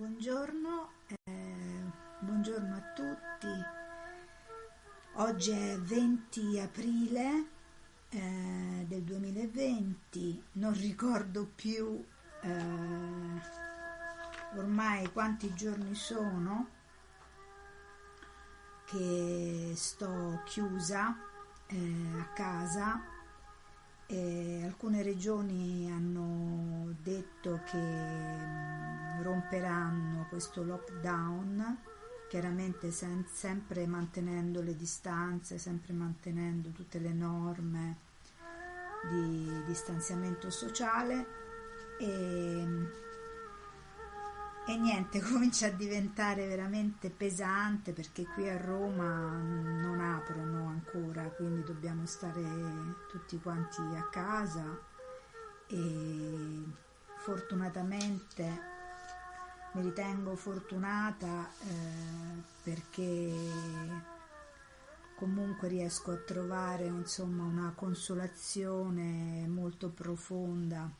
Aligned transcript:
buongiorno, 0.00 0.92
eh, 1.08 1.82
buongiorno 2.20 2.74
a 2.74 2.80
tutti. 2.94 3.64
Oggi 5.16 5.50
è 5.50 5.76
20 5.78 6.58
aprile 6.58 7.44
eh, 8.08 8.86
del 8.88 9.02
2020, 9.02 10.42
non 10.52 10.72
ricordo 10.72 11.46
più 11.54 12.02
eh, 12.40 12.64
ormai 14.56 15.12
quanti 15.12 15.52
giorni 15.52 15.94
sono 15.94 16.68
che 18.86 19.74
sto 19.76 20.40
chiusa 20.46 21.14
eh, 21.66 22.18
a 22.18 22.24
casa. 22.32 23.09
Alcune 24.64 25.02
regioni 25.02 25.90
hanno 25.90 26.94
detto 27.02 27.60
che 27.64 27.78
mm, 27.78 29.22
romperanno 29.22 30.26
questo 30.28 30.62
lockdown 30.62 31.78
chiaramente 32.30 32.92
sem- 32.92 33.26
sempre 33.26 33.86
mantenendo 33.88 34.62
le 34.62 34.76
distanze, 34.76 35.58
sempre 35.58 35.92
mantenendo 35.92 36.70
tutte 36.70 37.00
le 37.00 37.12
norme 37.12 37.96
di 39.08 39.64
distanziamento 39.66 40.48
sociale. 40.48 41.26
E, 41.98 42.66
e 44.66 44.76
niente, 44.76 45.20
comincia 45.22 45.66
a 45.66 45.70
diventare 45.70 46.46
veramente 46.46 47.10
pesante 47.10 47.92
perché 47.92 48.24
qui 48.26 48.48
a 48.48 48.56
Roma 48.56 49.38
non 49.38 50.00
aprono 50.00 50.68
ancora, 50.68 51.24
quindi 51.30 51.64
dobbiamo 51.64 52.06
stare 52.06 52.42
tutti 53.08 53.38
quanti 53.40 53.80
a 53.80 54.08
casa. 54.10 54.88
E 55.66 56.64
fortunatamente 57.16 58.68
mi 59.72 59.82
ritengo 59.82 60.34
fortunata 60.34 61.48
eh, 61.62 62.42
perché 62.62 63.32
comunque 65.16 65.68
riesco 65.68 66.12
a 66.12 66.16
trovare 66.16 66.86
insomma 66.86 67.44
una 67.44 67.72
consolazione 67.76 69.46
molto 69.46 69.90
profonda 69.90 70.90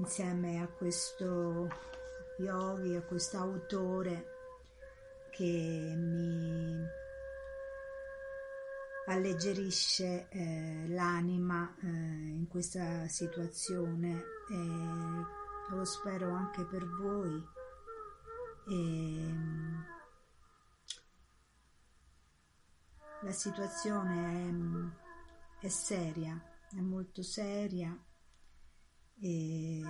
insieme 0.00 0.62
a 0.62 0.66
questo 0.66 1.68
yogi, 2.38 2.94
a 2.94 3.02
questo 3.02 3.36
autore 3.36 4.38
che 5.30 5.92
mi 5.94 6.86
alleggerisce 9.06 10.28
eh, 10.30 10.86
l'anima 10.88 11.76
eh, 11.82 11.86
in 11.86 12.46
questa 12.48 13.06
situazione. 13.08 14.24
Eh, 14.48 15.74
lo 15.74 15.84
spero 15.84 16.30
anche 16.30 16.64
per 16.64 16.86
voi. 16.86 17.46
E 18.68 18.74
ehm, 18.74 19.84
la 23.20 23.32
situazione 23.32 24.92
è, 25.60 25.66
è 25.66 25.68
seria, 25.68 26.42
è 26.70 26.80
molto 26.80 27.22
seria 27.22 27.94
e 29.20 29.82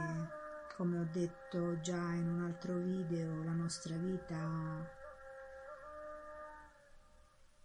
come 0.77 0.99
ho 0.99 1.09
detto 1.13 1.79
già 1.81 2.13
in 2.15 2.27
un 2.27 2.43
altro 2.43 2.79
video, 2.79 3.45
la 3.45 3.53
nostra 3.53 3.97
vita 3.97 4.99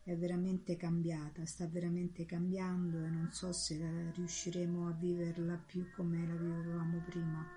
è 0.04 0.16
veramente 0.16 0.78
cambiata, 0.78 1.44
sta 1.46 1.66
veramente 1.66 2.26
cambiando 2.26 3.04
e 3.04 3.10
non 3.10 3.30
so 3.32 3.52
se 3.52 4.12
riusciremo 4.14 4.88
a 4.88 4.92
viverla 4.92 5.58
più 5.58 5.90
come 5.96 6.28
la 6.28 6.36
vivevamo 6.36 7.02
prima. 7.04 7.48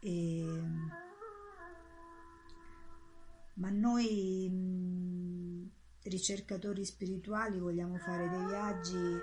E, 0.00 0.62
ma 3.54 3.68
noi 3.68 5.70
ricercatori 6.04 6.84
spirituali 6.84 7.58
vogliamo 7.58 7.98
fare 7.98 8.28
dei 8.28 8.46
viaggi 8.46 9.20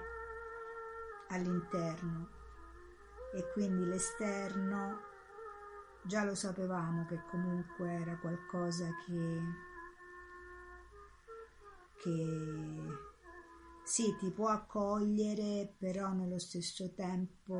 all'interno 1.29 2.40
e 3.33 3.51
quindi 3.53 3.85
l'esterno 3.85 4.99
già 6.03 6.23
lo 6.23 6.35
sapevamo 6.35 7.05
che 7.05 7.21
comunque 7.29 7.91
era 7.91 8.17
qualcosa 8.17 8.87
che, 9.05 9.41
che 11.97 13.09
sì 13.83 14.15
ti 14.17 14.31
può 14.31 14.47
accogliere 14.47 15.73
però 15.77 16.11
nello 16.11 16.39
stesso 16.39 16.93
tempo 16.93 17.59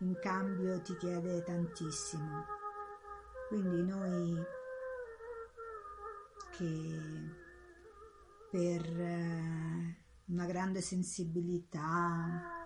in 0.00 0.18
cambio 0.20 0.80
ti 0.80 0.96
chiede 0.96 1.42
tantissimo. 1.42 2.44
Quindi 3.48 3.82
noi 3.82 4.42
che 6.56 7.38
per 8.50 9.00
eh, 9.00 9.96
una 10.26 10.46
grande 10.46 10.80
sensibilità, 10.80 12.59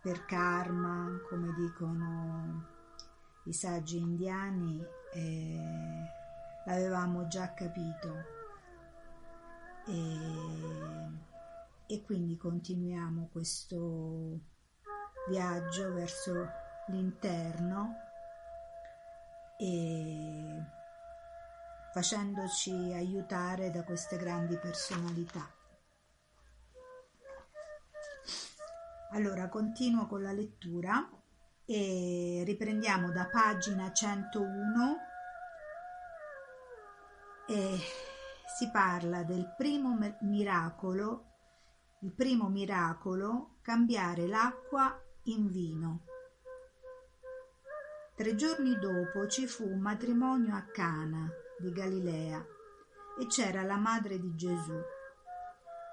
per 0.00 0.24
karma, 0.24 1.20
come 1.28 1.52
dicono 1.54 2.64
i 3.44 3.52
saggi 3.52 3.98
indiani, 3.98 4.84
eh, 5.12 6.02
l'avevamo 6.64 7.26
già 7.28 7.52
capito. 7.54 8.36
E, 9.86 10.18
e 11.86 12.02
quindi 12.04 12.36
continuiamo 12.36 13.28
questo 13.32 14.40
viaggio 15.28 15.92
verso 15.94 16.46
l'interno 16.88 17.96
e 19.58 20.62
facendoci 21.92 22.92
aiutare 22.92 23.70
da 23.70 23.82
queste 23.82 24.16
grandi 24.16 24.56
personalità. 24.58 25.57
Allora, 29.12 29.48
continuo 29.48 30.06
con 30.06 30.22
la 30.22 30.32
lettura 30.32 31.08
e 31.64 32.42
riprendiamo 32.44 33.10
da 33.10 33.26
pagina 33.26 33.90
101 33.90 34.96
e 37.46 37.78
si 38.58 38.70
parla 38.70 39.22
del 39.22 39.54
primo 39.56 39.96
miracolo, 40.20 41.24
il 42.00 42.12
primo 42.12 42.48
miracolo, 42.50 43.56
cambiare 43.62 44.26
l'acqua 44.26 45.02
in 45.24 45.48
vino. 45.48 46.04
Tre 48.14 48.34
giorni 48.34 48.78
dopo 48.78 49.26
ci 49.26 49.46
fu 49.46 49.64
un 49.64 49.78
matrimonio 49.78 50.54
a 50.54 50.62
Cana 50.64 51.30
di 51.58 51.72
Galilea 51.72 52.44
e 53.18 53.26
c'era 53.26 53.62
la 53.62 53.76
madre 53.76 54.18
di 54.18 54.34
Gesù. 54.34 54.78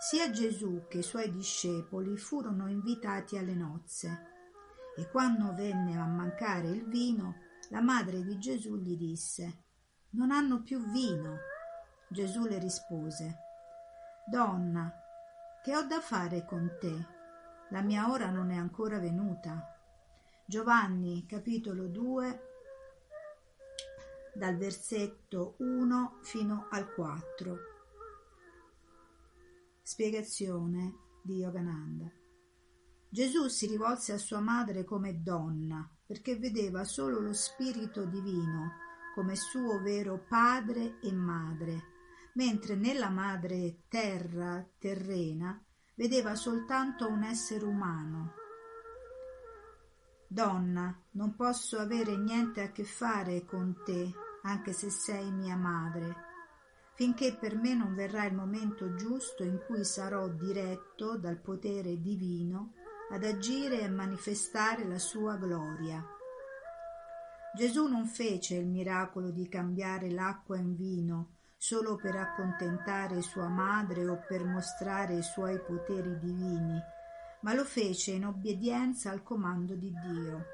Sia 0.07 0.29
Gesù 0.29 0.85
che 0.87 0.99
i 0.99 1.01
suoi 1.01 1.31
discepoli 1.31 2.15
furono 2.15 2.69
invitati 2.69 3.39
alle 3.39 3.55
nozze 3.55 4.33
e 4.95 5.09
quando 5.09 5.55
venne 5.55 5.97
a 5.97 6.05
mancare 6.05 6.67
il 6.67 6.85
vino, 6.87 7.37
la 7.69 7.81
madre 7.81 8.21
di 8.21 8.37
Gesù 8.37 8.77
gli 8.77 8.95
disse 8.95 9.63
Non 10.11 10.29
hanno 10.29 10.61
più 10.61 10.79
vino. 10.91 11.37
Gesù 12.07 12.45
le 12.45 12.59
rispose 12.59 13.35
Donna, 14.29 14.93
che 15.63 15.75
ho 15.75 15.81
da 15.81 15.99
fare 16.01 16.45
con 16.45 16.77
te? 16.79 17.07
La 17.69 17.81
mia 17.81 18.11
ora 18.11 18.29
non 18.29 18.51
è 18.51 18.57
ancora 18.57 18.99
venuta. 18.99 19.75
Giovanni 20.45 21.25
capitolo 21.25 21.87
2 21.87 22.41
dal 24.35 24.55
versetto 24.55 25.55
1 25.57 26.19
fino 26.21 26.67
al 26.69 26.93
4. 26.93 27.74
Spiegazione 29.87 30.95
di 31.21 31.35
Yogananda. 31.35 32.11
Gesù 33.07 33.47
si 33.49 33.67
rivolse 33.67 34.13
a 34.13 34.17
sua 34.17 34.39
madre 34.39 34.83
come 34.83 35.21
donna 35.21 35.87
perché 36.03 36.39
vedeva 36.39 36.83
solo 36.83 37.19
lo 37.19 37.33
Spirito 37.33 38.03
Divino 38.05 38.71
come 39.13 39.35
suo 39.35 39.79
vero 39.83 40.25
padre 40.27 40.99
e 41.03 41.11
madre, 41.11 41.83
mentre 42.33 42.73
nella 42.73 43.09
madre 43.09 43.83
terra 43.87 44.67
terrena 44.79 45.63
vedeva 45.93 46.33
soltanto 46.33 47.07
un 47.07 47.21
essere 47.21 47.63
umano. 47.63 48.33
Donna, 50.27 50.99
non 51.11 51.35
posso 51.35 51.77
avere 51.77 52.17
niente 52.17 52.61
a 52.61 52.71
che 52.71 52.85
fare 52.85 53.45
con 53.45 53.83
te, 53.85 54.11
anche 54.41 54.73
se 54.73 54.89
sei 54.89 55.31
mia 55.31 55.55
madre, 55.55 56.33
finché 56.95 57.35
per 57.35 57.55
me 57.55 57.73
non 57.73 57.93
verrà 57.93 58.25
il 58.25 58.33
momento 58.33 58.95
giusto 58.95 59.43
in 59.43 59.61
cui 59.65 59.83
sarò 59.83 60.29
diretto 60.29 61.17
dal 61.17 61.37
potere 61.37 61.99
divino 61.99 62.73
ad 63.11 63.23
agire 63.23 63.81
e 63.81 63.89
manifestare 63.89 64.85
la 64.85 64.97
sua 64.97 65.35
gloria. 65.35 66.03
Gesù 67.53 67.87
non 67.87 68.05
fece 68.05 68.55
il 68.55 68.67
miracolo 68.67 69.29
di 69.29 69.47
cambiare 69.47 70.09
l'acqua 70.09 70.57
in 70.57 70.75
vino 70.75 71.33
solo 71.57 71.95
per 71.95 72.15
accontentare 72.15 73.21
sua 73.21 73.47
madre 73.47 74.07
o 74.07 74.23
per 74.27 74.43
mostrare 74.43 75.15
i 75.15 75.23
suoi 75.23 75.59
poteri 75.59 76.17
divini, 76.19 76.79
ma 77.41 77.53
lo 77.53 77.63
fece 77.63 78.11
in 78.11 78.25
obbedienza 78.25 79.09
al 79.09 79.23
comando 79.23 79.75
di 79.75 79.91
Dio. 80.01 80.45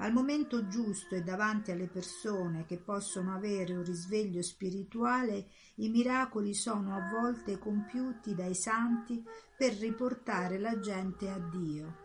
Al 0.00 0.14
momento 0.14 0.66
giusto 0.66 1.14
e 1.14 1.22
davanti 1.22 1.72
alle 1.72 1.86
persone 1.86 2.64
che 2.64 2.78
possono 2.78 3.34
avere 3.34 3.74
un 3.74 3.84
risveglio 3.84 4.40
spirituale, 4.40 5.48
i 5.76 5.90
miracoli 5.90 6.54
sono 6.54 6.94
a 6.94 7.10
volte 7.10 7.58
compiuti 7.58 8.34
dai 8.34 8.54
santi 8.54 9.22
per 9.58 9.74
riportare 9.74 10.58
la 10.58 10.80
gente 10.80 11.28
a 11.28 11.38
Dio. 11.38 11.96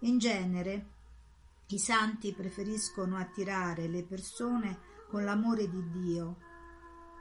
In 0.00 0.18
genere, 0.18 0.86
i 1.68 1.78
santi 1.78 2.34
preferiscono 2.34 3.16
attirare 3.16 3.88
le 3.88 4.04
persone 4.04 4.78
con 5.08 5.24
l'amore 5.24 5.70
di 5.70 5.88
Dio 5.88 6.36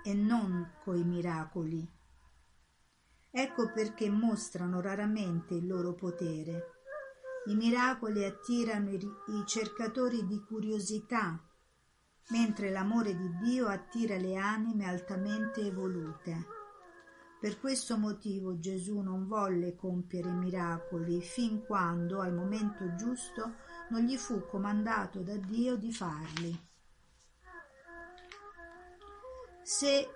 e 0.03 0.13
non 0.13 0.69
coi 0.83 1.05
miracoli. 1.05 1.89
Ecco 3.29 3.71
perché 3.71 4.09
mostrano 4.09 4.81
raramente 4.81 5.53
il 5.53 5.65
loro 5.65 5.93
potere 5.93 6.80
i 7.45 7.55
miracoli 7.55 8.23
attirano 8.23 8.91
i 8.91 9.43
cercatori 9.45 10.25
di 10.27 10.43
curiosità, 10.43 11.43
mentre 12.29 12.69
l'amore 12.69 13.15
di 13.15 13.37
Dio 13.41 13.67
attira 13.67 14.15
le 14.17 14.35
anime 14.35 14.85
altamente 14.85 15.61
evolute. 15.61 16.59
Per 17.39 17.59
questo 17.59 17.97
motivo 17.97 18.59
Gesù 18.59 18.99
non 18.99 19.27
volle 19.27 19.75
compiere 19.75 20.29
miracoli 20.29 21.21
fin 21.21 21.65
quando, 21.65 22.21
al 22.21 22.33
momento 22.33 22.93
giusto, 22.93 23.55
non 23.89 24.01
gli 24.01 24.15
fu 24.15 24.45
comandato 24.45 25.21
da 25.21 25.35
Dio 25.37 25.75
di 25.75 25.91
farli. 25.91 26.69
Se 29.63 30.07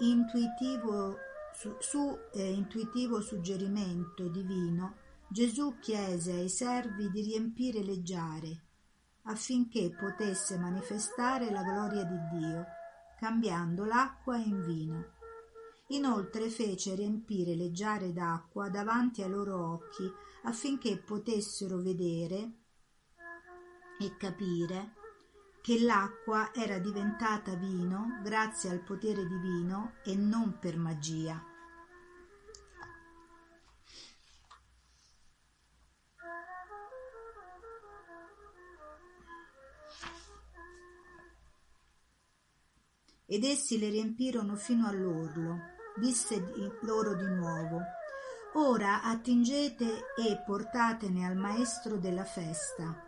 intuitivo, 0.00 1.16
su, 1.52 1.76
su 1.78 2.18
eh, 2.32 2.52
intuitivo 2.52 3.20
suggerimento 3.20 4.26
divino 4.28 5.06
Gesù 5.30 5.78
chiese 5.78 6.32
ai 6.32 6.48
servi 6.48 7.10
di 7.10 7.20
riempire 7.20 7.82
le 7.82 8.02
giare 8.02 8.62
affinché 9.24 9.90
potesse 9.90 10.56
manifestare 10.56 11.50
la 11.50 11.62
gloria 11.62 12.02
di 12.02 12.38
Dio, 12.38 12.64
cambiando 13.18 13.84
l'acqua 13.84 14.38
in 14.38 14.64
vino. 14.64 15.12
Inoltre 15.88 16.48
fece 16.48 16.94
riempire 16.94 17.54
le 17.54 17.70
giare 17.72 18.14
d'acqua 18.14 18.70
davanti 18.70 19.22
ai 19.22 19.28
loro 19.28 19.72
occhi 19.72 20.10
affinché 20.44 20.96
potessero 20.96 21.76
vedere 21.76 22.52
e 23.98 24.16
capire 24.16 24.94
che 25.60 25.78
l'acqua 25.80 26.54
era 26.54 26.78
diventata 26.78 27.54
vino 27.54 28.18
grazie 28.22 28.70
al 28.70 28.80
potere 28.80 29.26
divino 29.26 29.96
e 30.04 30.16
non 30.16 30.58
per 30.58 30.78
magia. 30.78 31.47
Ed 43.28 43.44
essi 43.44 43.78
le 43.78 43.90
riempirono 43.90 44.56
fino 44.56 44.88
all'orlo. 44.88 45.76
Disse 45.96 46.42
loro 46.82 47.14
di 47.14 47.26
nuovo 47.26 47.80
Ora 48.54 49.02
attingete 49.02 50.14
e 50.16 50.42
portatene 50.44 51.26
al 51.26 51.36
maestro 51.36 51.98
della 51.98 52.24
festa. 52.24 53.04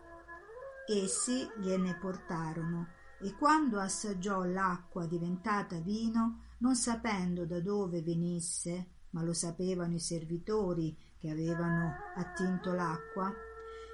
Essi 0.86 1.48
gliene 1.58 1.96
portarono, 1.98 2.88
e 3.20 3.34
quando 3.34 3.80
assaggiò 3.80 4.44
l'acqua 4.44 5.06
diventata 5.06 5.78
vino, 5.78 6.42
non 6.58 6.76
sapendo 6.76 7.46
da 7.46 7.58
dove 7.60 8.02
venisse, 8.02 8.86
ma 9.10 9.22
lo 9.22 9.32
sapevano 9.32 9.94
i 9.94 9.98
servitori 10.00 10.96
che 11.18 11.30
avevano 11.30 11.94
attinto 12.16 12.72
l'acqua, 12.72 13.32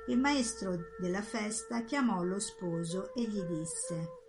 il 0.08 0.19
maestro 0.19 0.76
della 1.00 1.23
festa 1.23 1.84
chiamò 1.84 2.23
lo 2.23 2.38
sposo 2.40 3.14
e 3.14 3.23
gli 3.23 3.43
disse 3.43 4.25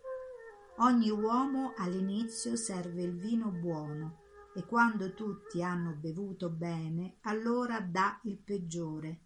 Ogni 0.79 1.09
uomo 1.09 1.73
all'inizio 1.75 2.55
serve 2.55 3.01
il 3.01 3.17
vino 3.17 3.49
buono 3.49 4.19
e 4.53 4.63
quando 4.63 5.15
tutti 5.15 5.63
hanno 5.63 5.95
bevuto 5.95 6.51
bene, 6.51 7.17
allora 7.21 7.79
dà 7.81 8.19
il 8.25 8.37
peggiore. 8.37 9.21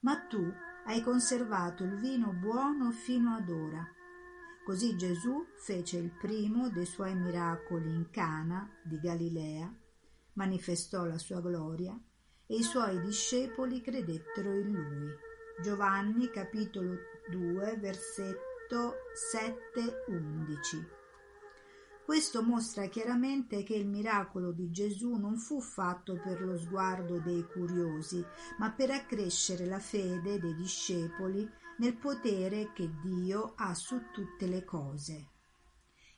Ma 0.00 0.20
tu 0.26 0.40
hai 0.86 1.02
conservato 1.02 1.82
il 1.82 1.96
vino 1.96 2.32
buono 2.32 2.92
fino 2.92 3.34
ad 3.34 3.50
ora. 3.50 3.84
Così 4.64 4.94
Gesù 4.96 5.44
fece 5.56 5.96
il 5.96 6.12
primo 6.12 6.70
dei 6.70 6.86
suoi 6.86 7.16
miracoli 7.16 7.92
in 7.92 8.10
Cana 8.10 8.70
di 8.84 9.00
Galilea, 9.00 9.68
manifestò 10.34 11.04
la 11.04 11.18
sua 11.18 11.40
gloria 11.40 11.92
e 12.46 12.54
i 12.54 12.62
suoi 12.62 13.00
discepoli 13.00 13.80
credettero 13.80 14.52
in 14.52 14.70
lui. 14.70 15.10
Giovanni 15.60 16.30
capitolo 16.30 16.96
2 17.30 17.78
versetto 17.78 18.53
7:11. 18.68 20.86
Questo 22.04 22.42
mostra 22.42 22.86
chiaramente 22.86 23.62
che 23.62 23.74
il 23.74 23.86
miracolo 23.86 24.52
di 24.52 24.70
Gesù 24.70 25.14
non 25.14 25.36
fu 25.36 25.60
fatto 25.60 26.20
per 26.22 26.42
lo 26.42 26.58
sguardo 26.58 27.18
dei 27.18 27.46
curiosi, 27.46 28.24
ma 28.58 28.70
per 28.70 28.90
accrescere 28.90 29.66
la 29.66 29.78
fede 29.78 30.38
dei 30.38 30.54
discepoli 30.54 31.48
nel 31.78 31.96
potere 31.96 32.72
che 32.72 32.90
Dio 33.02 33.54
ha 33.56 33.74
su 33.74 34.10
tutte 34.12 34.46
le 34.46 34.64
cose. 34.64 35.30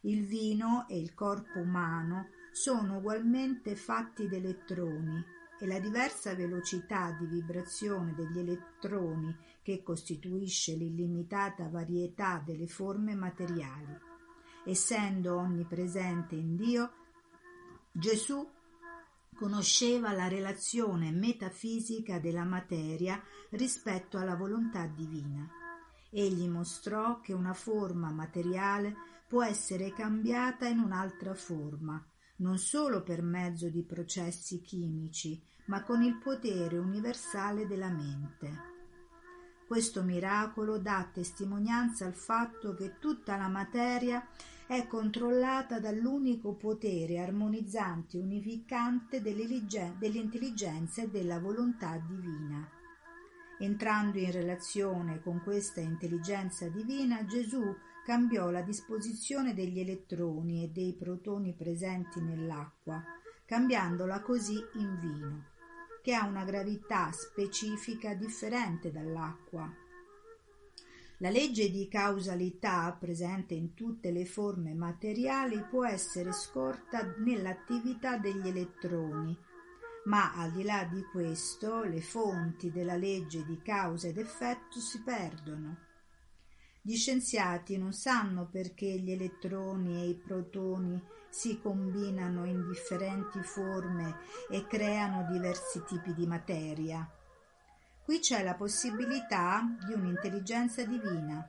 Il 0.01 0.27
vino 0.27 0.87
e 0.89 0.99
il 0.99 1.15
corpo 1.15 1.61
umano 1.61 2.29
sono 2.53 2.99
ugualmente 2.99 3.77
fatti 3.77 4.29
di 4.29 4.37
elettroni 4.37 5.25
e 5.59 5.67
la 5.67 5.79
diversa 5.79 6.35
velocità 6.35 7.17
di 7.19 7.27
vibrazione 7.27 8.15
degli 8.15 8.39
elettroni 8.39 9.35
che 9.67 9.83
costituisce 9.83 10.77
l'illimitata 10.77 11.69
varietà 11.69 12.41
delle 12.47 12.69
forme 12.69 13.17
materiali. 13.17 13.99
Essendo 14.65 15.39
onnipresente 15.39 16.37
in 16.37 16.55
Dio, 16.55 16.93
Gesù 17.91 18.49
conosceva 19.35 20.13
la 20.13 20.29
relazione 20.29 21.11
metafisica 21.11 22.21
della 22.21 22.45
materia 22.45 23.21
rispetto 23.51 24.19
alla 24.19 24.37
volontà 24.37 24.87
divina. 24.87 25.51
Egli 26.11 26.47
mostrò 26.47 27.19
che 27.19 27.33
una 27.33 27.53
forma 27.53 28.13
materiale 28.13 28.95
può 29.27 29.43
essere 29.43 29.93
cambiata 29.93 30.69
in 30.69 30.79
un'altra 30.79 31.35
forma, 31.35 32.01
non 32.37 32.59
solo 32.59 33.03
per 33.03 33.21
mezzo 33.21 33.69
di 33.69 33.83
processi 33.83 34.61
chimici, 34.61 35.43
ma 35.65 35.83
con 35.83 36.03
il 36.05 36.19
potere 36.19 36.79
universale 36.79 37.67
della 37.67 37.91
mente. 37.91 38.75
Questo 39.67 40.05
miracolo 40.05 40.79
dà 40.79 41.11
testimonianza 41.13 42.07
al 42.07 42.15
fatto 42.15 42.73
che 42.75 42.99
tutta 43.01 43.37
la 43.37 43.49
materia 43.49 44.25
è 44.65 44.87
controllata 44.87 45.81
dall'unico 45.81 46.55
potere 46.55 47.19
armonizzante 47.19 48.17
e 48.17 48.21
unificante 48.21 49.21
dell'intelligenza 49.21 51.03
e 51.03 51.09
della 51.09 51.41
volontà 51.41 51.97
divina. 51.99 52.69
Entrando 53.59 54.19
in 54.19 54.31
relazione 54.31 55.21
con 55.21 55.43
questa 55.43 55.81
intelligenza 55.81 56.69
divina, 56.69 57.25
Gesù 57.27 57.75
cambiò 58.05 58.51
la 58.51 58.63
disposizione 58.63 59.53
degli 59.53 59.81
elettroni 59.81 60.63
e 60.63 60.69
dei 60.69 60.95
protoni 60.95 61.55
presenti 61.55 62.21
nell'acqua, 62.21 63.03
cambiandola 63.45 64.21
così 64.21 64.63
in 64.75 65.01
vino, 65.01 65.45
che 66.07 66.15
ha 66.15 66.25
una 66.25 66.45
gravità 66.45 67.11
specifica 67.11 68.15
differente 68.15 68.93
dall'acqua. 68.93 69.69
La 71.17 71.31
legge 71.31 71.69
di 71.69 71.89
causalità 71.89 72.97
presente 72.97 73.55
in 73.55 73.75
tutte 73.75 74.13
le 74.13 74.25
forme 74.25 74.73
materiali 74.73 75.61
può 75.69 75.85
essere 75.85 76.31
scorta 76.31 77.13
nell'attività 77.19 78.19
degli 78.19 78.47
elettroni, 78.47 79.37
ma 80.05 80.33
al 80.37 80.53
di 80.53 80.63
là 80.63 80.85
di 80.85 81.03
questo 81.11 81.83
le 81.83 82.01
fonti 82.01 82.71
della 82.71 82.95
legge 82.95 83.45
di 83.45 83.61
causa 83.61 84.07
ed 84.07 84.19
effetto 84.19 84.79
si 84.79 85.03
perdono. 85.03 85.86
Gli 86.87 86.95
scienziati 86.95 87.77
non 87.79 87.93
sanno 87.93 88.47
perché 88.49 88.87
gli 88.87 89.11
elettroni 89.11 90.01
e 90.01 90.09
i 90.11 90.15
protoni 90.15 91.03
si 91.29 91.59
combinano 91.61 92.45
in 92.45 92.65
differenti 92.65 93.43
forme 93.43 94.19
e 94.49 94.69
creano 94.69 95.27
diversi 95.29 95.83
tipi 95.85 96.15
di 96.15 96.29
materia. 96.29 97.05
Qui 98.05 98.21
c'è 98.21 98.45
la 98.45 98.55
possibilità 98.55 99.65
di 99.85 99.95
un'intelligenza 99.95 100.85
divina, 100.85 101.45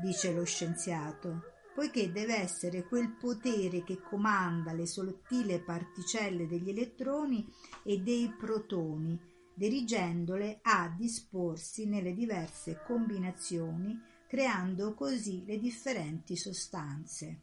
dice 0.00 0.32
lo 0.32 0.44
scienziato, 0.44 1.42
poiché 1.74 2.10
deve 2.10 2.36
essere 2.36 2.84
quel 2.84 3.10
potere 3.10 3.84
che 3.84 4.00
comanda 4.00 4.72
le 4.72 4.86
sottili 4.86 5.60
particelle 5.60 6.46
degli 6.46 6.70
elettroni 6.70 7.46
e 7.82 7.98
dei 7.98 8.34
protoni, 8.34 9.20
dirigendole 9.52 10.60
a 10.62 10.90
disporsi 10.96 11.86
nelle 11.86 12.14
diverse 12.14 12.80
combinazioni 12.86 14.08
creando 14.30 14.94
così 14.94 15.44
le 15.44 15.58
differenti 15.58 16.36
sostanze. 16.36 17.40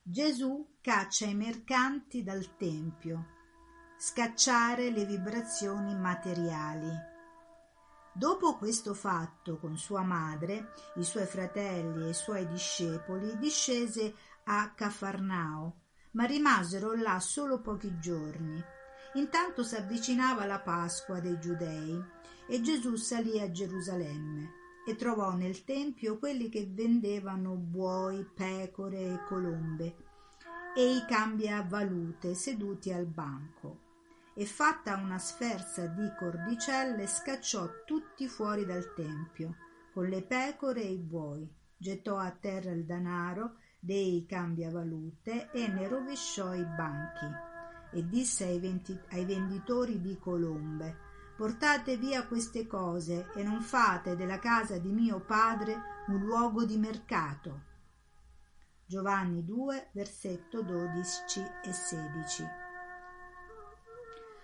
Gesù 0.00 0.76
caccia 0.80 1.26
i 1.26 1.34
mercanti 1.34 2.22
dal 2.22 2.56
Tempio, 2.56 3.26
scacciare 3.98 4.90
le 4.90 5.06
vibrazioni 5.06 5.96
materiali. 5.96 6.88
Dopo 8.12 8.56
questo 8.56 8.94
fatto 8.94 9.58
con 9.58 9.76
sua 9.76 10.02
madre, 10.02 10.72
i 10.98 11.02
suoi 11.02 11.26
fratelli 11.26 12.06
e 12.06 12.10
i 12.10 12.14
suoi 12.14 12.46
discepoli, 12.46 13.38
discese 13.38 14.14
a 14.44 14.70
Cafarnao, 14.72 15.80
ma 16.12 16.26
rimasero 16.26 16.92
là 16.94 17.18
solo 17.18 17.60
pochi 17.60 17.98
giorni. 17.98 18.62
Intanto 19.14 19.64
s'avvicinava 19.64 20.46
la 20.46 20.60
Pasqua 20.60 21.18
dei 21.18 21.36
Giudei 21.40 22.18
e 22.50 22.60
Gesù 22.62 22.96
salì 22.96 23.38
a 23.38 23.48
Gerusalemme 23.48 24.58
e 24.84 24.96
trovò 24.96 25.34
nel 25.34 25.62
tempio 25.62 26.18
quelli 26.18 26.48
che 26.48 26.68
vendevano 26.68 27.54
buoi, 27.54 28.24
pecore 28.24 29.12
e 29.12 29.24
colombe 29.24 29.94
e 30.74 30.96
i 30.96 31.04
cambiavalute 31.06 32.34
seduti 32.34 32.92
al 32.92 33.06
banco. 33.06 33.88
E 34.34 34.44
fatta 34.46 34.96
una 34.96 35.18
sferza 35.18 35.86
di 35.86 36.10
cordicelle 36.18 37.06
scacciò 37.06 37.68
tutti 37.86 38.26
fuori 38.26 38.64
dal 38.64 38.94
tempio, 38.94 39.56
con 39.92 40.08
le 40.08 40.22
pecore 40.22 40.82
e 40.82 40.90
i 40.90 40.98
buoi, 40.98 41.48
gettò 41.76 42.16
a 42.16 42.32
terra 42.32 42.72
il 42.72 42.84
danaro 42.84 43.58
dei 43.78 44.26
cambiavalute 44.26 45.52
e 45.52 45.68
ne 45.68 45.86
rovesciò 45.86 46.52
i 46.54 46.64
banchi 46.64 47.26
e 47.92 48.08
disse 48.08 48.44
ai, 48.44 48.58
venti, 48.58 48.98
ai 49.10 49.24
venditori 49.24 50.00
di 50.00 50.18
colombe 50.18 51.09
portate 51.40 51.96
via 51.96 52.26
queste 52.26 52.66
cose 52.66 53.30
e 53.34 53.42
non 53.42 53.62
fate 53.62 54.14
della 54.14 54.38
casa 54.38 54.76
di 54.76 54.92
mio 54.92 55.20
padre 55.20 56.04
un 56.08 56.22
luogo 56.26 56.66
di 56.66 56.76
mercato. 56.76 57.62
Giovanni 58.84 59.42
2, 59.42 59.88
versetto 59.92 60.60
12 60.60 61.40
e 61.64 61.72
16. 61.72 62.44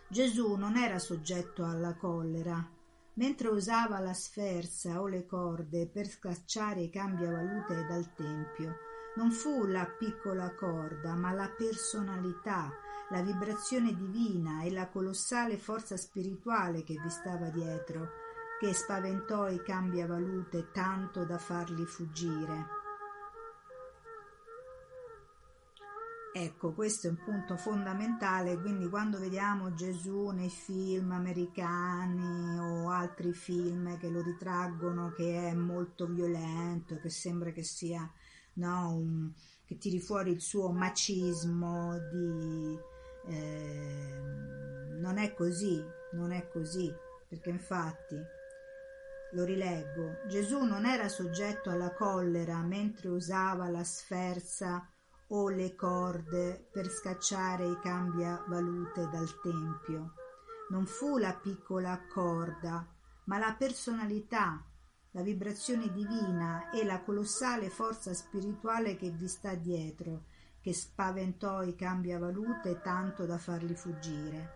Gesù 0.09 0.55
non 0.55 0.79
era 0.79 0.99
soggetto 0.99 1.67
alla 1.67 1.95
collera. 1.97 2.67
Mentre 3.13 3.49
usava 3.49 3.99
la 3.99 4.15
sferza 4.15 4.99
o 4.99 5.07
le 5.07 5.27
corde 5.27 5.87
per 5.87 6.07
scacciare 6.07 6.81
i 6.81 6.89
cambiavalute 6.89 7.85
dal 7.85 8.15
tempio, 8.15 8.75
non 9.17 9.33
fu 9.33 9.67
la 9.67 9.85
piccola 9.85 10.55
corda, 10.55 11.13
ma 11.13 11.31
la 11.33 11.51
personalità, 11.51 12.71
la 13.11 13.23
vibrazione 13.23 13.95
divina 13.95 14.63
e 14.63 14.73
la 14.73 14.89
colossale 14.89 15.59
forza 15.59 15.97
spirituale 15.97 16.83
che 16.83 16.99
vi 17.01 17.11
stava 17.11 17.51
dietro, 17.51 18.09
che 18.59 18.73
spaventò 18.73 19.49
i 19.49 19.63
cambiavalute 19.63 20.71
tanto 20.73 21.25
da 21.25 21.39
farli 21.39 21.85
fuggire. 21.85 22.85
Ecco, 26.33 26.75
questo 26.75 27.07
è 27.07 27.11
un 27.11 27.17
punto 27.25 27.57
fondamentale, 27.57 28.61
quindi 28.61 28.91
quando 28.91 29.19
vediamo 29.19 29.73
Gesù 29.73 30.29
nei 30.29 30.51
film 30.51 31.13
americani 31.13 32.59
o 32.59 32.91
altri 32.91 33.33
film 33.33 33.97
che 33.99 34.11
lo 34.11 34.21
ritraggono 34.21 35.13
che 35.13 35.49
è 35.49 35.55
molto 35.55 36.07
violento, 36.07 36.99
che 36.99 37.09
sembra 37.09 37.53
che 37.53 37.63
sia 37.63 38.07
no, 38.55 38.93
un, 38.93 39.33
che 39.65 39.79
tiri 39.79 39.99
fuori 39.99 40.31
il 40.31 40.43
suo 40.43 40.71
macismo 40.73 41.97
di 42.13 42.79
eh, 43.27 44.19
non 44.99 45.19
è 45.19 45.35
così, 45.35 45.85
non 46.13 46.33
è 46.33 46.49
così, 46.49 46.93
perché 47.29 47.51
infatti 47.51 48.17
lo 49.33 49.45
rileggo, 49.45 50.21
Gesù 50.29 50.63
non 50.65 50.87
era 50.87 51.09
soggetto 51.09 51.69
alla 51.69 51.93
collera 51.93 52.63
mentre 52.63 53.09
usava 53.09 53.69
la 53.69 53.85
sferza 53.85 54.89
o 55.29 55.49
le 55.49 55.75
corde 55.75 56.69
per 56.73 56.89
scacciare 56.89 57.67
i 57.67 57.79
cambiavalute 57.81 59.09
dal 59.11 59.41
tempio. 59.43 60.15
Non 60.71 60.87
fu 60.87 61.19
la 61.19 61.35
piccola 61.35 62.01
corda, 62.09 62.87
ma 63.25 63.39
la 63.39 63.55
personalità, 63.59 64.65
la 65.11 65.23
vibrazione 65.23 65.93
divina 65.93 66.71
e 66.71 66.85
la 66.85 67.03
colossale 67.03 67.69
forza 67.69 68.15
spirituale 68.15 68.97
che 68.97 69.11
vi 69.11 69.27
sta 69.27 69.55
dietro, 69.55 70.27
che 70.67 70.75
spaventò 70.75 71.63
i 71.63 71.77
cambiavalute 71.77 72.81
tanto 72.81 73.25
da 73.25 73.39
farli 73.39 73.77
fuggire. 73.77 74.51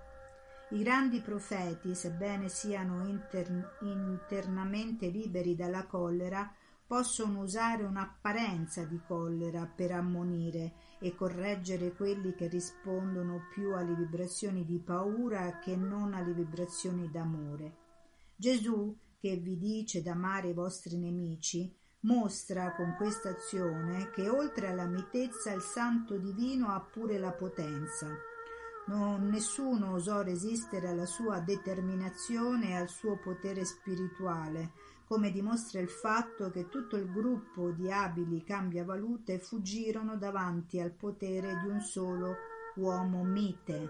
I 0.71 0.83
grandi 0.83 1.21
profeti, 1.21 1.95
sebbene 1.95 2.49
siano 2.49 3.07
inter- 3.07 3.77
internamente 3.83 5.07
liberi 5.07 5.55
dalla 5.55 5.87
collera, 5.87 6.53
possono 6.85 7.43
usare 7.43 7.85
un'apparenza 7.85 8.83
di 8.83 9.01
collera 9.07 9.73
per 9.73 9.93
ammonire 9.93 10.73
e 10.99 11.15
correggere 11.15 11.93
quelli 11.93 12.35
che 12.35 12.49
rispondono 12.49 13.43
più 13.55 13.77
alle 13.77 13.95
vibrazioni 13.95 14.65
di 14.65 14.81
paura 14.81 15.61
che 15.61 15.77
non 15.77 16.15
alle 16.15 16.33
vibrazioni 16.33 17.09
d'amore. 17.09 17.77
Gesù, 18.35 18.99
che 19.17 19.37
vi 19.37 19.57
dice 19.57 20.03
d'amare 20.03 20.49
i 20.49 20.55
vostri 20.55 20.99
nemici, 20.99 21.73
mostra 22.01 22.73
con 22.75 22.95
questa 22.97 23.31
azione 23.31 24.11
che 24.11 24.29
oltre 24.29 24.69
alla 24.69 24.87
mitezza 24.87 25.53
il 25.53 25.61
santo 25.61 26.17
divino 26.17 26.69
ha 26.69 26.81
pure 26.81 27.19
la 27.19 27.33
potenza. 27.33 28.07
Non, 28.87 29.29
nessuno 29.29 29.93
osò 29.93 30.23
resistere 30.23 30.89
alla 30.89 31.07
sua 31.07 31.41
determinazione 31.41 32.71
e 32.71 32.75
al 32.77 32.89
suo 32.89 33.19
potere 33.19 33.65
spirituale, 33.65 34.73
come 35.05 35.31
dimostra 35.31 35.81
il 35.81 35.91
fatto 35.91 36.51
che 36.51 36.69
tutto 36.69 36.97
il 36.97 37.11
gruppo 37.13 37.71
di 37.71 37.93
abili 37.93 38.43
cambiavalute 38.43 39.39
fuggirono 39.39 40.17
davanti 40.17 40.81
al 40.81 40.93
potere 40.93 41.59
di 41.63 41.69
un 41.69 41.81
solo 41.81 42.37
uomo 42.77 43.23
mite. 43.23 43.89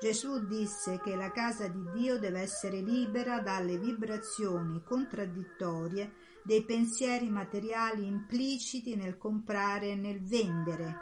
Gesù 0.00 0.46
disse 0.46 1.00
che 1.00 1.16
la 1.16 1.30
casa 1.30 1.68
di 1.68 1.82
Dio 1.92 2.18
deve 2.18 2.40
essere 2.40 2.80
libera 2.80 3.40
dalle 3.40 3.78
vibrazioni 3.78 4.82
contraddittorie 4.82 6.12
dei 6.46 6.64
pensieri 6.64 7.28
materiali 7.28 8.06
impliciti 8.06 8.94
nel 8.94 9.18
comprare 9.18 9.90
e 9.90 9.96
nel 9.96 10.22
vendere. 10.22 10.96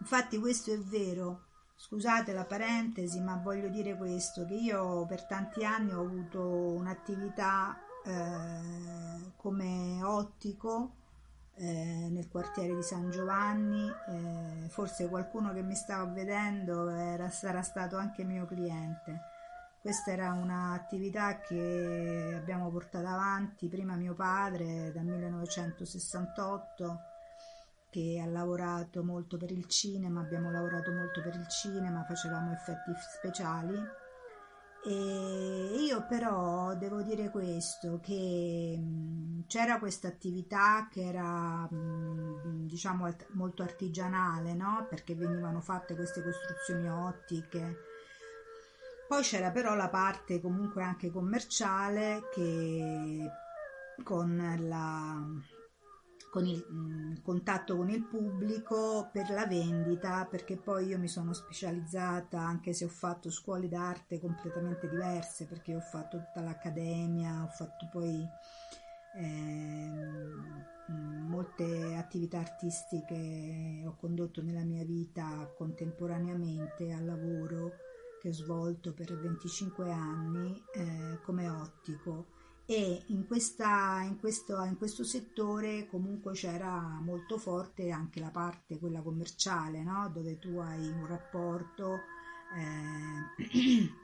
Infatti 0.00 0.38
questo 0.38 0.72
è 0.72 0.78
vero, 0.78 1.46
Scusate 1.78 2.32
la 2.32 2.46
parentesi, 2.46 3.20
ma 3.20 3.36
voglio 3.36 3.68
dire 3.68 3.96
questo, 3.96 4.46
che 4.46 4.54
io 4.54 5.04
per 5.04 5.26
tanti 5.26 5.62
anni 5.62 5.92
ho 5.92 6.00
avuto 6.00 6.40
un'attività 6.40 7.78
eh, 8.02 9.32
come 9.36 10.02
ottico 10.02 10.94
eh, 11.54 12.08
nel 12.10 12.28
quartiere 12.28 12.74
di 12.74 12.82
San 12.82 13.10
Giovanni, 13.10 13.86
eh, 13.88 14.68
forse 14.70 15.06
qualcuno 15.08 15.52
che 15.52 15.62
mi 15.62 15.74
stava 15.74 16.10
vedendo 16.10 16.88
era, 16.88 17.28
sarà 17.28 17.60
stato 17.60 17.96
anche 17.98 18.24
mio 18.24 18.46
cliente. 18.46 19.35
Questa 19.86 20.10
era 20.10 20.32
un'attività 20.32 21.38
che 21.38 22.34
abbiamo 22.36 22.72
portato 22.72 23.06
avanti 23.06 23.68
prima 23.68 23.94
mio 23.94 24.14
padre 24.14 24.90
dal 24.92 25.04
1968 25.04 27.00
che 27.88 28.20
ha 28.20 28.26
lavorato 28.26 29.04
molto 29.04 29.36
per 29.36 29.52
il 29.52 29.66
cinema, 29.66 30.22
abbiamo 30.22 30.50
lavorato 30.50 30.90
molto 30.90 31.22
per 31.22 31.36
il 31.36 31.46
cinema, 31.46 32.02
facevamo 32.02 32.50
effetti 32.50 32.90
speciali 33.16 33.80
e 34.84 35.76
io 35.78 36.04
però 36.08 36.74
devo 36.74 37.02
dire 37.02 37.30
questo 37.30 38.00
che 38.02 38.82
c'era 39.46 39.78
questa 39.78 40.08
attività 40.08 40.88
che 40.90 41.04
era 41.04 41.68
diciamo 41.70 43.08
molto 43.34 43.62
artigianale, 43.62 44.52
no? 44.52 44.84
Perché 44.90 45.14
venivano 45.14 45.60
fatte 45.60 45.94
queste 45.94 46.24
costruzioni 46.24 46.90
ottiche. 46.90 47.94
Poi 49.08 49.22
c'era 49.22 49.50
però 49.50 49.74
la 49.74 49.88
parte 49.88 50.40
comunque 50.40 50.82
anche 50.82 51.10
commerciale 51.10 52.28
che 52.32 53.30
con 54.02 54.56
la 54.60 55.22
con 56.30 56.44
il 56.44 56.62
mh, 56.68 56.76
mm, 56.76 57.14
contatto 57.22 57.76
con 57.76 57.88
il 57.88 58.04
pubblico 58.04 59.08
per 59.10 59.30
la 59.30 59.46
vendita 59.46 60.26
perché 60.26 60.56
poi 60.56 60.88
io 60.88 60.98
mi 60.98 61.08
sono 61.08 61.32
specializzata 61.32 62.38
anche 62.38 62.74
se 62.74 62.84
ho 62.84 62.88
fatto 62.88 63.30
scuole 63.30 63.68
d'arte 63.68 64.20
completamente 64.20 64.88
diverse 64.88 65.46
perché 65.46 65.74
ho 65.74 65.80
fatto 65.80 66.18
tutta 66.18 66.42
l'accademia 66.42 67.42
ho 67.42 67.48
fatto 67.48 67.88
poi 67.90 68.28
eh, 69.18 69.94
molte 70.88 71.94
attività 71.94 72.38
artistiche 72.38 73.82
ho 73.86 73.96
condotto 73.96 74.42
nella 74.42 74.64
mia 74.64 74.84
vita 74.84 75.50
contemporaneamente 75.56 76.92
al 76.92 77.06
lavoro 77.06 77.85
che 78.26 78.28
ho 78.30 78.32
svolto 78.32 78.92
per 78.92 79.16
25 79.16 79.92
anni 79.92 80.60
eh, 80.74 81.20
come 81.22 81.48
ottico. 81.48 82.34
E 82.66 83.04
in, 83.06 83.24
questa, 83.28 84.02
in, 84.02 84.18
questo, 84.18 84.60
in 84.64 84.76
questo 84.76 85.04
settore 85.04 85.86
comunque 85.86 86.32
c'era 86.32 86.98
molto 87.00 87.38
forte 87.38 87.90
anche 87.90 88.18
la 88.18 88.30
parte 88.30 88.80
quella 88.80 89.00
commerciale 89.02 89.84
no? 89.84 90.10
dove 90.12 90.40
tu 90.40 90.58
hai 90.58 90.88
un 90.88 91.06
rapporto 91.06 92.00
eh, 92.56 93.92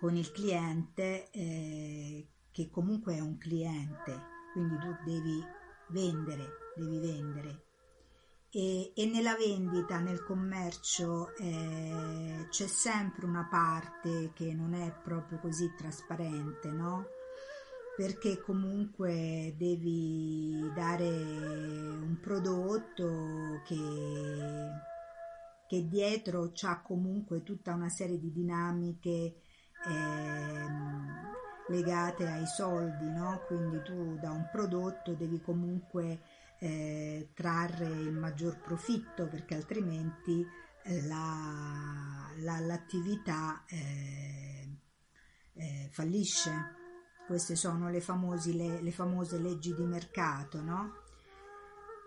con 0.00 0.16
il 0.16 0.32
cliente 0.32 1.30
eh, 1.32 2.26
che 2.50 2.70
comunque 2.70 3.16
è 3.16 3.20
un 3.20 3.36
cliente. 3.36 4.34
Quindi 4.54 4.78
tu 4.78 4.96
devi 5.04 5.44
vendere 5.88 6.64
devi 6.76 6.98
vendere 6.98 7.65
e, 8.56 8.92
e 8.94 9.04
nella 9.04 9.36
vendita, 9.36 9.98
nel 10.00 10.24
commercio 10.24 11.36
eh, 11.36 12.46
c'è 12.48 12.66
sempre 12.66 13.26
una 13.26 13.46
parte 13.50 14.30
che 14.32 14.54
non 14.54 14.72
è 14.72 14.90
proprio 15.02 15.38
così 15.40 15.74
trasparente, 15.76 16.70
no? 16.70 17.04
Perché 17.94 18.40
comunque 18.40 19.54
devi 19.58 20.72
dare 20.74 21.06
un 21.06 22.16
prodotto 22.18 23.60
che, 23.66 23.76
che 25.68 25.86
dietro 25.86 26.52
c'ha 26.54 26.80
comunque 26.80 27.42
tutta 27.42 27.74
una 27.74 27.90
serie 27.90 28.18
di 28.18 28.32
dinamiche 28.32 29.34
eh, 29.86 30.64
legate 31.68 32.26
ai 32.26 32.46
soldi, 32.46 33.10
no? 33.10 33.42
Quindi 33.46 33.82
tu 33.82 34.16
da 34.18 34.30
un 34.30 34.48
prodotto 34.50 35.12
devi 35.12 35.42
comunque 35.42 36.20
eh, 36.58 37.30
trarre 37.34 37.86
il 37.86 38.12
maggior 38.12 38.58
profitto 38.60 39.28
perché 39.28 39.54
altrimenti 39.54 40.44
eh, 40.84 41.02
la, 41.06 42.30
la, 42.38 42.58
l'attività 42.60 43.64
eh, 43.66 44.68
eh, 45.54 45.88
fallisce. 45.90 46.74
Queste 47.26 47.56
sono 47.56 47.90
le, 47.90 48.00
famosi, 48.00 48.56
le, 48.56 48.80
le 48.80 48.92
famose 48.92 49.38
leggi 49.38 49.74
di 49.74 49.84
mercato, 49.84 50.62
no? 50.62 51.04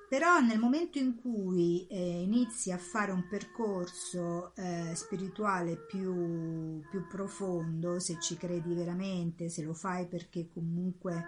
Però 0.10 0.40
nel 0.40 0.58
momento 0.58 0.98
in 0.98 1.22
cui 1.22 1.86
eh, 1.88 2.24
inizi 2.24 2.72
a 2.72 2.80
fare 2.80 3.12
un 3.12 3.28
percorso 3.28 4.56
eh, 4.56 4.96
spirituale 4.96 5.78
più, 5.78 6.82
più, 6.90 7.06
profondo, 7.08 8.00
se 8.00 8.18
ci 8.20 8.36
credi 8.36 8.74
veramente, 8.74 9.50
se 9.50 9.62
lo 9.62 9.76
fai 9.76 10.08
perché 10.08 10.48
comunque 10.52 11.28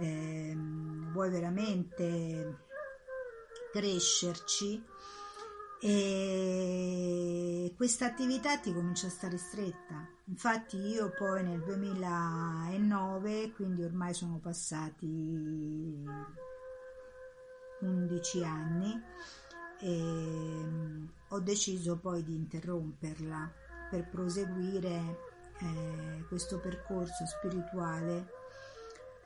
eh, 0.00 0.56
vuoi 1.12 1.30
veramente 1.30 2.68
crescerci, 3.72 4.82
e 5.82 7.72
questa 7.74 8.04
attività 8.04 8.58
ti 8.58 8.70
comincia 8.74 9.06
a 9.06 9.10
stare 9.10 9.38
stretta. 9.38 10.06
Infatti 10.26 10.76
io 10.76 11.10
poi 11.16 11.42
nel 11.42 11.62
2009, 11.62 13.52
quindi 13.52 13.82
ormai 13.82 14.12
sono 14.12 14.38
passati 14.38 16.04
11 17.80 18.44
anni 18.44 19.02
e 19.80 19.88
mm, 19.88 21.06
ho 21.28 21.40
deciso 21.40 21.96
poi 21.96 22.22
di 22.22 22.34
interromperla 22.34 23.50
per 23.88 24.06
proseguire 24.10 25.18
eh, 25.60 26.24
questo 26.28 26.60
percorso 26.60 27.24
spirituale 27.24 28.39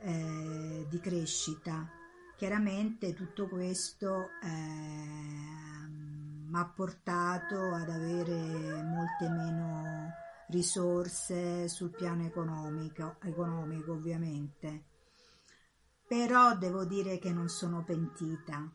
eh, 0.05 0.85
di 0.89 0.99
crescita. 0.99 1.89
Chiaramente 2.37 3.13
tutto 3.13 3.47
questo 3.47 4.29
eh, 4.43 5.87
mi 5.87 6.57
ha 6.57 6.65
portato 6.65 7.73
ad 7.73 7.89
avere 7.89 8.83
molte 8.83 9.29
meno 9.29 10.11
risorse 10.49 11.67
sul 11.67 11.89
piano 11.89 12.25
economico, 12.25 13.15
economico 13.21 13.93
ovviamente 13.93 14.93
però 16.07 16.55
devo 16.55 16.85
dire 16.85 17.17
che 17.17 17.31
non 17.31 17.49
sono 17.49 17.83
pentita. 17.83 18.71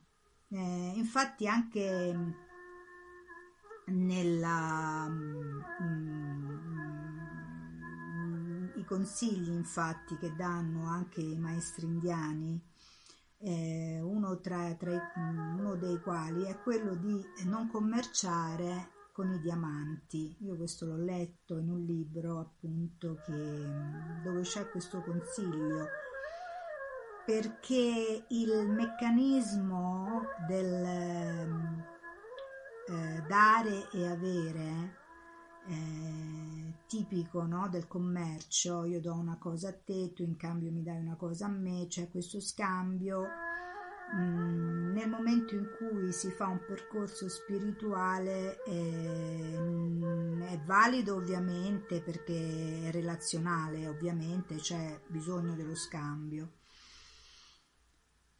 Eh, 0.49 0.93
infatti 0.97 1.47
anche 1.47 2.35
nella, 3.87 5.09
mm, 5.09 5.61
consigli 8.91 9.53
infatti 9.53 10.17
che 10.17 10.35
danno 10.35 10.89
anche 10.89 11.21
i 11.21 11.39
maestri 11.39 11.87
indiani 11.87 12.61
eh, 13.39 14.01
uno, 14.03 14.41
tra, 14.41 14.75
tra 14.75 15.13
uno 15.17 15.77
dei 15.77 16.01
quali 16.01 16.43
è 16.43 16.59
quello 16.59 16.97
di 16.97 17.25
non 17.45 17.69
commerciare 17.69 18.91
con 19.13 19.31
i 19.31 19.39
diamanti. 19.39 20.37
Io 20.41 20.57
questo 20.57 20.87
l'ho 20.87 20.97
letto 20.97 21.59
in 21.59 21.71
un 21.71 21.85
libro 21.85 22.41
appunto 22.41 23.21
che, 23.25 23.33
dove 24.25 24.41
c'è 24.43 24.69
questo 24.71 25.01
consiglio 25.03 25.87
perché 27.25 28.25
il 28.29 28.69
meccanismo 28.71 30.23
del 30.49 30.85
eh, 32.89 33.23
dare 33.29 33.89
e 33.93 34.09
avere 34.09 35.00
eh, 35.71 36.75
tipico 36.87 37.45
no, 37.47 37.69
del 37.69 37.87
commercio, 37.87 38.85
io 38.85 39.01
do 39.01 39.15
una 39.15 39.39
cosa 39.39 39.69
a 39.69 39.73
te, 39.73 40.13
tu 40.13 40.23
in 40.23 40.37
cambio 40.37 40.71
mi 40.73 40.83
dai 40.83 41.01
una 41.01 41.17
cosa 41.17 41.47
a 41.47 41.51
me, 41.51 41.87
c'è 41.89 42.11
questo 42.11 42.41
scambio. 42.41 43.27
Mm, 44.17 44.93
nel 44.93 45.09
momento 45.09 45.55
in 45.55 45.69
cui 45.79 46.13
si 46.13 46.31
fa 46.31 46.49
un 46.49 46.59
percorso 46.67 47.29
spirituale 47.29 48.61
eh, 48.65 49.57
è 50.49 50.59
valido 50.65 51.15
ovviamente 51.15 52.01
perché 52.01 52.89
è 52.89 52.91
relazionale, 52.91 53.87
ovviamente 53.87 54.57
c'è 54.57 55.01
bisogno 55.07 55.55
dello 55.55 55.77
scambio 55.77 56.55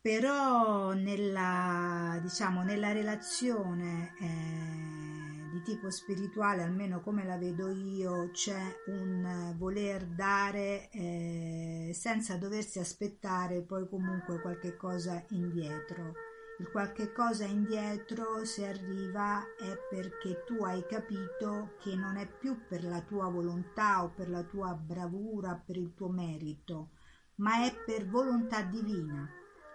però 0.01 0.93
nella, 0.93 2.19
diciamo, 2.23 2.63
nella 2.63 2.93
relazione 2.93 4.15
eh, 4.19 5.20
di 5.51 5.63
tipo 5.63 5.91
spirituale, 5.91 6.63
almeno 6.63 7.01
come 7.01 7.25
la 7.25 7.37
vedo 7.37 7.71
io, 7.71 8.31
c'è 8.31 8.61
un 8.87 9.55
voler 9.57 10.07
dare 10.07 10.89
eh, 10.91 11.91
senza 11.95 12.37
doversi 12.37 12.79
aspettare 12.79 13.63
poi 13.63 13.89
comunque 13.89 14.41
qualche 14.41 14.77
cosa 14.77 15.23
indietro. 15.31 16.15
Il 16.59 16.71
qualche 16.71 17.13
cosa 17.13 17.45
indietro, 17.45 18.45
se 18.45 18.67
arriva, 18.67 19.43
è 19.59 19.77
perché 19.89 20.45
tu 20.45 20.63
hai 20.63 20.85
capito 20.87 21.75
che 21.81 21.95
non 21.97 22.17
è 22.17 22.27
più 22.27 22.67
per 22.69 22.85
la 22.85 23.01
tua 23.01 23.29
volontà 23.31 24.05
o 24.05 24.11
per 24.11 24.29
la 24.29 24.43
tua 24.43 24.75
bravura, 24.75 25.55
per 25.55 25.77
il 25.77 25.95
tuo 25.95 26.09
merito, 26.11 26.91
ma 27.37 27.65
è 27.65 27.75
per 27.87 28.07
volontà 28.07 28.63
divina 28.63 29.29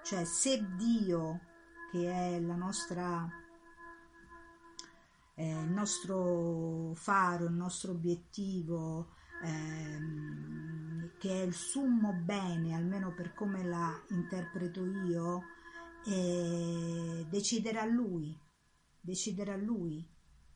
cioè 0.05 0.23
se 0.23 0.63
Dio, 0.75 1.39
che 1.91 2.11
è 2.11 2.39
la 2.39 2.53
nostra, 2.53 3.27
eh, 5.35 5.49
il 5.49 5.69
nostro 5.69 6.93
faro, 6.95 7.45
il 7.45 7.53
nostro 7.53 7.91
obiettivo, 7.91 9.13
ehm, 9.43 11.11
che 11.19 11.41
è 11.41 11.45
il 11.45 11.53
summo 11.53 12.13
bene, 12.13 12.73
almeno 12.73 13.13
per 13.13 13.33
come 13.33 13.63
la 13.63 13.93
interpreto 14.09 14.85
io, 14.85 15.43
eh, 16.05 17.25
deciderà 17.29 17.85
lui, 17.85 18.37
deciderà 18.99 19.55
lui. 19.55 20.07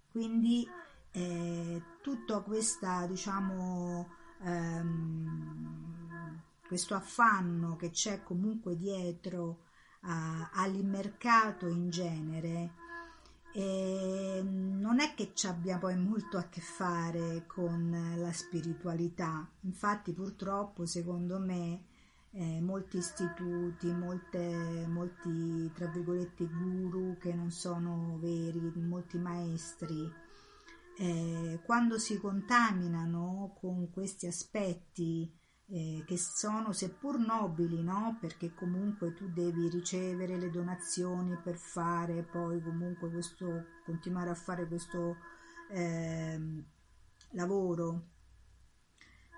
Quindi 0.10 0.68
eh, 1.12 1.84
tutta 2.02 2.42
questa, 2.42 3.06
diciamo, 3.06 4.08
ehm, 4.44 5.89
questo 6.68 6.96
affanno 6.96 7.76
che 7.76 7.89
c'è 7.89 8.24
comunque 8.24 8.78
dietro 8.78 9.65
a, 10.02 10.52
al 10.54 10.84
mercato 10.86 11.68
in 11.68 11.89
genere 11.89 12.88
e 13.53 14.41
non 14.43 14.99
è 14.99 15.13
che 15.15 15.31
ci 15.33 15.47
abbia 15.47 15.77
poi 15.77 15.97
molto 15.97 16.38
a 16.38 16.47
che 16.49 16.62
fare 16.62 17.45
con 17.47 18.15
la 18.17 18.31
spiritualità. 18.31 19.49
Infatti 19.62 20.13
purtroppo 20.13 20.85
secondo 20.85 21.39
me 21.39 21.83
eh, 22.31 22.62
molti 22.62 22.97
istituti 22.97 23.91
molte, 23.91 24.85
molti 24.88 25.71
tra 25.73 25.88
virgolette 25.88 26.45
guru 26.45 27.17
che 27.17 27.33
non 27.33 27.51
sono 27.51 28.17
veri 28.19 28.59
molti 28.75 29.17
maestri 29.17 30.27
eh, 30.99 31.62
quando 31.63 31.97
si 31.97 32.19
contaminano 32.19 33.55
con 33.59 33.89
questi 33.89 34.27
aspetti 34.27 35.33
eh, 35.71 36.03
che 36.05 36.17
sono 36.17 36.71
seppur 36.71 37.19
nobili, 37.19 37.84
no? 37.84 38.17
perché 38.19 38.53
comunque 38.53 39.13
tu 39.13 39.29
devi 39.29 39.69
ricevere 39.69 40.38
le 40.38 40.49
donazioni 40.49 41.38
per 41.38 41.58
fare 41.58 42.23
poi 42.23 42.62
comunque 42.62 43.10
questo, 43.12 43.65
continuare 43.86 44.32
a 44.32 44.36
fare 44.36 44.67
questo 44.67 45.17
eh, 45.69 46.63
lavoro 47.32 48.03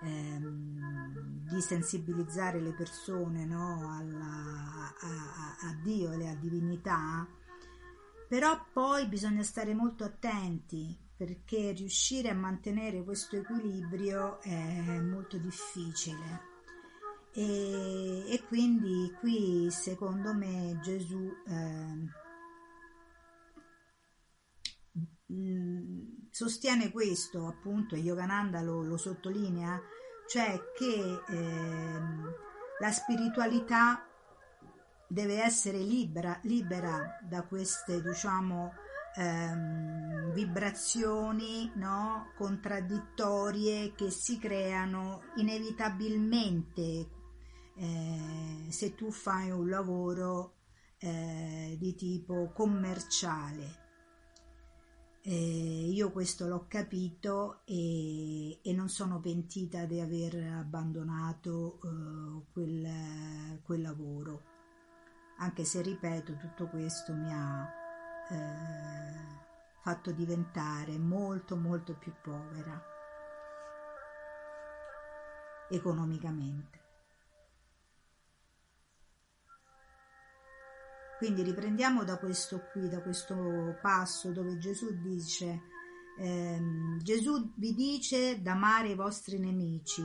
ehm, 0.03 1.49
di 1.49 1.61
sensibilizzare 1.61 2.61
le 2.61 2.71
persone 2.71 3.45
no? 3.45 3.93
Alla, 3.93 4.95
a, 4.99 5.65
a, 5.65 5.69
a 5.69 5.73
Dio 5.83 6.11
e 6.11 6.15
alla 6.15 6.35
divinità, 6.35 7.27
però 8.29 8.67
poi 8.71 9.07
bisogna 9.07 9.43
stare 9.43 9.73
molto 9.73 10.05
attenti 10.05 10.97
perché 11.21 11.71
riuscire 11.73 12.29
a 12.29 12.33
mantenere 12.33 13.03
questo 13.03 13.35
equilibrio 13.35 14.41
è 14.41 14.99
molto 15.01 15.37
difficile. 15.37 16.49
E, 17.31 18.23
e 18.27 18.43
quindi 18.47 19.13
qui 19.19 19.67
secondo 19.69 20.33
me 20.33 20.79
Gesù 20.81 21.31
eh, 21.47 22.07
sostiene 26.31 26.89
questo 26.89 27.45
appunto 27.45 27.95
Yogananda 27.95 28.61
lo, 28.61 28.81
lo 28.81 28.97
sottolinea 28.97 29.79
cioè 30.27 30.59
che 30.75 31.21
eh, 31.29 32.01
la 32.79 32.91
spiritualità 32.91 34.07
deve 35.07 35.43
essere 35.43 35.77
libera, 35.77 36.39
libera 36.43 37.19
da 37.21 37.43
queste, 37.43 38.01
diciamo, 38.01 38.73
ehm, 39.15 40.31
vibrazioni 40.33 41.71
no? 41.75 42.31
contraddittorie 42.37 43.93
che 43.93 44.09
si 44.09 44.37
creano 44.37 45.21
inevitabilmente 45.35 47.09
eh, 47.75 48.65
se 48.69 48.95
tu 48.95 49.11
fai 49.11 49.49
un 49.51 49.69
lavoro 49.69 50.55
eh, 50.97 51.75
di 51.79 51.95
tipo 51.95 52.51
commerciale. 52.53 53.79
Eh, 55.23 55.89
io 55.91 56.11
questo 56.11 56.47
l'ho 56.47 56.65
capito 56.67 57.61
e, 57.65 58.59
e, 58.61 58.73
non 58.73 58.89
sono 58.89 59.19
pentita 59.19 59.85
di 59.85 59.99
aver 59.99 60.35
abbandonato 60.35 61.79
eh, 61.83 62.51
quel, 62.51 63.61
quel, 63.63 63.81
lavoro, 63.81 64.41
anche 65.37 65.63
se 65.63 65.83
ripeto 65.83 66.37
tutto 66.37 66.67
questo 66.69 67.13
mi 67.13 67.31
ha 67.31 67.80
eh, 68.31 69.79
fatto 69.81 70.11
diventare 70.11 70.97
molto 70.97 71.55
molto 71.55 71.95
più 71.95 72.13
povera 72.21 72.81
economicamente. 75.69 76.79
Quindi 81.17 81.43
riprendiamo 81.43 82.03
da 82.03 82.17
questo 82.17 82.61
qui, 82.71 82.89
da 82.89 83.01
questo 83.01 83.77
passo 83.81 84.31
dove 84.31 84.57
Gesù 84.57 84.99
dice, 84.99 85.61
ehm, 86.17 86.97
Gesù 86.99 87.53
vi 87.57 87.75
dice 87.75 88.41
d'amare 88.41 88.89
i 88.89 88.95
vostri 88.95 89.37
nemici, 89.37 90.03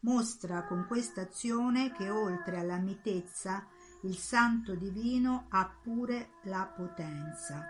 mostra 0.00 0.64
con 0.66 0.86
questa 0.88 1.22
azione 1.22 1.92
che 1.92 2.10
oltre 2.10 2.58
alla 2.58 2.78
mitezza 2.78 3.64
il 4.06 4.16
santo 4.16 4.74
divino 4.74 5.46
ha 5.50 5.68
pure 5.82 6.30
la 6.44 6.64
potenza. 6.64 7.66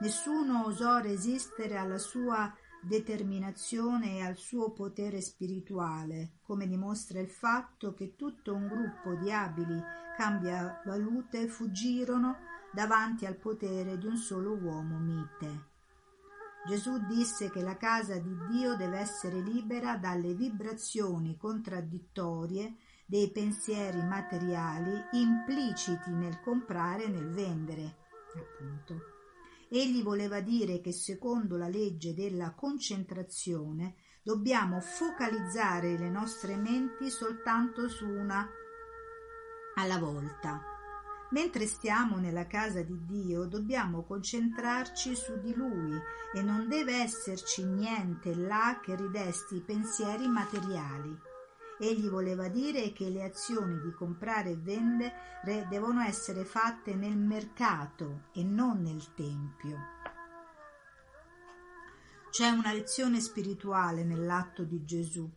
Nessuno 0.00 0.66
osò 0.66 1.00
resistere 1.00 1.76
alla 1.76 1.98
sua 1.98 2.54
determinazione 2.82 4.16
e 4.16 4.22
al 4.22 4.36
suo 4.36 4.72
potere 4.72 5.20
spirituale, 5.20 6.38
come 6.42 6.66
dimostra 6.66 7.20
il 7.20 7.28
fatto 7.28 7.94
che 7.94 8.16
tutto 8.16 8.54
un 8.54 8.66
gruppo 8.66 9.14
di 9.14 9.32
abili 9.32 9.80
cambiavalute 10.16 11.46
fuggirono 11.46 12.36
davanti 12.72 13.24
al 13.24 13.36
potere 13.36 13.96
di 13.96 14.06
un 14.06 14.16
solo 14.16 14.54
uomo 14.54 14.98
mite. 14.98 15.70
Gesù 16.66 16.98
disse 17.06 17.50
che 17.50 17.62
la 17.62 17.76
casa 17.76 18.18
di 18.18 18.36
Dio 18.50 18.76
deve 18.76 18.98
essere 18.98 19.40
libera 19.40 19.96
dalle 19.96 20.34
vibrazioni 20.34 21.36
contraddittorie 21.36 22.76
dei 23.12 23.30
pensieri 23.30 24.02
materiali 24.02 24.90
impliciti 25.10 26.10
nel 26.12 26.40
comprare 26.40 27.04
e 27.04 27.08
nel 27.08 27.28
vendere, 27.28 27.96
appunto. 28.34 29.00
Egli 29.68 30.02
voleva 30.02 30.40
dire 30.40 30.80
che 30.80 30.92
secondo 30.92 31.58
la 31.58 31.68
legge 31.68 32.14
della 32.14 32.54
concentrazione 32.54 33.96
dobbiamo 34.22 34.80
focalizzare 34.80 35.98
le 35.98 36.08
nostre 36.08 36.56
menti 36.56 37.10
soltanto 37.10 37.86
su 37.86 38.08
una 38.08 38.48
alla 39.74 39.98
volta. 39.98 40.62
Mentre 41.32 41.66
stiamo 41.66 42.16
nella 42.16 42.46
casa 42.46 42.80
di 42.80 42.98
Dio 43.04 43.44
dobbiamo 43.44 44.04
concentrarci 44.04 45.14
su 45.14 45.38
di 45.38 45.54
Lui 45.54 46.00
e 46.32 46.40
non 46.40 46.66
deve 46.66 47.02
esserci 47.02 47.62
niente 47.62 48.34
là 48.34 48.80
che 48.82 48.96
ridesti 48.96 49.56
i 49.56 49.60
pensieri 49.60 50.28
materiali. 50.28 51.30
Egli 51.82 52.08
voleva 52.08 52.46
dire 52.46 52.92
che 52.92 53.08
le 53.08 53.24
azioni 53.24 53.80
di 53.80 53.90
comprare 53.90 54.50
e 54.50 54.56
vendere 54.56 55.66
devono 55.68 56.00
essere 56.00 56.44
fatte 56.44 56.94
nel 56.94 57.16
mercato 57.16 58.26
e 58.32 58.44
non 58.44 58.82
nel 58.82 59.14
tempio. 59.14 59.78
C'è 62.30 62.50
una 62.50 62.72
lezione 62.72 63.18
spirituale 63.18 64.04
nell'atto 64.04 64.62
di 64.62 64.84
Gesù. 64.84 65.28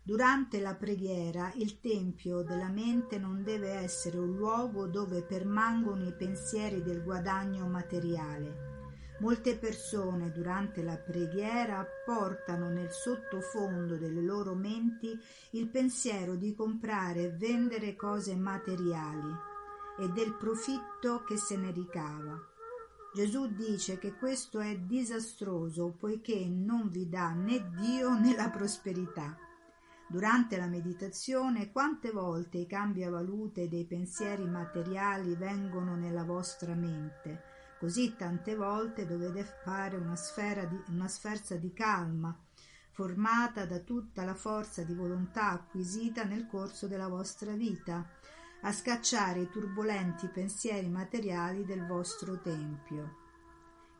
Durante 0.00 0.60
la 0.60 0.76
preghiera 0.76 1.50
il 1.56 1.80
tempio 1.80 2.42
della 2.42 2.68
mente 2.68 3.18
non 3.18 3.42
deve 3.42 3.70
essere 3.70 4.18
un 4.18 4.36
luogo 4.36 4.86
dove 4.86 5.24
permangono 5.24 6.06
i 6.06 6.14
pensieri 6.14 6.80
del 6.80 7.02
guadagno 7.02 7.66
materiale 7.66 8.77
Molte 9.20 9.56
persone 9.56 10.30
durante 10.30 10.80
la 10.80 10.96
preghiera 10.96 11.84
portano 12.04 12.68
nel 12.68 12.92
sottofondo 12.92 13.96
delle 13.96 14.22
loro 14.22 14.54
menti 14.54 15.18
il 15.52 15.68
pensiero 15.68 16.36
di 16.36 16.54
comprare 16.54 17.22
e 17.24 17.30
vendere 17.32 17.96
cose 17.96 18.36
materiali 18.36 19.34
e 19.98 20.08
del 20.10 20.36
profitto 20.36 21.24
che 21.24 21.36
se 21.36 21.56
ne 21.56 21.72
ricava. 21.72 22.38
Gesù 23.12 23.52
dice 23.54 23.98
che 23.98 24.14
questo 24.14 24.60
è 24.60 24.78
disastroso 24.78 25.96
poiché 25.98 26.46
non 26.46 26.88
vi 26.88 27.08
dà 27.08 27.32
né 27.32 27.70
Dio 27.76 28.16
né 28.16 28.36
la 28.36 28.50
prosperità. 28.50 29.36
Durante 30.06 30.56
la 30.56 30.66
meditazione, 30.66 31.72
quante 31.72 32.12
volte 32.12 32.58
i 32.58 32.66
cambiavalute 32.66 33.68
dei 33.68 33.84
pensieri 33.84 34.46
materiali 34.46 35.34
vengono 35.34 35.96
nella 35.96 36.22
vostra 36.22 36.74
mente? 36.74 37.47
Così 37.78 38.16
tante 38.16 38.56
volte 38.56 39.06
dovete 39.06 39.44
fare 39.62 39.96
una, 39.96 40.14
di, 40.68 40.82
una 40.88 41.06
sferza 41.06 41.54
di 41.54 41.72
calma, 41.72 42.36
formata 42.90 43.66
da 43.66 43.78
tutta 43.78 44.24
la 44.24 44.34
forza 44.34 44.82
di 44.82 44.94
volontà 44.94 45.50
acquisita 45.50 46.24
nel 46.24 46.48
corso 46.48 46.88
della 46.88 47.06
vostra 47.06 47.52
vita, 47.52 48.04
a 48.62 48.72
scacciare 48.72 49.42
i 49.42 49.48
turbolenti 49.48 50.26
pensieri 50.26 50.88
materiali 50.88 51.64
del 51.64 51.86
vostro 51.86 52.40
tempio. 52.40 53.26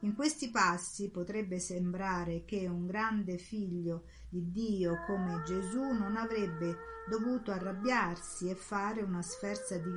In 0.00 0.14
questi 0.14 0.50
passi 0.50 1.10
potrebbe 1.10 1.60
sembrare 1.60 2.44
che 2.44 2.66
un 2.66 2.86
grande 2.86 3.38
figlio 3.38 4.06
di 4.28 4.50
Dio 4.50 5.04
come 5.06 5.42
Gesù 5.44 5.92
non 5.92 6.16
avrebbe 6.16 6.76
dovuto 7.08 7.52
arrabbiarsi 7.52 8.50
e 8.50 8.56
fare 8.56 9.02
una 9.02 9.22
sferza 9.22 9.76
di 9.76 9.90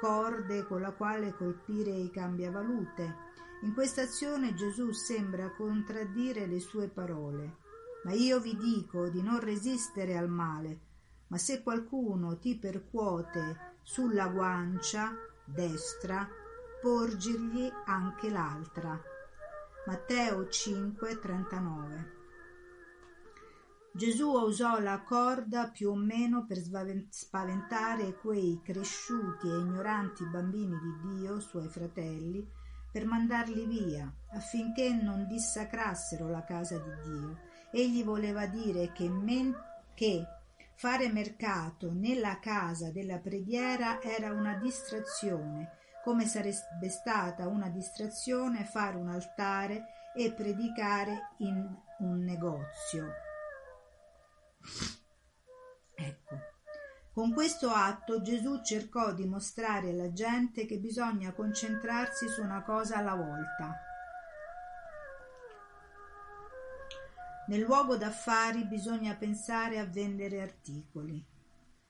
corde 0.00 0.66
con 0.66 0.80
la 0.80 0.92
quale 0.92 1.34
colpire 1.34 1.90
i 1.90 2.10
cambiavalute, 2.10 3.25
in 3.62 3.72
questa 3.72 4.02
azione 4.02 4.54
Gesù 4.54 4.92
sembra 4.92 5.50
contraddire 5.50 6.46
le 6.46 6.60
sue 6.60 6.88
parole. 6.88 7.64
Ma 8.04 8.12
io 8.12 8.40
vi 8.40 8.56
dico 8.56 9.08
di 9.08 9.22
non 9.22 9.40
resistere 9.40 10.16
al 10.16 10.28
male, 10.28 10.80
ma 11.28 11.38
se 11.38 11.62
qualcuno 11.62 12.38
ti 12.38 12.56
percuote 12.56 13.74
sulla 13.82 14.28
guancia 14.28 15.16
destra, 15.44 16.28
porgirgli 16.80 17.70
anche 17.86 18.30
l'altra. 18.30 19.00
Matteo 19.86 20.48
5, 20.48 21.18
39 21.18 22.14
Gesù 23.96 24.28
usò 24.30 24.78
la 24.78 25.00
corda 25.00 25.70
più 25.70 25.90
o 25.90 25.94
meno 25.94 26.44
per 26.44 26.58
spaventare 26.58 28.18
quei 28.20 28.60
cresciuti 28.62 29.48
e 29.48 29.56
ignoranti 29.56 30.22
bambini 30.26 30.76
di 30.78 31.14
Dio, 31.14 31.40
suoi 31.40 31.68
fratelli, 31.68 32.46
per 32.96 33.04
mandarli 33.04 33.66
via, 33.66 34.10
affinché 34.30 34.88
non 34.90 35.26
dissacrassero 35.26 36.30
la 36.30 36.44
casa 36.44 36.78
di 36.78 36.90
Dio. 37.04 37.40
Egli 37.70 38.02
voleva 38.02 38.46
dire 38.46 38.90
che, 38.92 39.06
men- 39.06 39.54
che 39.92 40.26
fare 40.76 41.12
mercato 41.12 41.92
nella 41.92 42.38
casa 42.38 42.90
della 42.90 43.18
preghiera 43.18 44.00
era 44.00 44.32
una 44.32 44.54
distrazione, 44.54 45.76
come 46.02 46.24
sarebbe 46.24 46.88
stata 46.88 47.46
una 47.46 47.68
distrazione 47.68 48.64
fare 48.64 48.96
un 48.96 49.08
altare 49.08 49.84
e 50.14 50.32
predicare 50.32 51.34
in 51.40 51.68
un 51.98 52.24
negozio. 52.24 53.12
Ecco. 55.94 56.55
Con 57.16 57.32
questo 57.32 57.70
atto 57.70 58.20
Gesù 58.20 58.60
cercò 58.60 59.14
di 59.14 59.24
mostrare 59.24 59.88
alla 59.88 60.12
gente 60.12 60.66
che 60.66 60.76
bisogna 60.76 61.32
concentrarsi 61.32 62.28
su 62.28 62.42
una 62.42 62.62
cosa 62.62 62.96
alla 62.98 63.14
volta. 63.14 63.74
Nel 67.46 67.62
luogo 67.62 67.96
d'affari 67.96 68.66
bisogna 68.66 69.14
pensare 69.14 69.78
a 69.78 69.86
vendere 69.86 70.42
articoli. 70.42 71.26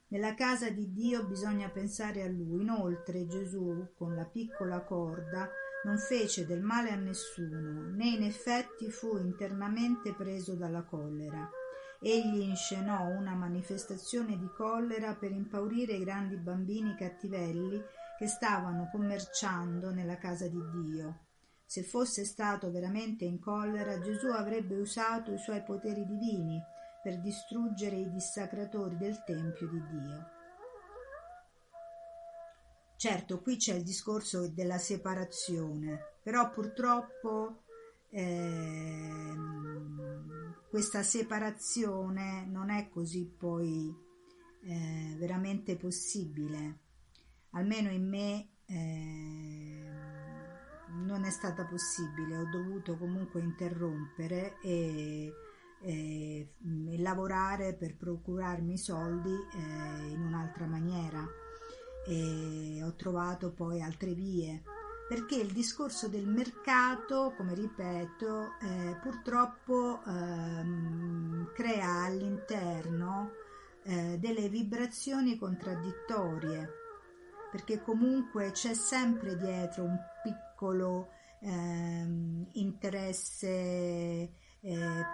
Nella 0.07 0.33
casa 0.33 0.69
di 0.69 0.93
Dio 0.93 1.25
bisogna 1.25 1.67
pensare 1.67 2.23
a 2.23 2.29
Lui. 2.29 2.61
Inoltre 2.61 3.27
Gesù, 3.27 3.95
con 3.97 4.15
la 4.15 4.23
piccola 4.23 4.79
corda, 4.85 5.49
non 5.83 5.97
fece 5.97 6.45
del 6.45 6.61
male 6.61 6.91
a 6.91 6.95
nessuno, 6.95 7.89
né 7.93 8.11
in 8.11 8.23
effetti 8.23 8.89
fu 8.89 9.17
internamente 9.17 10.13
preso 10.13 10.55
dalla 10.55 10.83
collera. 10.83 11.51
Egli 11.99 12.41
inscenò 12.41 13.07
una 13.07 13.33
manifestazione 13.33 14.37
di 14.37 14.49
collera 14.55 15.15
per 15.15 15.31
impaurire 15.31 15.93
i 15.93 16.03
grandi 16.03 16.37
bambini 16.37 16.95
cattivelli 16.95 17.81
che 18.17 18.27
stavano 18.27 18.89
commerciando 18.91 19.91
nella 19.91 20.17
casa 20.17 20.47
di 20.47 20.61
Dio. 20.71 21.25
Se 21.65 21.83
fosse 21.83 22.23
stato 22.23 22.71
veramente 22.71 23.25
in 23.25 23.39
collera, 23.39 23.99
Gesù 23.99 24.27
avrebbe 24.27 24.75
usato 24.75 25.33
i 25.33 25.37
suoi 25.37 25.63
poteri 25.63 26.05
divini 26.05 26.61
per 27.01 27.19
distruggere 27.19 27.95
i 27.95 28.09
dissacratori 28.09 28.97
del 28.97 29.23
Tempio 29.23 29.67
di 29.67 29.81
Dio. 29.89 30.29
Certo, 32.97 33.41
qui 33.41 33.57
c'è 33.57 33.75
il 33.75 33.83
discorso 33.83 34.47
della 34.47 34.77
separazione, 34.77 36.17
però 36.23 36.49
purtroppo 36.49 37.63
eh, 38.09 39.33
questa 40.77 41.01
separazione 41.01 42.45
non 42.45 42.69
è 42.69 42.87
così 42.87 43.25
poi 43.25 43.91
eh, 44.61 45.15
veramente 45.17 45.75
possibile. 45.75 46.81
Almeno 47.53 47.89
in 47.89 48.07
me 48.07 48.49
eh, 48.67 49.83
non 51.03 51.23
è 51.23 51.31
stata 51.31 51.65
possibile, 51.65 52.37
ho 52.37 52.47
dovuto 52.51 52.95
comunque 52.95 53.41
interrompere 53.41 54.59
e, 54.61 55.33
e, 55.81 56.49
e 56.61 56.97
lavorare 56.99 57.73
per 57.73 57.97
procurarmi 57.97 58.73
i 58.73 58.77
soldi 58.77 59.33
eh, 59.33 60.09
in 60.11 60.21
un'altra 60.21 60.67
maniera. 60.67 61.25
E 62.05 62.83
ho 62.83 62.93
trovato 62.93 63.51
poi 63.51 63.81
altre 63.81 64.13
vie 64.13 64.61
perché 65.07 65.35
il 65.35 65.53
discorso 65.53 66.09
del 66.09 66.27
mercato, 66.27 67.33
come 67.37 67.53
ripeto, 67.53 68.55
eh, 68.61 68.97
purtroppo 69.01 70.01
ehm, 70.05 71.51
crea 71.53 72.03
all'interno 72.03 73.31
eh, 73.83 74.17
delle 74.19 74.49
vibrazioni 74.49 75.37
contraddittorie, 75.37 76.69
perché 77.49 77.81
comunque 77.81 78.51
c'è 78.51 78.73
sempre 78.73 79.37
dietro 79.37 79.83
un 79.83 79.97
piccolo 80.21 81.11
ehm, 81.39 82.49
interesse 82.53 83.47
eh, 83.47 84.29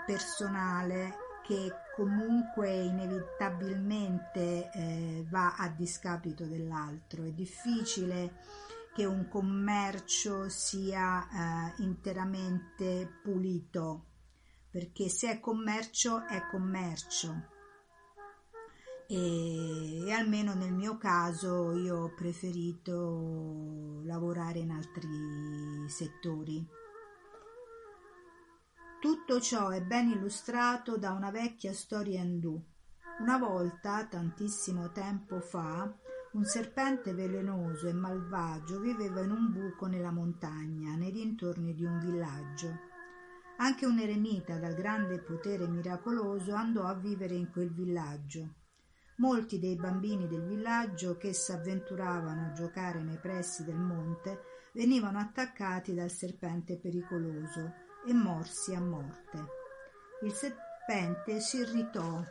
personale 0.08 1.32
che 1.44 1.72
comunque 1.96 2.74
inevitabilmente 2.74 4.72
eh, 4.72 5.26
va 5.30 5.56
a 5.56 5.68
discapito 5.68 6.46
dell'altro. 6.46 7.24
È 7.26 7.32
difficile 7.32 8.32
che 8.94 9.06
un 9.06 9.28
commercio 9.28 10.50
sia 10.50 11.28
eh, 11.28 11.84
interamente 11.84 13.20
pulito, 13.24 14.06
perché 14.70 15.10
se 15.10 15.32
è 15.32 15.40
commercio 15.40 16.26
è 16.28 16.48
commercio. 16.50 17.50
E, 19.08 20.06
e, 20.08 20.12
almeno 20.12 20.54
nel 20.54 20.74
mio 20.74 20.98
caso 20.98 21.76
io 21.76 22.04
ho 22.04 22.14
preferito 22.14 24.02
lavorare 24.06 24.60
in 24.60 24.72
altri 24.72 25.90
settori. 25.90 26.66
Tutto 29.02 29.42
ciò 29.42 29.70
è 29.70 29.82
ben 29.82 30.10
illustrato 30.10 30.98
da 30.98 31.12
una 31.12 31.32
vecchia 31.32 31.74
storia 31.74 32.22
indù. 32.22 32.62
Una 33.20 33.38
volta, 33.38 34.06
tantissimo 34.06 34.92
tempo 34.92 35.42
fa, 35.42 35.94
un 36.34 36.46
serpente 36.46 37.14
velenoso 37.14 37.88
e 37.88 37.94
malvagio 37.94 38.80
viveva 38.80 39.22
in 39.22 39.30
un 39.30 39.52
buco 39.52 39.86
nella 39.86 40.12
montagna, 40.12 40.96
nei 40.96 41.12
dintorni 41.12 41.76
di 41.76 41.86
un 41.86 42.00
villaggio. 42.00 42.80
Anche 43.58 43.86
un 43.86 44.00
eremita 44.00 44.58
dal 44.58 44.74
grande 44.74 45.20
potere 45.20 45.68
miracoloso 45.68 46.56
andò 46.56 46.86
a 46.86 46.96
vivere 46.96 47.36
in 47.36 47.52
quel 47.52 47.72
villaggio. 47.72 48.56
Molti 49.18 49.60
dei 49.60 49.76
bambini 49.76 50.28
del 50.28 50.44
villaggio 50.44 51.18
che 51.18 51.34
s'avventuravano 51.34 52.48
a 52.48 52.52
giocare 52.52 53.04
nei 53.04 53.20
pressi 53.20 53.64
del 53.64 53.78
monte 53.78 54.40
venivano 54.74 55.20
attaccati 55.20 55.94
dal 55.94 56.10
serpente 56.10 56.80
pericoloso 56.80 57.74
e 58.08 58.14
morsi 58.14 58.74
a 58.74 58.82
morte. 58.82 59.46
Il 60.24 60.32
serpente 60.32 61.40
si 61.40 61.58
irritò 61.58 62.24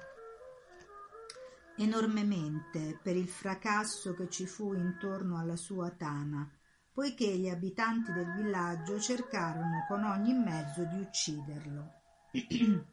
enormemente 1.77 2.99
per 3.03 3.17
il 3.17 3.29
fracasso 3.29 4.15
che 4.15 4.29
ci 4.29 4.47
fu 4.47 4.75
intorno 4.75 5.39
alla 5.39 5.57
sua 5.57 5.91
tana, 5.91 6.51
poiché 6.93 7.27
gli 7.27 7.49
abitanti 7.49 8.13
del 8.13 8.33
villaggio 8.35 9.01
cercarono 9.01 9.85
con 9.89 10.05
ogni 10.05 10.35
mezzo 10.35 10.85
di 10.85 11.01
ucciderlo. 11.01 11.93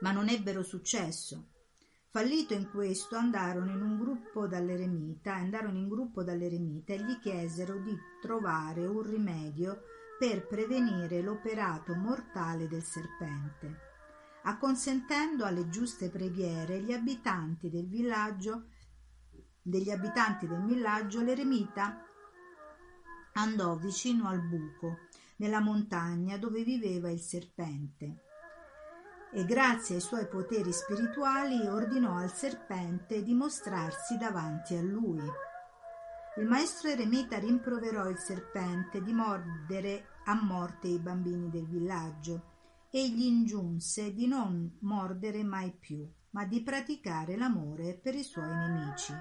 Ma 0.00 0.12
non 0.12 0.28
ebbero 0.28 0.62
successo. 0.62 1.48
Fallito 2.08 2.54
in 2.54 2.68
questo, 2.70 3.16
andarono 3.16 3.70
in 3.70 3.80
un 3.80 3.98
gruppo 3.98 4.46
dall'eremita, 4.46 5.34
andarono 5.34 5.78
in 5.78 5.88
gruppo 5.88 6.22
dall'eremita 6.22 6.92
e 6.92 7.02
gli 7.02 7.18
chiesero 7.18 7.78
di 7.78 7.96
trovare 8.20 8.86
un 8.86 9.02
rimedio 9.02 9.82
per 10.18 10.46
prevenire 10.46 11.22
l'operato 11.22 11.94
mortale 11.94 12.68
del 12.68 12.82
serpente 12.82 13.91
acconsentendo 14.44 15.44
alle 15.44 15.68
giuste 15.68 16.10
preghiere 16.10 16.80
gli 16.80 16.92
abitanti 16.92 17.70
del 17.70 17.86
villaggio 17.86 18.66
degli 19.62 19.90
abitanti 19.90 20.48
del 20.48 20.64
villaggio 20.64 21.20
l'eremita 21.20 22.04
andò 23.34 23.76
vicino 23.76 24.28
al 24.28 24.40
buco 24.40 25.08
nella 25.36 25.60
montagna 25.60 26.36
dove 26.36 26.64
viveva 26.64 27.10
il 27.10 27.20
serpente 27.20 28.30
e 29.34 29.46
grazie 29.46 29.94
ai 29.94 30.00
suoi 30.02 30.28
poteri 30.28 30.72
spirituali 30.72 31.66
ordinò 31.66 32.16
al 32.16 32.30
serpente 32.30 33.22
di 33.22 33.32
mostrarsi 33.32 34.18
davanti 34.18 34.76
a 34.76 34.82
lui. 34.82 35.22
Il 36.36 36.46
maestro 36.46 36.90
eremita 36.90 37.38
rimproverò 37.38 38.10
il 38.10 38.18
serpente 38.18 39.02
di 39.02 39.14
mordere 39.14 40.20
a 40.26 40.34
morte 40.34 40.88
i 40.88 40.98
bambini 40.98 41.48
del 41.48 41.66
villaggio 41.66 42.51
e 42.94 43.08
gli 43.08 43.24
ingiunse 43.24 44.12
di 44.12 44.26
non 44.26 44.76
mordere 44.80 45.42
mai 45.42 45.72
più, 45.72 46.06
ma 46.30 46.44
di 46.44 46.62
praticare 46.62 47.38
l'amore 47.38 47.94
per 47.94 48.14
i 48.14 48.22
suoi 48.22 48.54
nemici. 48.54 49.14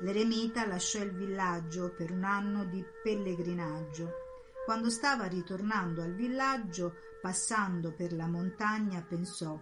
L'eremita 0.00 0.66
lasciò 0.66 1.00
il 1.00 1.12
villaggio 1.12 1.94
per 1.94 2.10
un 2.10 2.24
anno 2.24 2.64
di 2.64 2.84
pellegrinaggio. 3.04 4.10
Quando 4.64 4.90
stava 4.90 5.26
ritornando 5.26 6.02
al 6.02 6.16
villaggio, 6.16 6.94
passando 7.22 7.94
per 7.94 8.12
la 8.12 8.26
montagna, 8.26 9.00
pensò 9.00 9.56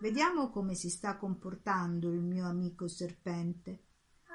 Vediamo 0.00 0.50
come 0.50 0.74
si 0.74 0.90
sta 0.90 1.16
comportando 1.16 2.10
il 2.10 2.22
mio 2.22 2.46
amico 2.46 2.86
serpente. 2.86 3.84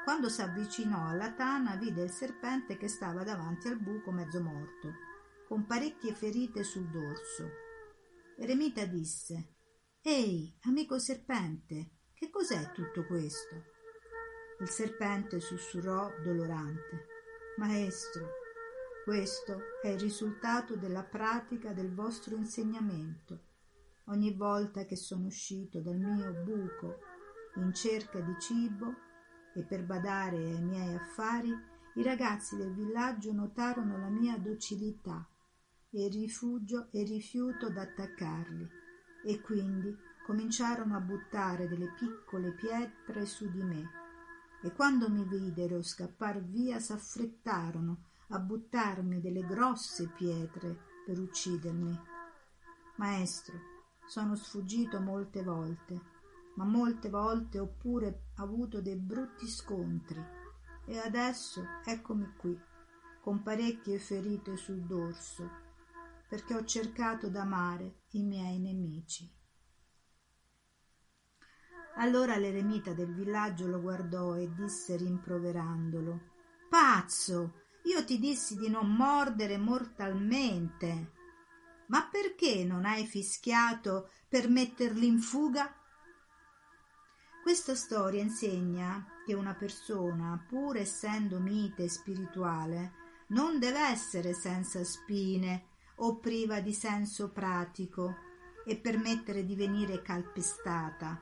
Quando 0.04 0.30
s'avvicinò 0.30 1.08
alla 1.08 1.34
tana, 1.34 1.76
vide 1.76 2.04
il 2.04 2.12
serpente 2.12 2.78
che 2.78 2.88
stava 2.88 3.24
davanti 3.24 3.68
al 3.68 3.80
buco 3.80 4.12
mezzo 4.12 4.42
morto, 4.44 4.92
con 5.48 5.66
parecchie 5.66 6.14
ferite 6.14 6.64
sul 6.64 6.88
dorso. 6.90 7.65
Eremita 8.38 8.86
disse 8.86 9.56
Ehi, 10.02 10.58
amico 10.64 11.00
serpente, 11.00 11.92
che 12.14 12.30
cos'è 12.30 12.74
tutto 12.74 13.06
questo? 13.06 13.64
Il 14.60 14.68
serpente 14.68 15.40
sussurrò 15.40 16.10
dolorante 16.22 17.08
Maestro, 17.58 18.28
questo 19.06 19.58
è 19.82 19.88
il 19.88 20.00
risultato 20.00 20.76
della 20.76 21.04
pratica 21.04 21.72
del 21.72 21.94
vostro 21.94 22.36
insegnamento. 22.36 23.44
Ogni 24.08 24.34
volta 24.34 24.84
che 24.84 24.98
sono 24.98 25.28
uscito 25.28 25.80
dal 25.80 25.98
mio 25.98 26.34
buco 26.44 27.00
in 27.56 27.74
cerca 27.74 28.20
di 28.20 28.36
cibo 28.42 28.94
e 29.56 29.64
per 29.64 29.86
badare 29.86 30.36
ai 30.36 30.62
miei 30.62 30.94
affari, 30.94 31.54
i 31.96 32.04
ragazzi 32.04 32.58
del 32.58 32.74
villaggio 32.74 33.32
notarono 33.32 33.98
la 33.98 34.10
mia 34.10 34.38
docilità 34.38 35.26
e 35.98 36.10
rifugio 36.10 36.90
e 36.92 37.04
rifiuto 37.04 37.70
d'attaccarli 37.70 38.70
e 39.24 39.40
quindi 39.40 39.96
cominciarono 40.26 40.98
a 40.98 41.00
buttare 41.00 41.70
delle 41.70 41.94
piccole 41.98 42.52
pietre 42.52 43.26
su 43.26 43.50
di 43.50 43.64
me 43.64 43.90
e 44.62 44.74
quando 44.74 45.10
mi 45.10 45.24
videro 45.24 45.82
scappar 45.82 46.44
via 46.44 46.80
s'affrettarono 46.80 48.10
a 48.30 48.40
buttarmi 48.40 49.22
delle 49.22 49.46
grosse 49.46 50.10
pietre 50.10 50.78
per 51.06 51.18
uccidermi. 51.18 51.98
Maestro, 52.98 53.58
sono 54.06 54.36
sfuggito 54.36 55.00
molte 55.00 55.44
volte, 55.44 56.02
ma 56.56 56.66
molte 56.66 57.10
volte 57.10 57.60
ho 57.60 57.68
pure 57.68 58.32
avuto 58.36 58.82
dei 58.82 58.98
brutti 58.98 59.48
scontri 59.48 60.22
e 60.86 60.98
adesso 60.98 61.64
eccomi 61.86 62.34
qui, 62.36 62.60
con 63.22 63.42
parecchie 63.44 63.98
ferite 63.98 64.58
sul 64.58 64.82
dorso 64.82 65.64
perché 66.28 66.56
ho 66.56 66.64
cercato 66.66 67.30
d'amare 67.30 68.04
i 68.12 68.24
miei 68.24 68.60
nemici. 68.60 69.32
Allora 71.98 72.36
l'eremita 72.38 72.94
del 72.94 73.14
villaggio 73.14 73.68
lo 73.68 73.80
guardò 73.80 74.36
e 74.36 74.52
disse 74.54 74.98
rimproverandolo 74.98 76.34
Pazzo, 76.70 77.62
io 77.84 78.04
ti 78.04 78.20
dissi 78.20 78.58
di 78.58 78.70
non 78.70 78.94
mordere 78.96 79.58
mortalmente. 79.58 81.14
Ma 81.88 82.06
perché 82.12 82.66
non 82.66 82.84
hai 82.84 83.06
fischiato 83.06 84.10
per 84.28 84.50
metterli 84.50 85.06
in 85.06 85.20
fuga? 85.20 85.74
Questa 87.44 87.76
storia 87.76 88.22
insegna 88.22 89.06
che 89.24 89.36
una 89.36 89.54
persona, 89.54 90.44
pur 90.50 90.78
essendo 90.78 91.40
mite 91.40 91.84
e 91.84 91.90
spirituale, 91.90 92.94
non 93.28 93.60
deve 93.60 93.80
essere 93.80 94.34
senza 94.34 94.84
spine 94.84 95.75
o 95.96 96.18
priva 96.18 96.60
di 96.60 96.74
senso 96.74 97.32
pratico 97.32 98.16
e 98.66 98.78
permettere 98.78 99.46
di 99.46 99.56
venire 99.56 100.02
calpestata. 100.02 101.22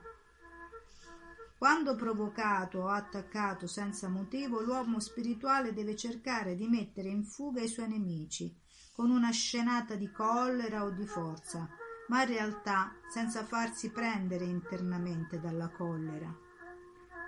Quando 1.56 1.94
provocato 1.94 2.80
o 2.80 2.88
attaccato 2.88 3.66
senza 3.66 4.08
motivo, 4.08 4.60
l'uomo 4.60 5.00
spirituale 5.00 5.72
deve 5.72 5.96
cercare 5.96 6.54
di 6.54 6.66
mettere 6.68 7.08
in 7.08 7.24
fuga 7.24 7.62
i 7.62 7.68
suoi 7.68 7.88
nemici, 7.88 8.54
con 8.92 9.10
una 9.10 9.30
scenata 9.30 9.94
di 9.94 10.10
collera 10.10 10.84
o 10.84 10.90
di 10.90 11.06
forza, 11.06 11.68
ma 12.08 12.22
in 12.22 12.28
realtà 12.28 12.92
senza 13.10 13.44
farsi 13.44 13.90
prendere 13.90 14.44
internamente 14.44 15.40
dalla 15.40 15.68
collera. 15.70 16.34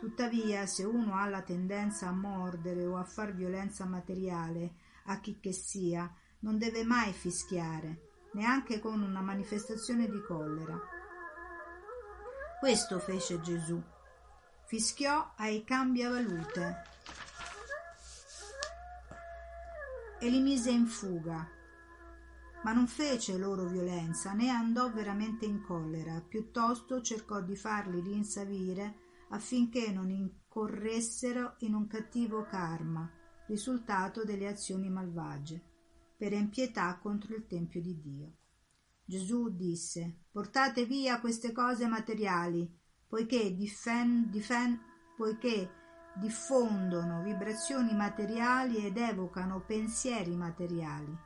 Tuttavia, 0.00 0.66
se 0.66 0.85
uno 0.85 1.14
ha 1.14 1.26
la 1.26 1.40
tendenza 1.40 2.09
a 2.09 2.12
mordere 2.12 2.85
o 2.85 2.96
a 2.96 3.04
far 3.04 3.35
violenza 3.35 3.87
materiale 3.87 4.74
a 5.04 5.18
chi 5.20 5.38
che 5.40 5.52
sia, 5.52 6.12
non 6.40 6.59
deve 6.59 6.85
mai 6.85 7.12
fischiare, 7.12 8.29
neanche 8.33 8.81
con 8.81 9.03
una 9.03 9.20
manifestazione 9.20 10.09
di 10.09 10.20
collera. 10.22 10.79
Questo 12.61 12.99
fece 12.99 13.40
Gesù 13.40 13.83
fischiò 14.66 15.35
ai 15.37 15.62
cambiavalute 15.62 16.83
e 20.18 20.29
li 20.29 20.40
mise 20.40 20.70
in 20.70 20.87
fuga. 20.87 21.49
Ma 22.64 22.72
non 22.72 22.88
fece 22.88 23.38
loro 23.38 23.66
violenza 23.66 24.33
né 24.33 24.49
andò 24.49 24.90
veramente 24.90 25.44
in 25.44 25.62
collera, 25.62 26.20
piuttosto 26.20 27.01
cercò 27.01 27.40
di 27.40 27.55
farli 27.55 28.01
rinsavire 28.01 29.05
affinché 29.29 29.92
non 29.92 30.11
incorressero 30.11 31.55
in 31.59 31.75
un 31.75 31.87
cattivo 31.87 32.44
karma, 32.44 33.09
risultato 33.46 34.25
delle 34.25 34.49
azioni 34.49 34.88
malvagie, 34.88 35.62
per 36.16 36.33
impietà 36.33 36.98
contro 36.98 37.35
il 37.35 37.46
Tempio 37.46 37.81
di 37.81 38.00
Dio. 38.00 38.33
Gesù 39.05 39.55
disse 39.55 40.24
Portate 40.31 40.85
via 40.85 41.20
queste 41.20 41.52
cose 41.52 41.87
materiali 41.87 42.68
poiché, 43.09 43.55
difen, 43.55 44.29
difen, 44.31 44.81
poiché 45.16 45.70
diffondono 46.16 47.22
vibrazioni 47.22 47.94
materiali 47.94 48.85
ed 48.85 48.96
evocano 48.96 49.62
pensieri 49.64 50.35
materiali. 50.35 51.16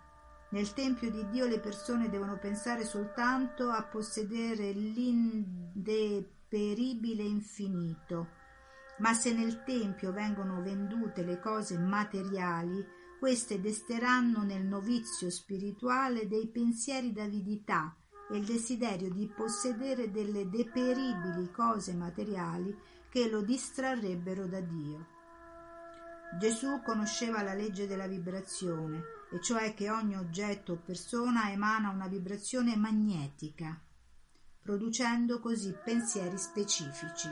Nel 0.50 0.72
Tempio 0.72 1.11
di 1.11 1.29
Dio 1.31 1.46
le 1.46 1.61
persone 1.61 2.11
devono 2.11 2.37
pensare 2.38 2.85
soltanto 2.85 3.70
a 3.70 3.85
possedere 3.85 4.72
l'indeperibile 4.72 7.22
infinito, 7.22 8.26
ma 8.98 9.14
se 9.14 9.33
nel 9.33 9.62
Tempio 9.62 10.11
vengono 10.12 10.61
vendute 10.61 11.22
le 11.22 11.38
cose 11.38 11.79
materiali, 11.79 12.85
queste 13.20 13.61
desteranno 13.61 14.42
nel 14.44 14.64
novizio 14.64 15.28
spirituale 15.28 16.26
dei 16.26 16.48
pensieri 16.48 17.12
d'avidità, 17.12 17.94
e 18.30 18.38
il 18.38 18.46
desiderio 18.46 19.11
di 19.11 19.26
possedere 19.28 20.11
delle 20.11 20.48
deperibili 20.48 21.50
cose 21.50 21.92
materiali 21.92 22.74
che 23.11 23.28
lo 23.28 23.42
distrarrebbero 23.42 24.46
da 24.46 24.61
Dio. 24.61 25.06
Gesù 26.38 26.80
conosceva 26.83 27.42
la 27.42 27.52
legge 27.52 27.87
della 27.87 28.06
vibrazione, 28.06 29.02
e 29.30 29.40
cioè 29.42 29.74
che 29.74 29.90
ogni 29.90 30.16
oggetto 30.16 30.72
o 30.72 30.76
persona 30.76 31.50
emana 31.50 31.90
una 31.90 32.09
vibrazione 32.09 32.74
magnetica, 32.74 33.78
producendo 34.62 35.40
così 35.40 35.76
pensieri 35.85 36.38
specifici. 36.38 37.28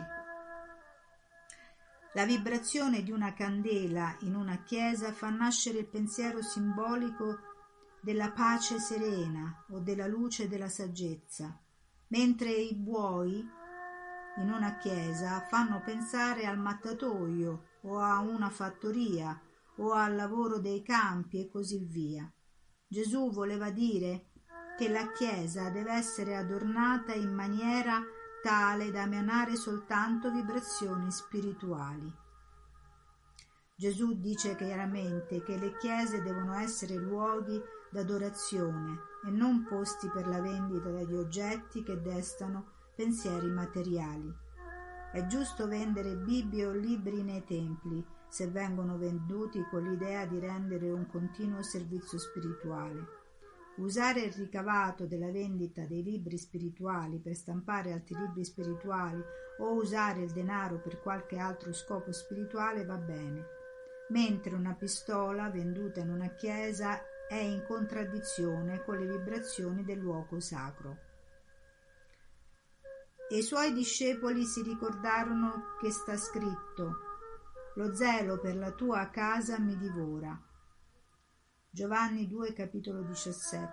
La 2.18 2.24
vibrazione 2.24 3.04
di 3.04 3.12
una 3.12 3.32
candela 3.32 4.16
in 4.22 4.34
una 4.34 4.64
chiesa 4.64 5.12
fa 5.12 5.30
nascere 5.30 5.78
il 5.78 5.86
pensiero 5.86 6.42
simbolico 6.42 7.38
della 8.00 8.32
pace 8.32 8.80
serena 8.80 9.64
o 9.70 9.78
della 9.78 10.08
luce 10.08 10.48
della 10.48 10.68
saggezza, 10.68 11.56
mentre 12.08 12.50
i 12.50 12.74
buoi 12.74 13.48
in 14.38 14.50
una 14.50 14.78
chiesa 14.78 15.46
fanno 15.48 15.80
pensare 15.84 16.44
al 16.44 16.58
mattatoio 16.58 17.66
o 17.82 18.00
a 18.00 18.18
una 18.18 18.50
fattoria 18.50 19.40
o 19.76 19.92
al 19.92 20.16
lavoro 20.16 20.58
dei 20.58 20.82
campi 20.82 21.38
e 21.38 21.48
così 21.48 21.86
via. 21.88 22.28
Gesù 22.88 23.30
voleva 23.30 23.70
dire 23.70 24.30
che 24.76 24.88
la 24.88 25.12
chiesa 25.12 25.70
deve 25.70 25.92
essere 25.92 26.34
adornata 26.34 27.14
in 27.14 27.32
maniera 27.32 28.02
tale 28.42 28.90
da 28.90 29.02
emanare 29.02 29.56
soltanto 29.56 30.30
vibrazioni 30.30 31.10
spirituali. 31.10 32.12
Gesù 33.74 34.18
dice 34.18 34.56
chiaramente 34.56 35.42
che 35.42 35.56
le 35.56 35.76
chiese 35.76 36.22
devono 36.22 36.54
essere 36.54 36.94
luoghi 36.96 37.60
d'adorazione 37.90 38.98
e 39.26 39.30
non 39.30 39.64
posti 39.64 40.08
per 40.08 40.26
la 40.26 40.40
vendita 40.40 40.90
degli 40.90 41.14
oggetti 41.14 41.82
che 41.82 42.00
destano 42.00 42.72
pensieri 42.96 43.48
materiali. 43.50 44.34
È 45.12 45.24
giusto 45.26 45.66
vendere 45.66 46.16
Bibbie 46.16 46.66
o 46.66 46.72
libri 46.72 47.22
nei 47.22 47.44
templi 47.44 48.04
se 48.28 48.48
vengono 48.48 48.98
venduti 48.98 49.64
con 49.70 49.82
l'idea 49.82 50.26
di 50.26 50.38
rendere 50.38 50.90
un 50.90 51.06
continuo 51.06 51.62
servizio 51.62 52.18
spirituale. 52.18 53.17
Usare 53.78 54.22
il 54.22 54.32
ricavato 54.32 55.06
della 55.06 55.30
vendita 55.30 55.84
dei 55.84 56.02
libri 56.02 56.36
spirituali 56.36 57.20
per 57.20 57.36
stampare 57.36 57.92
altri 57.92 58.16
libri 58.16 58.44
spirituali 58.44 59.22
o 59.58 59.74
usare 59.74 60.22
il 60.22 60.32
denaro 60.32 60.80
per 60.80 61.00
qualche 61.00 61.38
altro 61.38 61.72
scopo 61.72 62.10
spirituale 62.10 62.84
va 62.84 62.96
bene, 62.96 63.46
mentre 64.08 64.56
una 64.56 64.74
pistola 64.74 65.48
venduta 65.48 66.00
in 66.00 66.10
una 66.10 66.34
chiesa 66.34 67.00
è 67.28 67.36
in 67.36 67.64
contraddizione 67.68 68.82
con 68.82 68.98
le 68.98 69.06
vibrazioni 69.06 69.84
del 69.84 69.98
luogo 69.98 70.40
sacro. 70.40 70.96
E 73.30 73.36
i 73.36 73.42
suoi 73.42 73.72
discepoli 73.72 74.44
si 74.44 74.62
ricordarono 74.62 75.76
che 75.80 75.90
sta 75.92 76.16
scritto 76.16 76.96
Lo 77.76 77.94
zelo 77.94 78.40
per 78.40 78.56
la 78.56 78.72
tua 78.72 79.08
casa 79.10 79.60
mi 79.60 79.76
divora. 79.76 80.47
Giovanni 81.70 82.26
2 82.26 82.54
capitolo 82.54 83.02
17 83.02 83.68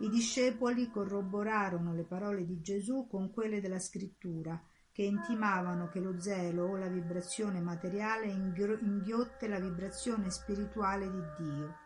I 0.00 0.08
discepoli 0.10 0.90
corroborarono 0.90 1.94
le 1.94 2.04
parole 2.04 2.44
di 2.44 2.60
Gesù 2.60 3.06
con 3.08 3.30
quelle 3.32 3.62
della 3.62 3.78
scrittura 3.78 4.62
che 4.92 5.02
intimavano 5.02 5.88
che 5.88 5.98
lo 5.98 6.20
zelo 6.20 6.66
o 6.66 6.76
la 6.76 6.88
vibrazione 6.88 7.60
materiale 7.60 8.26
inghiotte 8.26 9.48
la 9.48 9.58
vibrazione 9.58 10.30
spirituale 10.30 11.10
di 11.10 11.22
Dio. 11.38 11.76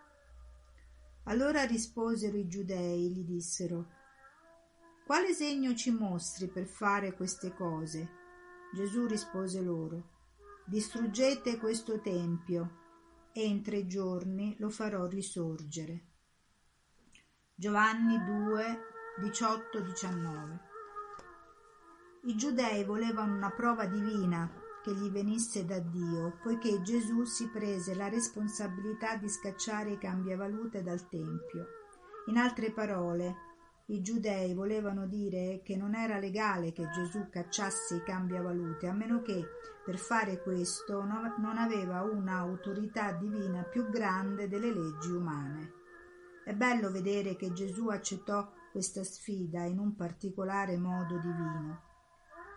Allora 1.25 1.63
risposero 1.63 2.37
i 2.37 2.49
giudei, 2.49 3.09
gli 3.13 3.23
dissero, 3.23 3.87
Quale 5.07 5.33
segno 5.33 5.75
ci 5.75 5.93
mostri 5.93 6.49
per 6.49 6.67
fare 6.67 7.15
queste 7.15 7.55
cose? 7.55 8.09
Gesù 8.75 9.07
rispose 9.07 9.63
loro, 9.63 10.11
Distruggete 10.67 11.59
questo 11.59 12.01
tempio, 12.01 12.84
e 13.37 13.45
in 13.45 13.63
tre 13.63 13.85
giorni 13.87 14.55
lo 14.59 14.71
farò 14.71 15.07
risorgere. 15.07 16.05
Giovanni 17.53 18.17
2, 18.25 18.79
18-19 19.23 20.59
I 22.27 22.37
giudei 22.37 22.85
volevano 22.85 23.35
una 23.35 23.51
prova 23.51 23.87
divina 23.87 24.49
che 24.85 24.95
gli 24.95 25.11
venisse 25.11 25.65
da 25.65 25.81
Dio, 25.81 26.39
poiché 26.45 26.81
Gesù 26.83 27.25
si 27.25 27.49
prese 27.49 27.97
la 27.97 28.09
responsabilità 28.09 29.17
di 29.17 29.29
scacciare 29.29 29.93
i 29.93 29.99
cambiavalute 29.99 30.85
dal 30.85 31.09
Tempio. 31.09 31.67
In 32.27 32.37
altre 32.37 32.71
parole, 32.71 33.54
i 33.87 34.01
giudei 34.01 34.55
volevano 34.55 35.07
dire 35.07 35.61
che 35.63 35.77
non 35.77 35.95
era 35.95 36.19
legale 36.19 36.73
che 36.73 36.89
Gesù 36.91 37.29
cacciasse 37.29 37.97
i 37.97 38.03
cambiavalute, 38.03 38.87
a 38.89 38.93
meno 38.93 39.21
che 39.23 39.45
per 39.85 39.99
fare 39.99 40.43
questo 40.43 41.03
non 41.03 41.57
aveva 41.59 42.03
un'autorità 42.03 43.13
divina 43.13 43.63
più 43.63 43.89
grande 43.91 44.49
delle 44.49 44.73
leggi 44.73 45.11
umane. 45.11 45.73
È 46.45 46.55
bello 46.55 46.91
vedere 46.91 47.37
che 47.37 47.53
Gesù 47.53 47.89
accettò 47.89 48.51
questa 48.73 49.05
sfida 49.05 49.65
in 49.65 49.79
un 49.79 49.95
particolare 49.95 50.77
modo 50.79 51.19
divino 51.19 51.93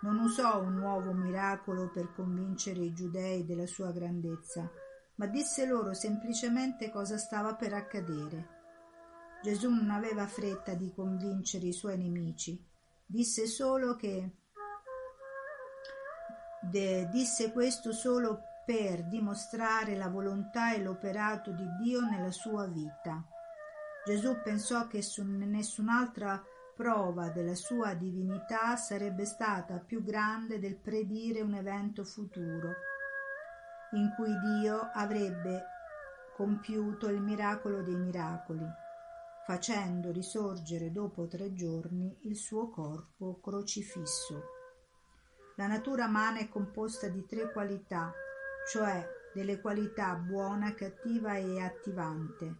non 0.01 0.19
usò 0.19 0.61
un 0.61 0.75
nuovo 0.75 1.11
miracolo 1.11 1.89
per 1.89 2.13
convincere 2.13 2.81
i 2.81 2.93
giudei 2.93 3.45
della 3.45 3.65
sua 3.65 3.91
grandezza, 3.91 4.69
ma 5.15 5.25
disse 5.25 5.65
loro 5.65 5.93
semplicemente 5.93 6.91
cosa 6.91 7.17
stava 7.17 7.55
per 7.55 7.73
accadere. 7.73 8.56
Gesù 9.41 9.69
non 9.69 9.91
aveva 9.91 10.27
fretta 10.27 10.73
di 10.73 10.91
convincere 10.93 11.67
i 11.67 11.73
suoi 11.73 11.97
nemici, 11.97 12.61
disse 13.05 13.45
solo 13.45 13.95
che 13.95 14.31
de, 16.61 17.07
disse 17.09 17.51
questo 17.51 17.91
solo 17.93 18.41
per 18.65 19.07
dimostrare 19.07 19.95
la 19.95 20.09
volontà 20.09 20.73
e 20.73 20.81
l'operato 20.81 21.51
di 21.51 21.65
Dio 21.81 22.01
nella 22.01 22.31
sua 22.31 22.67
vita. 22.67 23.23
Gesù 24.05 24.41
pensò 24.41 24.87
che 24.87 25.01
su 25.01 25.23
nessun'altra 25.23 26.43
prova 26.75 27.29
della 27.29 27.55
sua 27.55 27.93
divinità 27.93 28.75
sarebbe 28.75 29.25
stata 29.25 29.79
più 29.79 30.03
grande 30.03 30.59
del 30.59 30.77
predire 30.77 31.41
un 31.41 31.53
evento 31.53 32.03
futuro, 32.03 32.73
in 33.91 34.13
cui 34.15 34.33
Dio 34.39 34.89
avrebbe 34.93 35.65
compiuto 36.35 37.07
il 37.07 37.21
miracolo 37.21 37.81
dei 37.81 37.95
miracoli, 37.95 38.65
facendo 39.47 40.11
risorgere 40.11 40.91
dopo 40.91 41.25
tre 41.25 41.53
giorni 41.53 42.17
il 42.23 42.35
suo 42.35 42.69
corpo 42.69 43.39
crocifisso. 43.39 44.43
La 45.55 45.67
natura 45.67 46.07
umana 46.07 46.39
è 46.39 46.49
composta 46.49 47.07
di 47.07 47.25
tre 47.25 47.49
qualità, 47.53 48.11
cioè 48.69 49.07
delle 49.33 49.61
qualità 49.61 50.15
buona, 50.15 50.73
cattiva 50.73 51.37
e 51.37 51.61
attivante. 51.61 52.55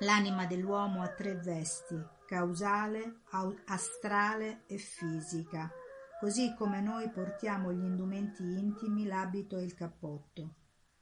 L'anima 0.00 0.44
dell'uomo 0.44 1.00
ha 1.00 1.08
tre 1.08 1.36
vesti, 1.36 1.98
causale, 2.26 3.20
astrale 3.64 4.64
e 4.66 4.76
fisica, 4.76 5.72
così 6.20 6.54
come 6.54 6.82
noi 6.82 7.08
portiamo 7.08 7.72
gli 7.72 7.82
indumenti 7.82 8.42
intimi, 8.42 9.06
l'abito 9.06 9.56
e 9.56 9.62
il 9.62 9.72
cappotto. 9.72 10.56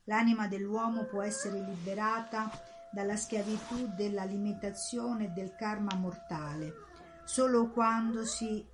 L'anima 0.05 0.47
dell'uomo 0.47 1.07
può 1.07 1.23
essere 1.23 1.59
liberata 1.59 2.73
dalla 2.95 3.17
schiavitù 3.17 3.93
della 3.95 4.25
limitazione 4.25 5.33
del 5.33 5.55
karma 5.57 5.95
mortale, 5.97 6.73
solo 7.25 7.71
quando 7.71 8.25
si 8.25 8.65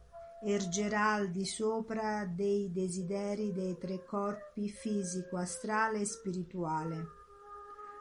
ergerà 0.42 1.12
al 1.12 1.30
di 1.30 1.44
sopra 1.44 2.24
dei 2.26 2.70
desideri 2.70 3.52
dei 3.52 3.76
tre 3.78 4.04
corpi 4.04 4.68
fisico, 4.68 5.36
astrale 5.36 6.00
e 6.00 6.06
spirituale. 6.06 7.06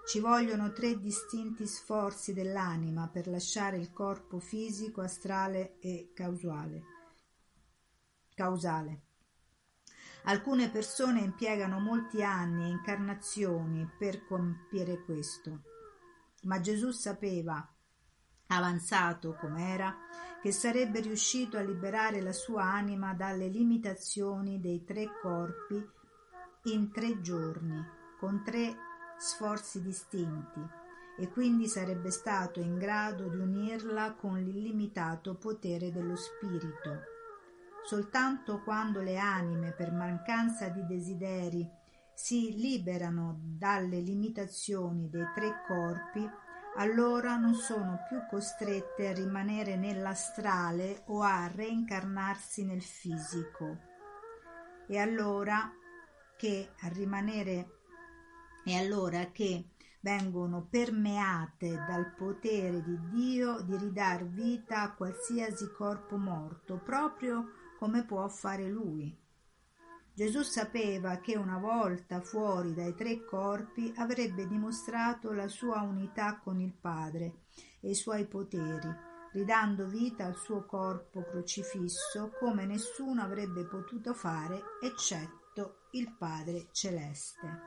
Ci 0.06 0.20
vogliono 0.20 0.72
tre 0.72 1.00
distinti 1.00 1.68
sforzi 1.68 2.34
dell'anima 2.34 3.10
per 3.10 3.28
lasciare 3.28 3.78
il 3.78 3.92
corpo 3.92 4.40
fisico, 4.40 5.02
astrale 5.02 5.78
e 5.80 6.12
causale. 6.14 6.84
causale. 8.34 9.04
Alcune 10.24 10.70
persone 10.70 11.20
impiegano 11.20 11.80
molti 11.80 12.24
anni 12.24 12.66
e 12.66 12.70
incarnazioni 12.70 13.88
per 13.98 14.26
compiere 14.26 15.04
questo, 15.04 15.64
ma 16.44 16.60
Gesù 16.60 16.92
sapeva, 16.92 17.68
avanzato 18.48 19.36
com'era, 19.40 19.96
che 20.42 20.52
sarebbe 20.52 21.02
riuscito 21.02 21.58
a 21.58 21.62
liberare 21.62 22.22
la 22.22 22.32
sua 22.32 22.64
anima 22.64 23.14
dalle 23.14 23.48
limitazioni 23.48 24.60
dei 24.60 24.84
tre 24.86 25.08
corpi 25.22 25.86
in 26.64 26.92
tre 26.92 27.22
giorni, 27.22 27.84
con 28.20 28.44
tre 28.44 28.76
sforzi 29.18 29.82
distinti, 29.82 30.62
e 31.18 31.30
quindi 31.30 31.68
sarebbe 31.68 32.10
stato 32.12 32.62
in 32.62 32.78
grado 32.78 33.28
di 33.28 33.38
unirla 33.38 34.14
con 34.14 34.42
l'illimitato 34.42 35.36
potere 35.36 35.92
dello 35.92 36.16
spirito. 36.16 37.02
Soltanto 37.84 38.62
quando 38.64 39.02
le 39.02 39.18
anime, 39.18 39.74
per 39.74 39.92
mancanza 39.92 40.70
di 40.70 40.86
desideri, 40.86 41.70
si 42.22 42.54
liberano 42.54 43.40
dalle 43.42 44.02
limitazioni 44.02 45.10
dei 45.10 45.24
tre 45.34 45.64
corpi, 45.66 46.30
allora 46.76 47.38
non 47.38 47.54
sono 47.54 48.04
più 48.10 48.20
costrette 48.30 49.08
a 49.08 49.14
rimanere 49.14 49.78
nell'astrale 49.78 51.04
o 51.06 51.22
a 51.22 51.48
reincarnarsi 51.48 52.66
nel 52.66 52.82
fisico. 52.82 53.78
E 54.86 54.98
allora 54.98 55.72
che 56.36 56.74
a 56.82 56.90
rimanere 56.90 57.78
e 58.66 58.78
allora 58.78 59.32
che 59.32 59.70
vengono 60.02 60.68
permeate 60.70 61.86
dal 61.88 62.14
potere 62.18 62.84
di 62.84 63.00
Dio 63.12 63.62
di 63.62 63.78
ridar 63.78 64.26
vita 64.26 64.82
a 64.82 64.94
qualsiasi 64.94 65.72
corpo 65.72 66.18
morto, 66.18 66.82
proprio 66.84 67.46
come 67.78 68.04
può 68.04 68.28
fare 68.28 68.68
lui. 68.68 69.28
Gesù 70.20 70.42
sapeva 70.42 71.20
che 71.20 71.38
una 71.38 71.60
volta 71.60 72.20
fuori 72.20 72.74
dai 72.74 72.94
tre 72.94 73.24
corpi 73.24 73.94
avrebbe 73.96 74.48
dimostrato 74.48 75.32
la 75.32 75.48
sua 75.48 75.80
unità 75.80 76.42
con 76.44 76.60
il 76.60 76.74
Padre 76.74 77.44
e 77.80 77.92
i 77.92 77.96
suoi 77.96 78.26
poteri, 78.26 78.94
ridando 79.32 79.88
vita 79.88 80.26
al 80.26 80.36
suo 80.36 80.66
corpo 80.66 81.24
crocifisso 81.24 82.34
come 82.38 82.66
nessuno 82.66 83.22
avrebbe 83.22 83.64
potuto 83.66 84.14
fare 84.14 84.62
eccetto 84.84 85.88
il 85.92 86.14
Padre 86.18 86.68
celeste. 86.74 87.62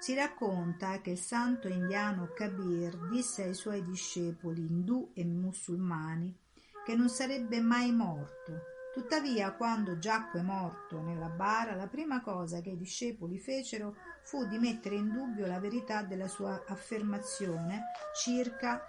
Si 0.00 0.16
racconta 0.16 1.00
che 1.00 1.10
il 1.10 1.18
santo 1.18 1.68
indiano 1.68 2.32
Kabir 2.34 3.08
disse 3.08 3.44
ai 3.44 3.54
suoi 3.54 3.84
discepoli 3.84 4.66
indù 4.66 5.12
e 5.14 5.24
musulmani 5.24 6.36
che 6.84 6.96
non 6.96 7.08
sarebbe 7.08 7.60
mai 7.60 7.92
morto 7.92 8.71
Tuttavia, 8.92 9.54
quando 9.54 9.98
giacque 9.98 10.42
morto 10.42 11.00
nella 11.00 11.30
bara, 11.30 11.74
la 11.74 11.86
prima 11.86 12.20
cosa 12.20 12.60
che 12.60 12.70
i 12.70 12.76
discepoli 12.76 13.38
fecero 13.38 13.96
fu 14.22 14.46
di 14.46 14.58
mettere 14.58 14.96
in 14.96 15.10
dubbio 15.10 15.46
la 15.46 15.58
verità 15.58 16.02
della 16.02 16.28
sua 16.28 16.62
affermazione 16.66 17.84
circa 18.14 18.82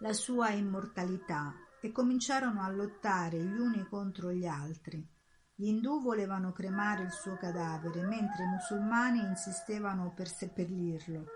la 0.00 0.14
sua 0.14 0.48
immortalità 0.50 1.54
e 1.80 1.92
cominciarono 1.92 2.62
a 2.62 2.70
lottare 2.70 3.38
gli 3.38 3.58
uni 3.58 3.86
contro 3.86 4.32
gli 4.32 4.46
altri. 4.46 5.06
Gli 5.54 5.66
indù 5.66 6.00
volevano 6.00 6.52
cremare 6.52 7.02
il 7.02 7.12
suo 7.12 7.36
cadavere, 7.36 8.02
mentre 8.02 8.44
i 8.44 8.48
musulmani 8.48 9.20
insistevano 9.20 10.12
per 10.14 10.28
seppellirlo. 10.28 11.26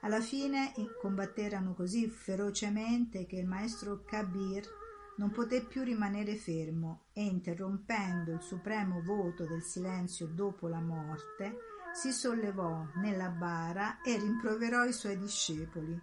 Alla 0.00 0.20
fine 0.20 0.72
combatterono 1.00 1.72
così 1.74 2.08
ferocemente 2.08 3.26
che 3.26 3.36
il 3.36 3.46
maestro 3.46 4.02
Kabir 4.02 4.80
non 5.16 5.30
poté 5.30 5.62
più 5.62 5.82
rimanere 5.82 6.36
fermo 6.36 7.06
e 7.12 7.22
interrompendo 7.24 8.32
il 8.32 8.40
supremo 8.40 9.02
voto 9.02 9.44
del 9.44 9.62
silenzio 9.62 10.26
dopo 10.26 10.68
la 10.68 10.80
morte, 10.80 11.58
si 11.92 12.12
sollevò 12.12 12.86
nella 12.96 13.28
bara 13.28 14.00
e 14.00 14.16
rimproverò 14.16 14.84
i 14.84 14.92
suoi 14.92 15.18
discepoli. 15.18 16.00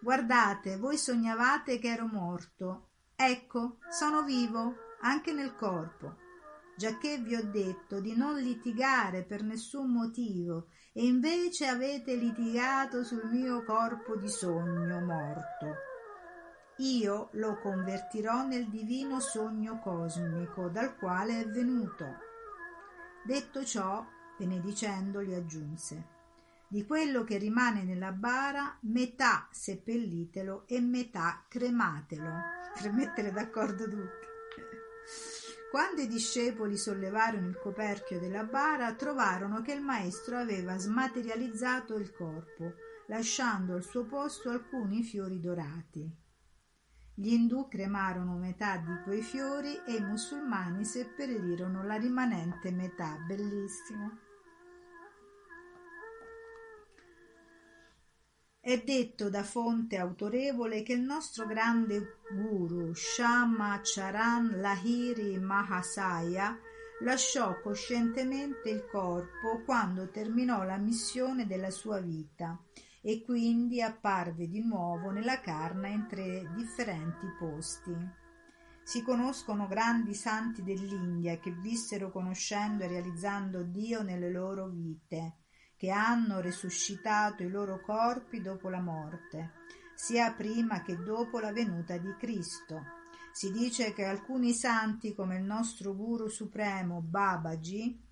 Guardate, 0.00 0.76
voi 0.76 0.96
sognavate 0.96 1.78
che 1.78 1.88
ero 1.88 2.06
morto. 2.06 2.90
Ecco, 3.16 3.78
sono 3.90 4.22
vivo, 4.22 4.76
anche 5.02 5.32
nel 5.32 5.54
corpo, 5.54 6.16
giacché 6.76 7.18
vi 7.18 7.34
ho 7.34 7.44
detto 7.44 8.00
di 8.00 8.16
non 8.16 8.36
litigare 8.36 9.24
per 9.24 9.42
nessun 9.42 9.90
motivo, 9.92 10.68
e 10.92 11.04
invece 11.04 11.66
avete 11.66 12.14
litigato 12.14 13.04
sul 13.04 13.28
mio 13.30 13.62
corpo 13.64 14.16
di 14.16 14.28
sogno 14.28 15.00
morto 15.00 15.88
io 16.80 17.28
lo 17.32 17.58
convertirò 17.58 18.46
nel 18.46 18.68
divino 18.68 19.20
sogno 19.20 19.78
cosmico 19.78 20.68
dal 20.68 20.96
quale 20.96 21.40
è 21.40 21.46
venuto. 21.46 22.06
Detto 23.24 23.64
ciò, 23.64 24.04
benedicendoli 24.36 25.34
aggiunse 25.34 26.18
di 26.72 26.86
quello 26.86 27.24
che 27.24 27.36
rimane 27.36 27.82
nella 27.82 28.12
bara, 28.12 28.78
metà 28.82 29.48
seppellitelo 29.50 30.68
e 30.68 30.80
metà 30.80 31.44
crematelo, 31.48 32.30
per 32.80 32.92
mettere 32.92 33.32
d'accordo 33.32 33.88
tutti. 33.88 34.28
Quando 35.68 36.00
i 36.00 36.06
discepoli 36.06 36.76
sollevarono 36.76 37.48
il 37.48 37.58
coperchio 37.58 38.20
della 38.20 38.44
bara, 38.44 38.94
trovarono 38.94 39.62
che 39.62 39.72
il 39.72 39.80
maestro 39.80 40.38
aveva 40.38 40.78
smaterializzato 40.78 41.96
il 41.96 42.12
corpo, 42.12 42.74
lasciando 43.08 43.74
al 43.74 43.82
suo 43.82 44.04
posto 44.04 44.50
alcuni 44.50 45.02
fiori 45.02 45.40
dorati. 45.40 46.19
Gli 47.20 47.34
indù 47.34 47.68
cremarono 47.68 48.38
metà 48.38 48.78
di 48.78 48.98
quei 49.04 49.20
fiori 49.20 49.78
e 49.86 49.96
i 49.96 50.00
musulmani 50.00 50.86
seppellirono 50.86 51.84
la 51.84 51.96
rimanente 51.96 52.70
metà. 52.70 53.18
Bellissimo. 53.26 54.16
È 58.58 58.82
detto 58.82 59.28
da 59.28 59.42
fonte 59.42 59.98
autorevole 59.98 60.82
che 60.82 60.94
il 60.94 61.02
nostro 61.02 61.44
grande 61.44 62.20
guru 62.32 62.94
Shama 62.94 63.78
Charan 63.82 64.58
Lahiri 64.58 65.38
Mahasaya 65.38 66.58
lasciò 67.00 67.60
coscientemente 67.60 68.70
il 68.70 68.86
corpo 68.90 69.60
quando 69.66 70.08
terminò 70.08 70.62
la 70.62 70.78
missione 70.78 71.46
della 71.46 71.70
sua 71.70 72.00
vita 72.00 72.58
e 73.02 73.22
quindi 73.22 73.80
apparve 73.80 74.48
di 74.48 74.62
nuovo 74.62 75.10
nella 75.10 75.40
carne 75.40 75.90
in 75.90 76.06
tre 76.06 76.50
differenti 76.54 77.26
posti. 77.38 77.94
Si 78.82 79.02
conoscono 79.02 79.68
grandi 79.68 80.14
santi 80.14 80.62
dell'India 80.62 81.38
che 81.38 81.52
vissero 81.52 82.10
conoscendo 82.10 82.84
e 82.84 82.88
realizzando 82.88 83.62
Dio 83.62 84.02
nelle 84.02 84.30
loro 84.30 84.68
vite, 84.68 85.36
che 85.76 85.90
hanno 85.90 86.40
resuscitato 86.40 87.42
i 87.42 87.48
loro 87.48 87.80
corpi 87.80 88.40
dopo 88.40 88.68
la 88.68 88.80
morte, 88.80 89.52
sia 89.94 90.32
prima 90.32 90.82
che 90.82 90.96
dopo 90.96 91.38
la 91.38 91.52
venuta 91.52 91.96
di 91.96 92.14
Cristo. 92.18 92.98
Si 93.32 93.52
dice 93.52 93.92
che 93.92 94.04
alcuni 94.04 94.52
santi, 94.52 95.14
come 95.14 95.36
il 95.36 95.44
nostro 95.44 95.94
Guru 95.94 96.28
Supremo 96.28 97.00
Babaji, 97.00 98.08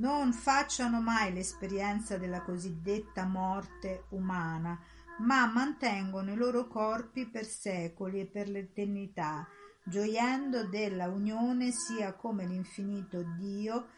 non 0.00 0.32
facciano 0.32 1.02
mai 1.02 1.32
l'esperienza 1.32 2.16
della 2.16 2.40
cosiddetta 2.40 3.26
morte 3.26 4.04
umana, 4.10 4.78
ma 5.18 5.46
mantengono 5.46 6.32
i 6.32 6.36
loro 6.36 6.66
corpi 6.66 7.26
per 7.26 7.44
secoli 7.44 8.20
e 8.20 8.26
per 8.26 8.48
l'eternità, 8.48 9.46
gioiendo 9.84 10.66
della 10.66 11.08
unione 11.08 11.70
sia 11.70 12.14
come 12.14 12.46
l'infinito 12.46 13.22
Dio 13.36 13.88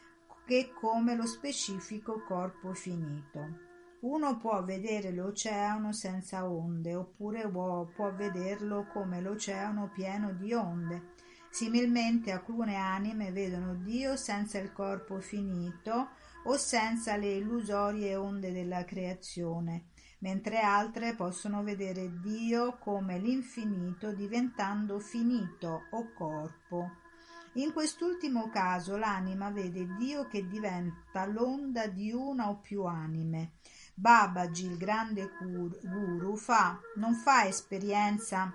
che 0.45 0.73
come 0.77 1.15
lo 1.15 1.25
specifico 1.25 2.21
corpo 2.27 2.73
finito. 2.73 3.71
Uno 4.01 4.35
può 4.35 4.61
vedere 4.61 5.11
l'oceano 5.11 5.93
senza 5.93 6.49
onde, 6.49 6.93
oppure 6.95 7.47
può 7.49 8.13
vederlo 8.13 8.87
come 8.91 9.21
l'oceano 9.21 9.89
pieno 9.93 10.33
di 10.33 10.51
onde, 10.53 11.12
Similmente 11.53 12.31
alcune 12.31 12.77
anime 12.77 13.31
vedono 13.31 13.75
Dio 13.75 14.15
senza 14.15 14.57
il 14.57 14.73
corpo 14.73 15.19
finito 15.19 16.09
o 16.45 16.57
senza 16.57 17.15
le 17.15 17.33
illusorie 17.33 18.15
onde 18.15 18.51
della 18.51 18.83
creazione, 18.85 19.89
mentre 20.21 20.61
altre 20.61 21.13
possono 21.13 21.61
vedere 21.61 22.19
Dio 22.21 22.79
come 22.79 23.19
l'infinito 23.19 24.13
diventando 24.13 24.97
finito 24.97 25.83
o 25.91 26.11
corpo. 26.15 26.89
In 27.53 27.71
quest'ultimo 27.71 28.49
caso 28.49 28.97
l'anima 28.97 29.51
vede 29.51 29.95
Dio 29.95 30.25
che 30.25 30.47
diventa 30.47 31.27
l'onda 31.27 31.85
di 31.85 32.11
una 32.11 32.49
o 32.49 32.61
più 32.61 32.85
anime. 32.85 33.51
Babaji, 33.93 34.65
il 34.65 34.77
grande 34.77 35.29
guru, 35.39 36.35
fa, 36.35 36.79
non 36.95 37.13
fa 37.13 37.45
esperienza 37.45 38.51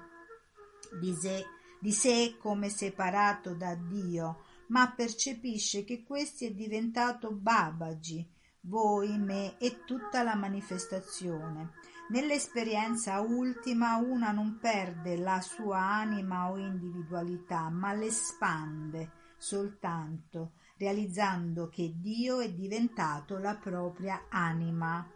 di 0.98 1.14
sé 1.14 1.44
di 1.80 1.92
sé 1.92 2.36
come 2.38 2.68
separato 2.68 3.54
da 3.54 3.74
Dio, 3.74 4.44
ma 4.68 4.92
percepisce 4.92 5.84
che 5.84 6.02
questi 6.02 6.46
è 6.46 6.52
diventato 6.52 7.32
Babaji, 7.32 8.26
voi, 8.62 9.18
me 9.18 9.56
e 9.58 9.84
tutta 9.84 10.22
la 10.22 10.34
manifestazione. 10.34 11.72
Nell'esperienza 12.10 13.20
ultima 13.20 13.96
una 13.96 14.30
non 14.30 14.58
perde 14.60 15.16
la 15.16 15.40
sua 15.40 15.78
anima 15.78 16.50
o 16.50 16.56
individualità, 16.56 17.68
ma 17.68 17.92
l'espande 17.92 19.10
soltanto, 19.38 20.52
realizzando 20.76 21.68
che 21.68 21.94
Dio 21.96 22.40
è 22.40 22.52
diventato 22.52 23.38
la 23.38 23.54
propria 23.56 24.26
anima. 24.28 25.06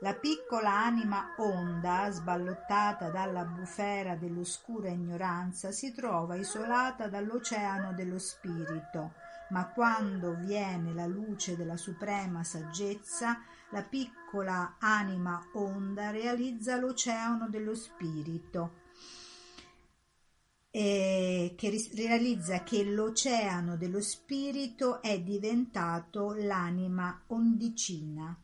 La 0.00 0.12
piccola 0.12 0.84
anima 0.84 1.34
onda, 1.38 2.10
sballottata 2.10 3.08
dalla 3.08 3.44
bufera 3.46 4.14
dell'oscura 4.14 4.90
ignoranza, 4.90 5.72
si 5.72 5.94
trova 5.94 6.34
isolata 6.36 7.08
dall'oceano 7.08 7.94
dello 7.94 8.18
spirito, 8.18 9.14
ma 9.50 9.68
quando 9.68 10.34
viene 10.34 10.92
la 10.92 11.06
luce 11.06 11.56
della 11.56 11.78
suprema 11.78 12.44
saggezza, 12.44 13.40
la 13.70 13.82
piccola 13.82 14.76
anima 14.78 15.48
onda 15.54 16.10
realizza 16.10 16.76
l'oceano 16.76 17.48
dello 17.48 17.74
spirito, 17.74 18.82
che 20.70 21.88
realizza 21.94 22.62
che 22.64 22.84
l'oceano 22.84 23.78
dello 23.78 24.02
spirito 24.02 25.00
è 25.00 25.22
diventato 25.22 26.34
l'anima 26.34 27.22
ondicina. 27.28 28.38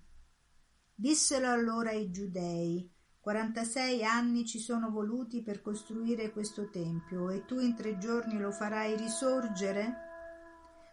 Dissero 1.03 1.51
allora 1.51 1.91
i 1.91 2.13
giudei, 2.13 2.89
quarantasei 3.19 4.05
anni 4.05 4.47
ci 4.47 4.61
sono 4.61 4.89
voluti 4.89 5.43
per 5.43 5.61
costruire 5.61 6.31
questo 6.31 6.71
tempio 6.71 7.29
e 7.29 7.45
tu 7.45 7.59
in 7.59 7.75
tre 7.75 7.99
giorni 7.99 8.39
lo 8.39 8.53
farai 8.53 8.95
risorgere? 8.95 9.97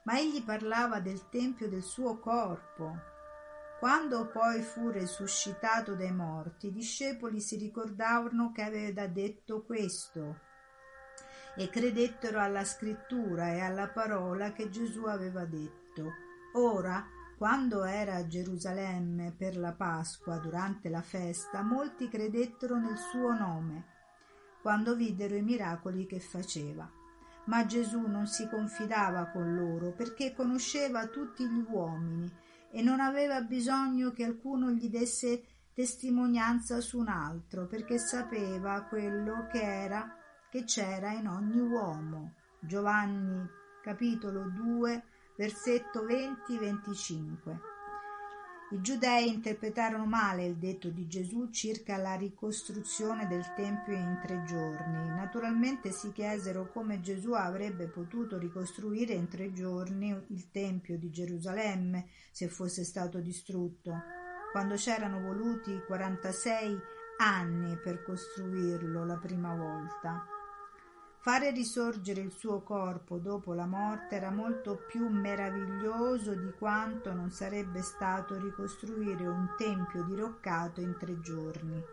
Ma 0.06 0.18
egli 0.18 0.44
parlava 0.44 1.00
del 1.00 1.30
tempio 1.30 1.70
del 1.70 1.84
suo 1.84 2.18
corpo. 2.18 2.92
Quando 3.78 4.32
poi 4.32 4.64
fu 4.64 4.90
risuscitato 4.90 5.94
dai 5.94 6.12
morti, 6.12 6.70
i 6.70 6.74
discepoli 6.74 7.40
si 7.40 7.58
ricordavano 7.58 8.52
che 8.52 8.64
aveva 8.64 9.06
detto 9.06 9.64
questo 9.64 10.40
e 11.56 11.70
credettero 11.70 12.40
alla 12.40 12.66
scrittura 12.66 13.54
e 13.54 13.60
alla 13.60 13.90
parola 13.90 14.54
che 14.54 14.72
Gesù 14.72 15.04
aveva 15.04 15.46
detto. 15.46 16.10
Ora 16.54 17.06
quando 17.40 17.86
era 17.86 18.16
a 18.16 18.28
Gerusalemme 18.28 19.32
per 19.32 19.56
la 19.56 19.72
Pasqua 19.72 20.40
durante 20.40 20.90
la 20.90 21.02
festa, 21.02 21.62
molti 21.62 22.10
credettero 22.10 22.76
nel 22.78 22.98
suo 22.98 23.32
nome, 23.32 23.86
quando 24.62 24.94
videro 24.94 25.38
i 25.38 25.42
miracoli 25.42 26.06
che 26.06 26.20
faceva. 26.20 26.92
Ma 27.46 27.66
Gesù 27.66 28.02
non 28.08 28.28
si 28.28 28.46
confidava 28.50 29.28
con 29.28 29.56
loro 29.56 29.94
perché 29.94 30.34
conosceva 30.36 31.08
tutti 31.08 31.48
gli 31.48 31.66
uomini 31.66 32.30
e 32.72 32.82
non 32.82 33.00
aveva 33.00 33.40
bisogno 33.40 34.12
che 34.12 34.26
alcuno 34.26 34.72
gli 34.72 34.90
desse 34.90 35.42
testimonianza 35.74 36.82
su 36.82 37.00
un 37.00 37.08
altro, 37.08 37.68
perché 37.68 38.00
sapeva 38.00 38.84
quello 38.84 39.48
che 39.50 39.62
era 39.62 40.14
che 40.50 40.66
c'era 40.66 41.14
in 41.14 41.30
ogni 41.30 41.62
uomo. 41.62 42.34
Giovanni 42.60 43.48
capitolo 43.82 44.50
2 44.50 45.04
versetto 45.40 46.06
20-25. 46.06 47.58
I 48.72 48.82
giudei 48.82 49.30
interpretarono 49.30 50.06
male 50.06 50.46
il 50.46 50.58
detto 50.58 50.90
di 50.90 51.08
Gesù 51.08 51.50
circa 51.50 51.96
la 51.96 52.16
ricostruzione 52.16 53.26
del 53.26 53.54
Tempio 53.56 53.94
in 53.94 54.20
tre 54.22 54.44
giorni. 54.44 55.08
Naturalmente 55.08 55.92
si 55.92 56.12
chiesero 56.12 56.70
come 56.74 57.00
Gesù 57.00 57.32
avrebbe 57.32 57.88
potuto 57.88 58.38
ricostruire 58.38 59.14
in 59.14 59.30
tre 59.30 59.54
giorni 59.54 60.10
il 60.10 60.52
Tempio 60.52 60.98
di 60.98 61.10
Gerusalemme 61.10 62.08
se 62.32 62.50
fosse 62.50 62.84
stato 62.84 63.20
distrutto, 63.20 63.94
quando 64.52 64.76
c'erano 64.76 65.22
voluti 65.22 65.82
46 65.88 66.78
anni 67.20 67.78
per 67.78 68.04
costruirlo 68.04 69.06
la 69.06 69.16
prima 69.16 69.56
volta. 69.56 70.39
Fare 71.22 71.52
risorgere 71.52 72.22
il 72.22 72.32
suo 72.32 72.62
corpo 72.62 73.18
dopo 73.18 73.54
la 73.54 73.66
morte 73.66 74.16
era 74.16 74.32
molto 74.32 74.78
più 74.88 75.10
meraviglioso 75.10 76.34
di 76.34 76.50
quanto 76.58 77.14
non 77.14 77.30
sarebbe 77.30 77.82
stato 77.82 78.40
ricostruire 78.40 79.28
un 79.28 79.54
tempio 79.58 80.04
diroccato 80.04 80.80
in 80.80 80.96
tre 80.98 81.20
giorni. 81.20 81.84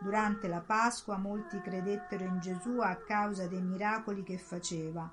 Durante 0.00 0.48
la 0.48 0.60
Pasqua 0.60 1.16
molti 1.18 1.60
credettero 1.60 2.24
in 2.24 2.40
Gesù 2.40 2.80
a 2.80 2.96
causa 2.96 3.46
dei 3.46 3.62
miracoli 3.62 4.24
che 4.24 4.38
faceva, 4.38 5.08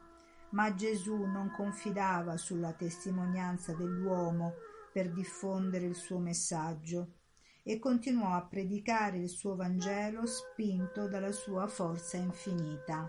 ma 0.50 0.74
Gesù 0.74 1.26
non 1.26 1.52
confidava 1.52 2.38
sulla 2.38 2.74
testimonianza 2.74 3.74
dell'uomo 3.74 4.54
per 4.92 5.12
diffondere 5.12 5.86
il 5.86 5.96
suo 5.96 6.18
messaggio 6.18 7.18
e 7.62 7.78
continuò 7.78 8.34
a 8.34 8.42
predicare 8.42 9.18
il 9.18 9.30
suo 9.30 9.56
Vangelo 9.56 10.26
spinto 10.26 11.08
dalla 11.08 11.32
sua 11.32 11.68
forza 11.68 12.18
infinita. 12.18 13.08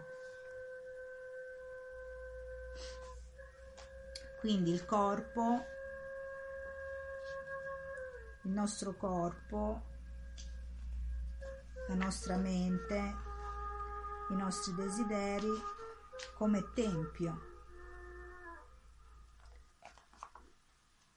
Quindi 4.41 4.71
il 4.73 4.85
corpo, 4.85 5.65
il 8.43 8.51
nostro 8.51 8.95
corpo, 8.95 9.83
la 11.89 11.95
nostra 11.95 12.37
mente, 12.37 13.15
i 14.31 14.35
nostri 14.37 14.75
desideri 14.75 15.51
come 16.35 16.73
tempio, 16.75 17.41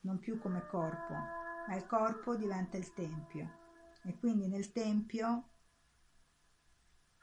non 0.02 0.20
più 0.20 0.40
come 0.40 0.66
corpo, 0.68 1.14
ma 1.68 1.76
il 1.76 1.86
corpo 1.86 2.36
diventa 2.36 2.78
il 2.78 2.94
tempio 2.94 3.58
e 4.04 4.18
quindi 4.18 4.48
nel 4.48 4.72
tempio 4.72 5.50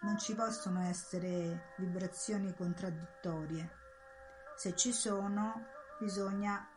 non 0.01 0.19
ci 0.19 0.35
possono 0.35 0.83
essere 0.83 1.75
vibrazioni 1.79 2.55
contraddittorie. 2.55 3.71
Se 4.57 4.77
ci 4.77 4.93
sono, 4.93 5.75
bisogna 5.99 6.69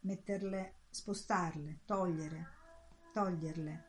metterle, 0.00 0.74
spostarle, 0.90 1.80
togliere, 1.84 2.48
toglierle. 3.12 3.84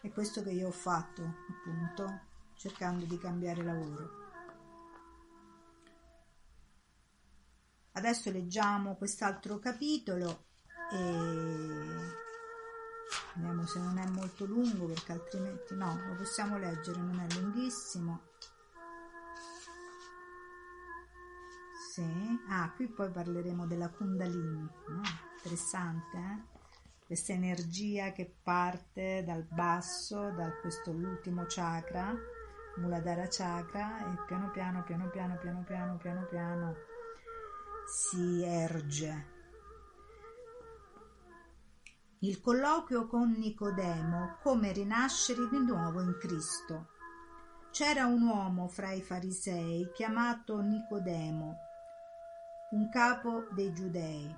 È 0.00 0.10
questo 0.10 0.42
che 0.42 0.50
io 0.50 0.68
ho 0.68 0.72
fatto, 0.72 1.22
appunto, 1.22 2.20
cercando 2.54 3.04
di 3.04 3.18
cambiare 3.18 3.62
lavoro. 3.62 4.26
Adesso 7.92 8.30
leggiamo 8.30 8.94
quest'altro 8.94 9.58
capitolo 9.58 10.46
e 10.92 12.26
vediamo 13.34 13.66
se 13.66 13.80
non 13.80 13.98
è 13.98 14.06
molto 14.08 14.44
lungo 14.44 14.86
perché 14.86 15.12
altrimenti 15.12 15.74
no, 15.74 16.00
lo 16.06 16.14
possiamo 16.14 16.58
leggere, 16.58 17.00
non 17.00 17.18
è 17.18 17.34
lunghissimo. 17.34 18.27
Sì. 21.98 22.38
Ah, 22.46 22.72
qui 22.76 22.86
poi 22.86 23.10
parleremo 23.10 23.66
della 23.66 23.88
Kundalini, 23.88 24.70
no? 24.86 25.02
interessante, 25.36 26.16
eh? 26.16 26.56
questa 27.04 27.32
energia 27.32 28.12
che 28.12 28.36
parte 28.40 29.24
dal 29.26 29.42
basso, 29.42 30.30
da 30.30 30.48
questo 30.60 30.92
l'ultimo 30.92 31.46
chakra, 31.48 32.14
Muladhara 32.76 33.26
chakra, 33.28 33.98
e 33.98 34.24
piano 34.28 34.48
piano, 34.52 34.84
piano 34.84 35.08
piano, 35.10 35.36
piano 35.38 35.64
piano, 35.66 35.96
piano 35.96 36.26
piano 36.26 36.76
si 37.84 38.44
erge. 38.44 39.26
Il 42.20 42.40
colloquio 42.40 43.08
con 43.08 43.32
Nicodemo, 43.32 44.36
come 44.40 44.70
rinascere 44.70 45.48
di 45.48 45.58
nuovo 45.58 46.00
in 46.00 46.16
Cristo. 46.16 46.90
C'era 47.72 48.06
un 48.06 48.22
uomo 48.22 48.68
fra 48.68 48.92
i 48.92 49.02
farisei 49.02 49.90
chiamato 49.92 50.60
Nicodemo, 50.60 51.66
un 52.70 52.88
capo 52.90 53.46
dei 53.52 53.72
giudei. 53.72 54.34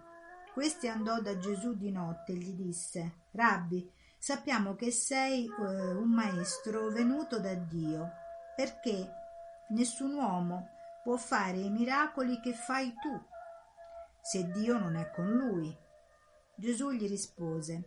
Questi 0.53 0.89
andò 0.89 1.21
da 1.21 1.39
Gesù 1.39 1.75
di 1.75 1.91
notte 1.91 2.33
e 2.33 2.37
gli 2.37 2.53
disse 2.53 3.27
Rabbi, 3.33 3.91
sappiamo 4.19 4.75
che 4.75 4.91
sei 4.91 5.47
eh, 5.47 5.93
un 5.93 6.11
maestro 6.11 6.91
venuto 6.91 7.41
da 7.41 7.55
Dio, 7.55 8.11
perché 8.55 9.13
nessun 9.71 10.15
uomo 10.15 10.69
può 11.03 11.17
fare 11.17 11.59
i 11.59 11.71
miracoli 11.71 12.41
che 12.41 12.53
fai 12.53 12.95
tu, 13.01 13.21
se 14.23 14.51
Dio 14.51 14.79
non 14.79 14.97
è 14.97 15.11
con 15.11 15.29
lui. 15.29 15.77
Gesù 16.55 16.91
gli 16.91 17.09
rispose, 17.09 17.83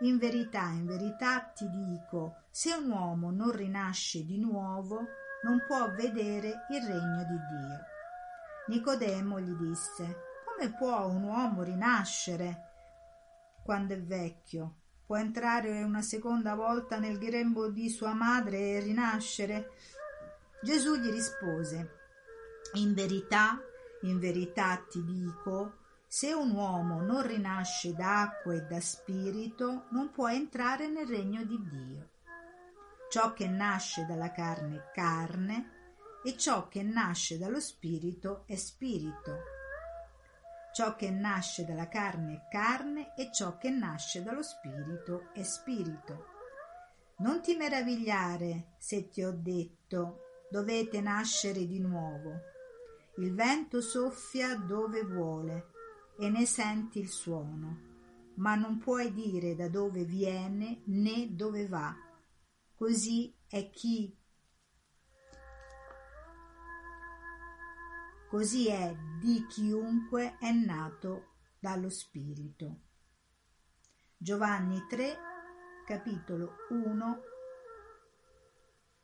In 0.00 0.18
verità, 0.18 0.68
in 0.68 0.84
verità 0.84 1.40
ti 1.40 1.70
dico, 1.70 2.42
se 2.50 2.74
un 2.74 2.90
uomo 2.90 3.30
non 3.30 3.50
rinasce 3.50 4.26
di 4.26 4.38
nuovo, 4.38 5.06
non 5.44 5.62
può 5.66 5.90
vedere 5.92 6.66
il 6.70 6.82
regno 6.82 7.24
di 7.24 7.38
Dio. 7.48 7.95
Nicodemo 8.68 9.38
gli 9.38 9.52
disse, 9.52 10.24
Come 10.44 10.72
può 10.72 11.06
un 11.06 11.22
uomo 11.22 11.62
rinascere 11.62 12.62
quando 13.62 13.94
è 13.94 14.02
vecchio? 14.02 14.74
Può 15.06 15.16
entrare 15.16 15.84
una 15.84 16.02
seconda 16.02 16.56
volta 16.56 16.98
nel 16.98 17.16
grembo 17.18 17.68
di 17.68 17.88
sua 17.88 18.12
madre 18.12 18.58
e 18.58 18.80
rinascere? 18.80 19.70
Gesù 20.62 20.96
gli 20.96 21.10
rispose, 21.10 21.98
In 22.72 22.92
verità, 22.92 23.60
in 24.02 24.18
verità 24.18 24.76
ti 24.88 25.04
dico, 25.04 25.84
se 26.08 26.32
un 26.32 26.50
uomo 26.50 27.02
non 27.02 27.24
rinasce 27.24 27.94
d'acqua 27.94 28.54
e 28.54 28.62
da 28.62 28.80
spirito, 28.80 29.84
non 29.90 30.10
può 30.10 30.28
entrare 30.28 30.88
nel 30.88 31.06
regno 31.06 31.44
di 31.44 31.60
Dio. 31.68 32.08
Ciò 33.08 33.32
che 33.32 33.46
nasce 33.46 34.06
dalla 34.06 34.32
carne 34.32 34.76
è 34.76 34.90
carne, 34.92 35.75
e 36.26 36.36
ciò 36.36 36.66
che 36.66 36.82
nasce 36.82 37.38
dallo 37.38 37.60
spirito 37.60 38.42
è 38.48 38.56
spirito. 38.56 39.42
Ciò 40.74 40.96
che 40.96 41.08
nasce 41.08 41.64
dalla 41.64 41.86
carne 41.86 42.34
è 42.34 42.48
carne 42.50 43.14
e 43.14 43.30
ciò 43.32 43.56
che 43.56 43.70
nasce 43.70 44.24
dallo 44.24 44.42
spirito 44.42 45.30
è 45.32 45.44
spirito. 45.44 46.26
Non 47.18 47.42
ti 47.42 47.54
meravigliare 47.54 48.72
se 48.76 49.08
ti 49.08 49.22
ho 49.22 49.30
detto 49.30 50.48
dovete 50.50 51.00
nascere 51.00 51.64
di 51.64 51.78
nuovo. 51.78 52.40
Il 53.18 53.32
vento 53.32 53.80
soffia 53.80 54.56
dove 54.56 55.04
vuole 55.04 55.70
e 56.18 56.28
ne 56.28 56.44
senti 56.44 56.98
il 56.98 57.08
suono, 57.08 58.32
ma 58.38 58.56
non 58.56 58.78
puoi 58.78 59.12
dire 59.12 59.54
da 59.54 59.68
dove 59.68 60.04
viene 60.04 60.80
né 60.86 61.36
dove 61.36 61.68
va. 61.68 61.94
Così 62.74 63.32
è 63.46 63.70
chi 63.70 64.12
Così 68.36 68.68
è 68.68 68.94
di 69.18 69.46
chiunque 69.46 70.36
è 70.38 70.52
nato 70.52 71.36
dallo 71.58 71.88
Spirito. 71.88 72.80
Giovanni 74.14 74.84
3, 74.86 75.16
capitolo 75.86 76.56
1 76.68 77.20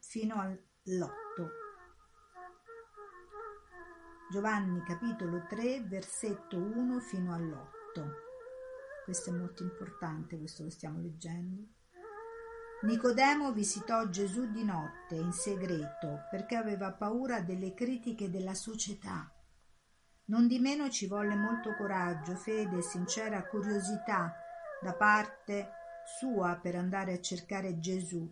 fino 0.00 0.34
all'8. 0.34 1.48
Giovanni 4.30 4.82
capitolo 4.82 5.46
3, 5.46 5.80
versetto 5.80 6.58
1 6.58 7.00
fino 7.00 7.32
all'8. 7.32 8.10
Questo 9.02 9.30
è 9.30 9.32
molto 9.32 9.62
importante, 9.62 10.36
questo 10.36 10.64
lo 10.64 10.68
stiamo 10.68 11.00
leggendo. 11.00 11.68
Nicodemo 12.82 13.52
visitò 13.52 14.08
Gesù 14.08 14.50
di 14.50 14.64
notte 14.64 15.14
in 15.14 15.30
segreto 15.30 16.26
perché 16.28 16.56
aveva 16.56 16.90
paura 16.90 17.40
delle 17.40 17.74
critiche 17.74 18.28
della 18.28 18.54
società. 18.54 19.32
Non 20.24 20.48
di 20.48 20.58
meno 20.58 20.90
ci 20.90 21.06
volle 21.06 21.36
molto 21.36 21.76
coraggio, 21.76 22.34
fede 22.34 22.78
e 22.78 22.82
sincera 22.82 23.46
curiosità 23.46 24.34
da 24.82 24.94
parte 24.94 25.70
sua 26.18 26.58
per 26.60 26.74
andare 26.74 27.12
a 27.12 27.20
cercare 27.20 27.78
Gesù. 27.78 28.28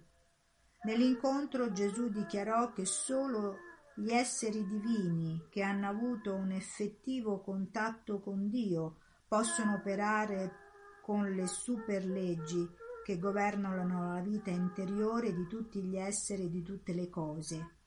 Nell'incontro 0.82 1.70
Gesù 1.70 2.08
dichiarò 2.08 2.72
che 2.72 2.86
solo 2.86 3.54
gli 3.94 4.10
esseri 4.10 4.66
divini 4.66 5.46
che 5.48 5.62
hanno 5.62 5.88
avuto 5.88 6.34
un 6.34 6.50
effettivo 6.50 7.40
contatto 7.40 8.18
con 8.18 8.48
Dio 8.48 8.96
possono 9.28 9.74
operare 9.74 10.56
con 11.02 11.30
le 11.30 11.46
superleggi 11.46 12.79
che 13.10 13.18
governano 13.18 14.14
la 14.14 14.20
vita 14.20 14.50
interiore 14.50 15.34
di 15.34 15.48
tutti 15.48 15.82
gli 15.82 15.96
esseri 15.96 16.44
e 16.44 16.48
di 16.48 16.62
tutte 16.62 16.92
le 16.92 17.10
cose. 17.10 17.78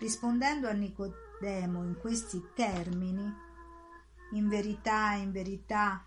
Rispondendo 0.00 0.66
a 0.66 0.72
Nicodemo 0.72 1.84
in 1.84 1.96
questi 1.96 2.42
termini, 2.52 3.32
in 4.32 4.48
verità, 4.48 5.12
in 5.12 5.30
verità, 5.30 6.04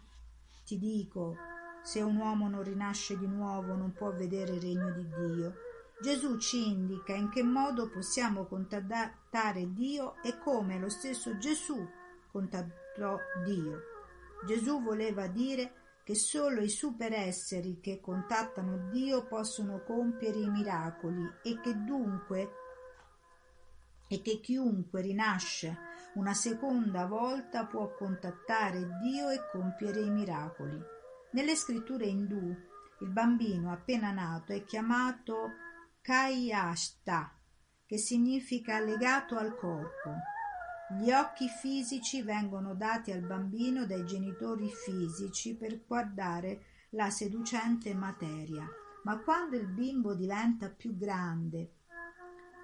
ti 0.66 0.78
dico, 0.78 1.38
se 1.82 2.02
un 2.02 2.18
uomo 2.18 2.50
non 2.50 2.62
rinasce 2.62 3.18
di 3.18 3.26
nuovo 3.26 3.74
non 3.76 3.94
può 3.94 4.12
vedere 4.12 4.56
il 4.56 4.62
regno 4.62 4.92
di 4.92 5.08
Dio. 5.08 5.54
Gesù 6.02 6.38
ci 6.38 6.68
indica 6.68 7.14
in 7.14 7.30
che 7.30 7.42
modo 7.42 7.90
possiamo 7.90 8.48
contattare 8.48 9.72
Dio 9.72 10.22
e 10.24 10.38
come 10.40 10.78
lo 10.78 10.90
stesso 10.90 11.38
Gesù 11.38 11.88
contattò 12.30 13.18
Dio. 13.46 13.80
Gesù 14.46 14.84
voleva 14.84 15.28
dire 15.28 15.79
che 16.10 16.16
solo 16.16 16.62
i 16.62 16.70
superesseri 16.70 17.80
che 17.80 18.00
contattano 18.02 18.90
Dio 18.90 19.28
possono 19.28 19.84
compiere 19.84 20.40
i 20.40 20.50
miracoli 20.50 21.24
e 21.44 21.60
che 21.62 21.84
dunque 21.84 22.52
e 24.08 24.20
che 24.24 24.40
chiunque 24.40 25.02
rinasce 25.02 25.78
una 26.16 26.34
seconda 26.34 27.06
volta 27.06 27.68
può 27.68 27.94
contattare 27.94 28.98
Dio 29.04 29.30
e 29.30 29.40
compiere 29.52 30.00
i 30.00 30.10
miracoli. 30.10 30.82
Nelle 31.34 31.56
scritture 31.56 32.08
indù 32.08 32.56
il 33.02 33.10
bambino 33.12 33.72
appena 33.72 34.10
nato 34.10 34.52
è 34.52 34.64
chiamato 34.64 35.52
Kayashta, 36.02 37.38
che 37.86 37.98
significa 38.00 38.80
legato 38.80 39.38
al 39.38 39.56
corpo. 39.56 40.16
Gli 40.98 41.12
occhi 41.12 41.48
fisici 41.48 42.24
vengono 42.24 42.74
dati 42.74 43.12
al 43.12 43.22
bambino 43.22 43.86
dai 43.86 44.06
genitori 44.06 44.70
fisici 44.70 45.56
per 45.56 45.86
guardare 45.86 46.64
la 46.92 47.10
seducente 47.10 47.94
materia, 47.94 48.68
ma 49.04 49.20
quando 49.20 49.56
il 49.56 49.68
bimbo 49.68 50.16
diventa 50.16 50.70
più 50.70 50.98
grande 50.98 51.74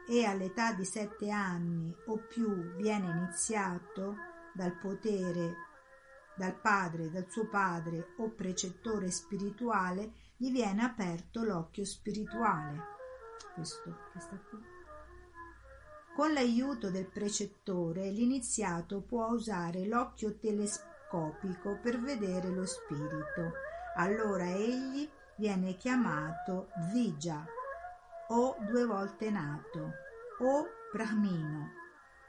e 0.07 0.25
all'età 0.25 0.73
di 0.73 0.85
sette 0.85 1.29
anni 1.29 1.95
o 2.07 2.17
più 2.17 2.75
viene 2.75 3.09
iniziato 3.09 4.15
dal 4.53 4.77
potere 4.77 5.73
dal 6.35 6.59
padre, 6.59 7.09
dal 7.09 7.25
suo 7.29 7.47
padre 7.47 8.13
o 8.17 8.29
precettore 8.29 9.09
spirituale, 9.09 10.11
gli 10.35 10.51
viene 10.51 10.83
aperto 10.83 11.43
l'occhio 11.43 11.85
spirituale. 11.85 12.93
Questo 13.53 13.97
che 14.11 14.19
sta 14.19 14.37
qui. 14.49 14.74
Con 16.15 16.31
l'aiuto 16.31 16.89
del 16.89 17.07
precettore 17.07 18.09
l'iniziato 18.09 19.01
può 19.01 19.27
usare 19.31 19.85
l'occhio 19.85 20.37
telescopico 20.37 21.77
per 21.81 21.99
vedere 21.99 22.47
lo 22.47 22.65
spirito. 22.65 23.51
Allora 23.97 24.49
egli 24.49 25.09
viene 25.35 25.75
chiamato 25.75 26.69
Vija 26.93 27.45
o 28.29 28.55
due 28.65 28.85
volte 28.85 29.29
nato 29.29 29.91
o 30.39 30.65
Brahmino, 30.93 31.71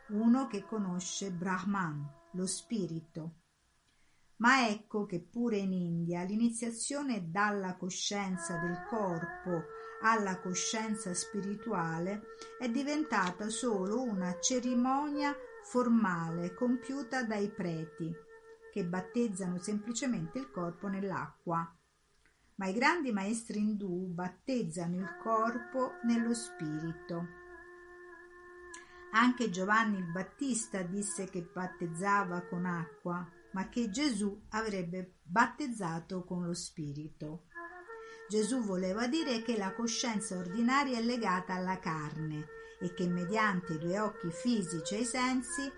uno 0.08 0.48
che 0.48 0.64
conosce 0.64 1.30
Brahman, 1.30 2.10
lo 2.32 2.46
spirito. 2.46 3.34
Ma 4.38 4.66
ecco 4.66 5.06
che 5.06 5.20
pure 5.20 5.58
in 5.58 5.72
India 5.72 6.24
l'iniziazione 6.24 7.30
dalla 7.30 7.76
coscienza 7.76 8.58
del 8.58 8.84
corpo 8.88 9.62
alla 10.02 10.38
coscienza 10.40 11.14
spirituale 11.14 12.22
è 12.58 12.68
diventata 12.68 13.48
solo 13.48 14.02
una 14.02 14.38
cerimonia 14.40 15.34
formale 15.62 16.54
compiuta 16.54 17.24
dai 17.24 17.50
preti, 17.50 18.14
che 18.72 18.84
battezzano 18.84 19.58
semplicemente 19.58 20.38
il 20.38 20.50
corpo 20.50 20.88
nell'acqua. 20.88 21.74
Ma 22.56 22.66
i 22.66 22.72
grandi 22.72 23.12
maestri 23.12 23.58
indù 23.58 24.06
battezzano 24.06 24.96
il 24.96 25.16
corpo 25.22 25.94
nello 26.04 26.34
spirito. 26.34 27.44
Anche 29.12 29.50
Giovanni 29.50 29.98
il 29.98 30.10
Battista 30.10 30.82
disse 30.82 31.24
che 31.26 31.42
battezzava 31.42 32.42
con 32.42 32.66
acqua, 32.66 33.26
ma 33.52 33.68
che 33.68 33.88
Gesù 33.88 34.44
avrebbe 34.50 35.16
battezzato 35.22 36.24
con 36.24 36.44
lo 36.44 36.52
spirito. 36.52 37.46
Gesù 38.28 38.60
voleva 38.62 39.06
dire 39.06 39.42
che 39.42 39.56
la 39.56 39.72
coscienza 39.72 40.36
ordinaria 40.36 40.98
è 40.98 41.02
legata 41.02 41.54
alla 41.54 41.78
carne 41.78 42.48
e 42.80 42.92
che 42.92 43.06
mediante 43.06 43.74
i 43.74 43.78
due 43.78 44.00
occhi 44.00 44.30
fisici 44.30 44.96
e 44.96 45.00
i 45.00 45.04
sensi, 45.04 45.70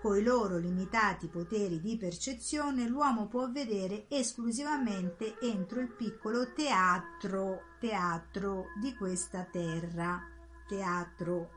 coi 0.00 0.22
loro 0.22 0.58
limitati 0.58 1.28
poteri 1.28 1.80
di 1.80 1.96
percezione, 1.96 2.86
l'uomo 2.86 3.26
può 3.26 3.50
vedere 3.50 4.04
esclusivamente 4.08 5.38
entro 5.40 5.80
il 5.80 5.88
piccolo 5.88 6.52
teatro, 6.52 7.62
teatro 7.80 8.66
di 8.78 8.94
questa 8.94 9.44
terra, 9.50 10.22
teatro. 10.68 11.50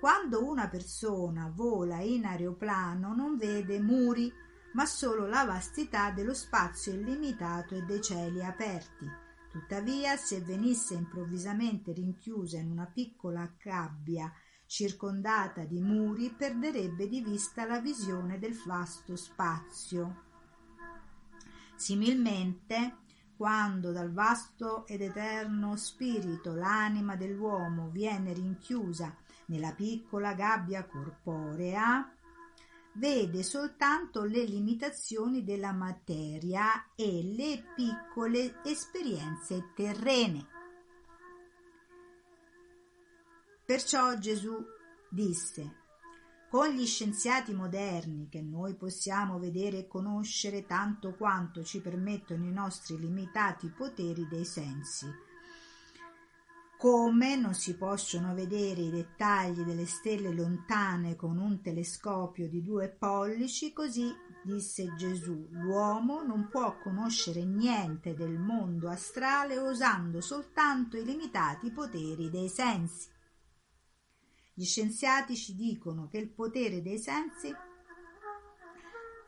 Quando 0.00 0.44
una 0.44 0.68
persona 0.68 1.52
vola 1.54 2.00
in 2.00 2.24
aeroplano 2.24 3.14
non 3.14 3.36
vede 3.36 3.78
muri, 3.78 4.32
ma 4.72 4.86
solo 4.86 5.26
la 5.26 5.44
vastità 5.44 6.10
dello 6.10 6.34
spazio 6.34 6.92
illimitato 6.92 7.74
e 7.74 7.82
dei 7.82 8.00
cieli 8.00 8.44
aperti. 8.44 9.06
Tuttavia, 9.50 10.16
se 10.16 10.40
venisse 10.40 10.94
improvvisamente 10.94 11.92
rinchiusa 11.92 12.58
in 12.58 12.70
una 12.70 12.86
piccola 12.86 13.50
gabbia 13.62 14.32
circondata 14.66 15.64
di 15.64 15.80
muri, 15.80 16.30
perderebbe 16.30 17.06
di 17.06 17.20
vista 17.20 17.66
la 17.66 17.78
visione 17.78 18.38
del 18.38 18.58
vasto 18.64 19.16
spazio. 19.16 20.30
Similmente, 21.76 23.00
quando 23.36 23.92
dal 23.92 24.12
vasto 24.12 24.86
ed 24.86 25.02
eterno 25.02 25.76
spirito 25.76 26.54
l'anima 26.54 27.16
dell'uomo 27.16 27.88
viene 27.90 28.32
rinchiusa 28.32 29.14
nella 29.46 29.72
piccola 29.72 30.32
gabbia 30.32 30.86
corporea, 30.86 32.11
vede 32.94 33.42
soltanto 33.42 34.24
le 34.24 34.44
limitazioni 34.44 35.44
della 35.44 35.72
materia 35.72 36.92
e 36.94 37.22
le 37.22 37.64
piccole 37.74 38.60
esperienze 38.64 39.72
terrene. 39.74 40.46
Perciò 43.64 44.16
Gesù 44.18 44.54
disse 45.08 45.80
con 46.52 46.68
gli 46.68 46.84
scienziati 46.84 47.54
moderni 47.54 48.28
che 48.28 48.42
noi 48.42 48.74
possiamo 48.74 49.38
vedere 49.38 49.78
e 49.78 49.86
conoscere 49.86 50.66
tanto 50.66 51.14
quanto 51.14 51.64
ci 51.64 51.80
permettono 51.80 52.44
i 52.44 52.52
nostri 52.52 52.98
limitati 52.98 53.70
poteri 53.70 54.28
dei 54.28 54.44
sensi. 54.44 55.06
Come 56.82 57.36
non 57.36 57.54
si 57.54 57.76
possono 57.76 58.34
vedere 58.34 58.80
i 58.80 58.90
dettagli 58.90 59.60
delle 59.60 59.86
stelle 59.86 60.34
lontane 60.34 61.14
con 61.14 61.38
un 61.38 61.62
telescopio 61.62 62.48
di 62.48 62.60
due 62.60 62.88
pollici, 62.88 63.72
così 63.72 64.12
disse 64.42 64.92
Gesù, 64.96 65.46
l'uomo 65.50 66.24
non 66.24 66.48
può 66.48 66.76
conoscere 66.82 67.44
niente 67.44 68.14
del 68.14 68.36
mondo 68.36 68.88
astrale 68.88 69.58
usando 69.58 70.20
soltanto 70.20 70.96
i 70.96 71.04
limitati 71.04 71.70
poteri 71.70 72.28
dei 72.30 72.48
sensi. 72.48 73.08
Gli 74.52 74.64
scienziati 74.64 75.36
ci 75.36 75.54
dicono 75.54 76.08
che 76.08 76.18
il 76.18 76.30
potere 76.30 76.82
dei 76.82 76.98
sensi 76.98 77.54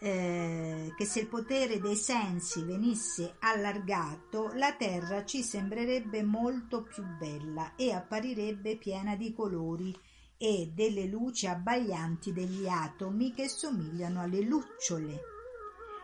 eh, 0.05 0.93
che 0.99 1.07
se 1.07 1.21
il 1.21 1.29
potere 1.29 1.81
dei 1.81 1.97
sensi 1.97 2.63
venisse 2.63 3.37
allargato, 3.39 4.51
la 4.53 4.75
Terra 4.75 5.25
ci 5.25 5.43
sembrerebbe 5.43 6.23
molto 6.23 6.83
più 6.83 7.03
bella 7.19 7.75
e 7.75 7.91
apparirebbe 7.91 8.77
piena 8.77 9.17
di 9.17 9.33
colori 9.33 9.99
e 10.37 10.71
delle 10.75 11.07
luci 11.07 11.47
abbaglianti 11.47 12.35
degli 12.35 12.69
atomi 12.69 13.33
che 13.33 13.49
somigliano 13.49 14.21
alle 14.21 14.43
lucciole. 14.43 15.21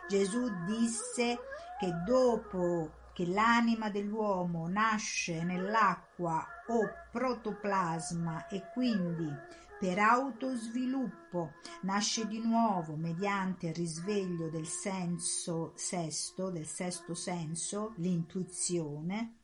Gesù 0.09 0.49
disse 0.65 1.37
che 1.79 1.93
dopo 2.03 2.93
che 3.13 3.27
l'anima 3.27 3.91
dell'uomo 3.91 4.67
nasce 4.67 5.43
nell'acqua 5.43 6.43
o 6.69 6.89
protoplasma 7.11 8.47
e 8.47 8.63
quindi 8.73 9.31
per 9.81 9.97
autosviluppo 9.97 11.53
nasce 11.81 12.27
di 12.27 12.39
nuovo 12.39 12.95
mediante 12.95 13.69
il 13.69 13.73
risveglio 13.73 14.47
del 14.47 14.67
senso 14.67 15.71
sesto, 15.73 16.51
del 16.51 16.67
sesto 16.67 17.15
senso, 17.15 17.93
l'intuizione, 17.95 19.37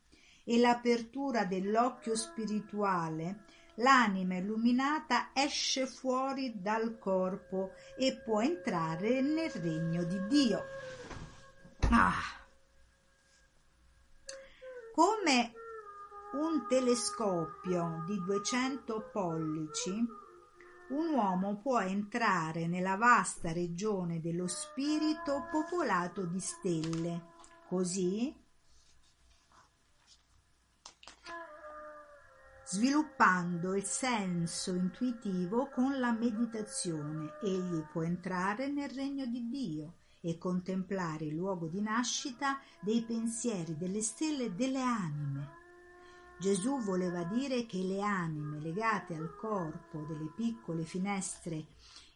e 0.44 0.60
l'apertura 0.60 1.44
dell'occhio 1.44 2.14
spirituale, 2.14 3.46
l'anima 3.78 4.36
illuminata 4.36 5.30
esce 5.34 5.88
fuori 5.88 6.62
dal 6.62 6.98
corpo 7.00 7.72
e 7.96 8.22
può 8.24 8.40
entrare 8.40 9.20
nel 9.20 9.50
regno 9.50 10.04
di 10.04 10.24
Dio. 10.28 10.62
Ah! 11.90 12.14
Come 14.94 15.52
un 16.30 16.66
telescopio 16.68 18.04
di 18.06 18.22
200 18.22 19.08
pollici, 19.10 20.06
un 20.90 21.12
uomo 21.14 21.56
può 21.56 21.80
entrare 21.80 22.66
nella 22.66 22.96
vasta 22.96 23.52
regione 23.52 24.20
dello 24.20 24.46
spirito 24.46 25.46
popolato 25.50 26.24
di 26.24 26.40
stelle. 26.40 27.36
Così 27.66 28.34
sviluppando 32.64 33.74
il 33.74 33.84
senso 33.84 34.74
intuitivo 34.74 35.68
con 35.70 35.98
la 35.98 36.12
meditazione, 36.12 37.38
egli 37.42 37.82
può 37.90 38.02
entrare 38.02 38.68
nel 38.68 38.90
regno 38.90 39.26
di 39.26 39.48
Dio 39.48 39.94
e 40.20 40.36
contemplare 40.36 41.24
il 41.24 41.34
luogo 41.34 41.66
di 41.68 41.80
nascita 41.80 42.60
dei 42.80 43.02
pensieri 43.02 43.76
delle 43.76 44.02
stelle 44.02 44.44
e 44.44 44.52
delle 44.52 44.82
anime. 44.82 45.57
Gesù 46.38 46.80
voleva 46.82 47.24
dire 47.24 47.66
che 47.66 47.78
le 47.78 48.00
anime 48.00 48.60
legate 48.60 49.14
al 49.14 49.34
corpo 49.34 50.04
delle 50.06 50.30
piccole 50.36 50.84
finestre 50.84 51.66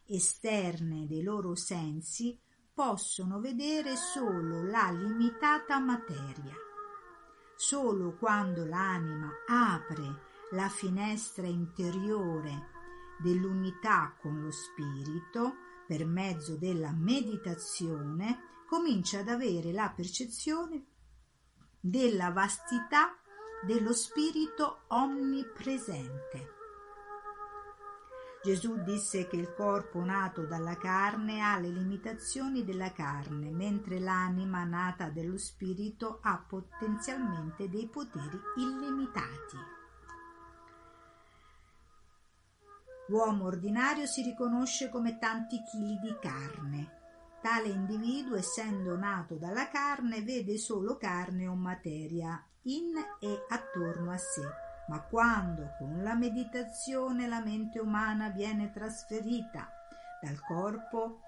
esterne 0.07 1.07
dei 1.09 1.23
loro 1.25 1.57
sensi 1.57 2.39
possono 2.73 3.41
vedere 3.41 3.97
solo 3.97 4.63
la 4.63 4.91
limitata 4.91 5.81
materia. 5.81 6.55
Solo 7.57 8.17
quando 8.17 8.65
l'anima 8.65 9.29
apre 9.49 10.31
la 10.53 10.69
finestra 10.69 11.47
interiore 11.47 12.71
dell'unità 13.19 14.17
con 14.21 14.41
lo 14.41 14.53
spirito, 14.53 15.55
per 15.87 16.07
mezzo 16.07 16.57
della 16.57 16.93
meditazione, 16.93 18.39
comincia 18.69 19.19
ad 19.19 19.29
avere 19.29 19.73
la 19.73 19.91
percezione 19.91 20.87
della 21.81 22.31
vastità 22.31 23.17
dello 23.65 23.93
spirito 23.93 24.81
onnipresente. 24.89 26.61
Gesù 28.43 28.83
disse 28.83 29.29
che 29.29 29.37
il 29.37 29.55
corpo 29.55 30.03
nato 30.03 30.47
dalla 30.47 30.77
carne 30.77 31.43
ha 31.43 31.57
le 31.61 31.69
limitazioni 31.69 32.65
della 32.65 32.91
carne, 32.91 33.53
mentre 33.53 34.01
l'anima 34.01 34.65
nata 34.65 35.11
dello 35.11 35.39
spirito 35.39 36.19
ha 36.23 36.45
potenzialmente 36.45 37.69
dei 37.69 37.87
poteri 37.87 38.41
illimitati. 38.57 39.57
L'uomo 43.07 43.45
ordinario 43.45 44.07
si 44.07 44.23
riconosce 44.23 44.89
come 44.89 45.19
tanti 45.19 45.63
chili 45.71 46.01
di 46.01 46.17
carne. 46.21 47.01
Tale 47.41 47.69
individuo, 47.69 48.35
essendo 48.35 48.97
nato 48.97 49.37
dalla 49.37 49.69
carne, 49.69 50.23
vede 50.23 50.59
solo 50.59 50.97
carne 50.97 51.47
o 51.47 51.55
materia 51.55 52.45
in 52.65 52.95
e 53.21 53.45
attorno 53.49 54.11
a 54.11 54.19
sé. 54.19 54.43
Ma 54.89 55.01
quando 55.03 55.75
con 55.79 56.03
la 56.03 56.15
meditazione 56.15 57.29
la 57.29 57.41
mente 57.41 57.79
umana 57.79 58.31
viene 58.31 58.71
trasferita 58.73 59.71
dal 60.21 60.41
corpo 60.41 61.21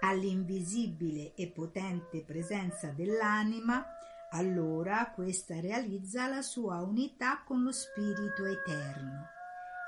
all'invisibile 0.00 1.34
e 1.34 1.48
potente 1.48 2.22
presenza 2.22 2.90
dell'anima, 2.90 3.84
allora 4.30 5.10
questa 5.10 5.58
realizza 5.60 6.28
la 6.28 6.42
sua 6.42 6.82
unità 6.82 7.42
con 7.44 7.62
lo 7.62 7.72
spirito 7.72 8.44
eterno 8.44 9.26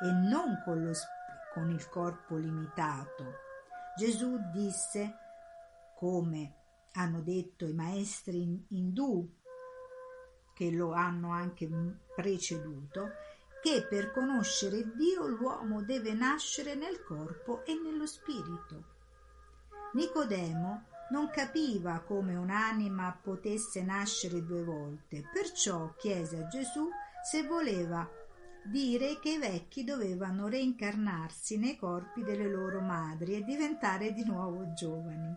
e 0.03 0.11
non 0.11 0.63
con, 0.65 0.83
lo, 0.83 0.93
con 1.53 1.71
il 1.71 1.89
corpo 1.89 2.37
limitato. 2.37 3.35
Gesù 3.97 4.39
disse, 4.51 5.17
come 5.95 6.55
hanno 6.93 7.21
detto 7.21 7.67
i 7.67 7.75
maestri 7.75 8.67
indù, 8.71 9.40
che 10.61 10.71
lo 10.71 10.93
hanno 10.93 11.31
anche 11.31 11.67
preceduto, 12.15 13.13
che 13.63 13.87
per 13.89 14.13
conoscere 14.13 14.95
Dio 14.95 15.27
l'uomo 15.27 15.83
deve 15.83 16.13
nascere 16.13 16.75
nel 16.75 17.03
corpo 17.03 17.65
e 17.65 17.73
nello 17.83 18.05
spirito. 18.05 18.85
Nicodemo 19.95 20.85
non 21.13 21.31
capiva 21.31 22.01
come 22.01 22.37
un'anima 22.37 23.19
potesse 23.23 23.83
nascere 23.83 24.45
due 24.45 24.63
volte, 24.63 25.27
perciò 25.33 25.95
chiese 25.97 26.43
a 26.43 26.47
Gesù 26.49 26.91
se 27.25 27.43
voleva 27.45 28.07
dire 28.63 29.19
che 29.19 29.31
i 29.31 29.39
vecchi 29.39 29.83
dovevano 29.83 30.47
reincarnarsi 30.47 31.57
nei 31.57 31.79
corpi 31.79 32.23
delle 32.23 32.51
loro 32.51 32.83
madri 32.83 33.37
e 33.37 33.45
diventare 33.45 34.13
di 34.13 34.25
nuovo 34.25 34.75
giovani. 34.75 35.35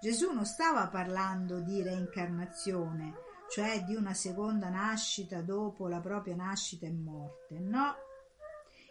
Gesù 0.00 0.30
non 0.30 0.46
stava 0.46 0.86
parlando 0.86 1.58
di 1.58 1.82
reincarnazione, 1.82 3.28
cioè 3.50 3.82
di 3.84 3.94
una 3.94 4.14
seconda 4.14 4.68
nascita 4.68 5.42
dopo 5.42 5.88
la 5.88 6.00
propria 6.00 6.34
nascita 6.34 6.86
e 6.86 6.92
morte, 6.92 7.58
no. 7.58 7.94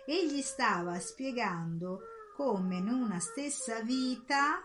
Egli 0.06 0.42
stava 0.42 1.00
spiegando 1.00 2.02
come 2.36 2.78
in 2.78 2.90
una 2.90 3.20
stessa 3.20 3.82
vita, 3.82 4.64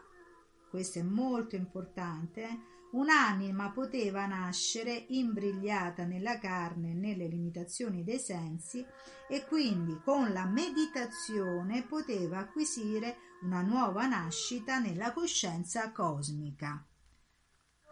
questo 0.68 0.98
è 0.98 1.02
molto 1.02 1.56
importante, 1.56 2.72
Un'anima 2.94 3.72
poteva 3.72 4.24
nascere 4.26 5.06
imbrigliata 5.08 6.04
nella 6.04 6.38
carne 6.38 6.90
e 6.90 6.94
nelle 6.94 7.26
limitazioni 7.26 8.04
dei 8.04 8.20
sensi 8.20 8.86
e 9.28 9.44
quindi 9.46 10.00
con 10.04 10.32
la 10.32 10.46
meditazione 10.46 11.82
poteva 11.82 12.38
acquisire 12.38 13.16
una 13.42 13.62
nuova 13.62 14.06
nascita 14.06 14.78
nella 14.78 15.12
coscienza 15.12 15.90
cosmica. 15.90 16.86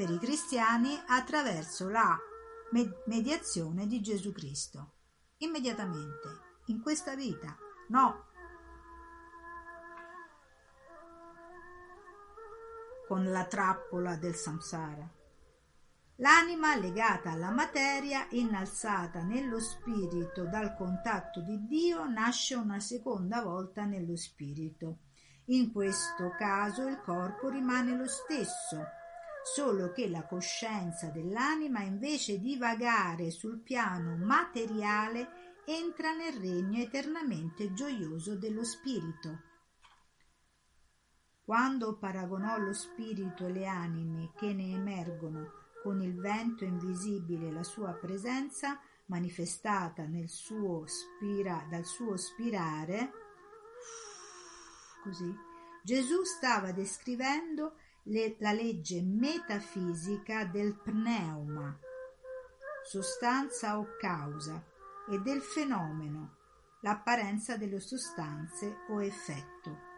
Per 0.03 0.11
i 0.11 0.18
cristiani 0.18 1.00
attraverso 1.07 1.88
la 1.88 2.18
mediazione 3.05 3.86
di 3.86 4.00
Gesù 4.00 4.32
Cristo. 4.32 4.94
Immediatamente, 5.36 6.40
in 6.66 6.82
questa 6.82 7.14
vita. 7.14 7.57
No. 7.86 8.24
Con 13.07 13.30
la 13.30 13.44
trappola 13.44 14.16
del 14.16 14.34
samsara. 14.34 15.09
L'anima 16.16 16.74
legata 16.74 17.30
alla 17.30 17.53
materia, 17.53 18.26
innalzata 18.30 19.22
nello 19.22 19.61
spirito 19.61 20.46
dal 20.46 20.74
contatto 20.74 21.42
di 21.42 21.64
Dio, 21.64 22.09
nasce 22.09 22.57
una 22.57 22.80
seconda 22.80 23.40
volta 23.40 23.84
nello 23.84 24.16
spirito. 24.16 25.03
In 25.44 25.70
questo 25.70 26.34
caso 26.36 26.88
il 26.88 27.00
corpo 27.03 27.48
rimane 27.48 27.96
lo 27.96 28.09
stesso, 28.09 29.00
solo 29.43 29.93
che 29.93 30.09
la 30.09 30.24
coscienza 30.26 31.09
dell'anima 31.09 31.82
invece 31.82 32.38
di 32.38 32.57
vagare 32.57 33.30
sul 33.30 33.61
piano 33.61 34.16
materiale 34.16 35.61
entra 35.64 36.12
nel 36.12 36.34
regno 36.34 36.80
eternamente 36.80 37.72
gioioso 37.72 38.36
dello 38.36 38.64
spirito. 38.64 39.51
Quando 41.45 41.99
paragonò 41.99 42.57
lo 42.59 42.72
spirito 42.72 43.47
e 43.47 43.53
le 43.53 43.66
anime 43.66 44.32
che 44.36 44.53
ne 44.53 44.74
emergono 44.74 45.61
con 45.82 46.01
il 46.01 46.14
vento 46.14 46.64
invisibile 46.64 47.51
la 47.51 47.64
sua 47.64 47.93
presenza 47.93 48.80
manifestata 49.07 50.07
suo 50.28 50.86
spira, 50.86 51.66
dal 51.68 51.84
suo 51.84 52.16
spirare, 52.16 53.11
così, 55.03 55.34
Gesù 55.82 56.22
stava 56.22 56.70
descrivendo 56.70 57.74
le, 58.05 58.36
la 58.38 58.53
legge 58.53 59.03
metafisica 59.03 60.44
del 60.44 60.76
pneuma, 60.76 61.78
sostanza 62.84 63.78
o 63.78 63.96
causa, 63.98 64.62
e 65.09 65.18
del 65.20 65.40
fenomeno, 65.40 66.36
l'apparenza 66.80 67.57
delle 67.57 67.80
sostanze 67.80 68.78
o 68.88 69.03
effetto. 69.03 69.90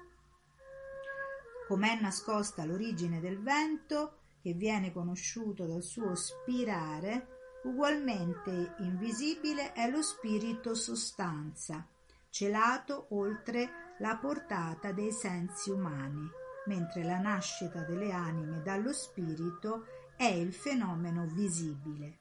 Com'è 1.66 2.00
nascosta 2.00 2.64
l'origine 2.64 3.20
del 3.20 3.40
vento, 3.40 4.18
che 4.42 4.52
viene 4.52 4.92
conosciuto 4.92 5.66
dal 5.66 5.82
suo 5.82 6.14
spirare, 6.14 7.60
ugualmente 7.64 8.74
invisibile 8.80 9.72
è 9.72 9.88
lo 9.88 10.02
spirito 10.02 10.74
sostanza, 10.74 11.86
celato 12.28 13.06
oltre 13.10 13.96
la 14.00 14.16
portata 14.16 14.92
dei 14.92 15.12
sensi 15.12 15.70
umani, 15.70 16.28
mentre 16.66 17.02
la 17.02 17.18
nascita 17.18 17.82
delle 17.82 18.12
anime 18.12 18.62
dallo 18.62 18.92
spirito 18.92 19.86
è 20.16 20.24
il 20.24 20.52
fenomeno 20.52 21.26
visibile. 21.26 22.20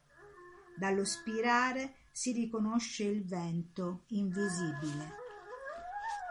Dallo 0.76 1.06
spirare 1.06 1.96
si 2.12 2.32
riconosce 2.32 3.04
il 3.04 3.26
vento 3.26 4.04
invisibile. 4.08 5.22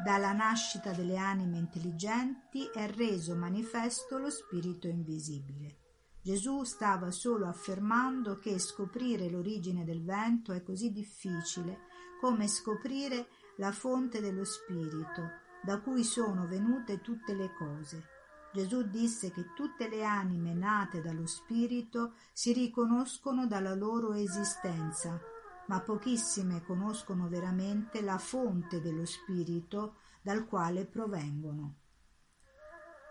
Dalla 0.02 0.32
nascita 0.32 0.92
delle 0.92 1.16
anime 1.16 1.58
intelligenti 1.58 2.68
è 2.72 2.88
reso 2.88 3.36
manifesto 3.36 4.18
lo 4.18 4.30
spirito 4.30 4.88
invisibile. 4.88 5.78
Gesù 6.20 6.62
stava 6.64 7.10
solo 7.10 7.46
affermando 7.46 8.38
che 8.38 8.58
scoprire 8.58 9.28
l'origine 9.28 9.84
del 9.84 10.04
vento 10.04 10.52
è 10.52 10.62
così 10.62 10.92
difficile 10.92 11.90
come 12.20 12.46
scoprire 12.46 13.26
la 13.56 13.72
fonte 13.72 14.20
dello 14.20 14.44
spirito, 14.44 15.41
da 15.62 15.80
cui 15.80 16.04
sono 16.04 16.46
venute 16.46 17.00
tutte 17.00 17.34
le 17.34 17.52
cose. 17.52 18.08
Gesù 18.52 18.82
disse 18.82 19.30
che 19.30 19.54
tutte 19.54 19.88
le 19.88 20.04
anime 20.04 20.52
nate 20.52 21.00
dallo 21.00 21.26
spirito 21.26 22.14
si 22.32 22.52
riconoscono 22.52 23.46
dalla 23.46 23.74
loro 23.74 24.12
esistenza, 24.12 25.18
ma 25.66 25.80
pochissime 25.80 26.62
conoscono 26.62 27.28
veramente 27.28 28.02
la 28.02 28.18
fonte 28.18 28.80
dello 28.80 29.06
spirito 29.06 29.96
dal 30.20 30.46
quale 30.46 30.84
provengono. 30.84 31.76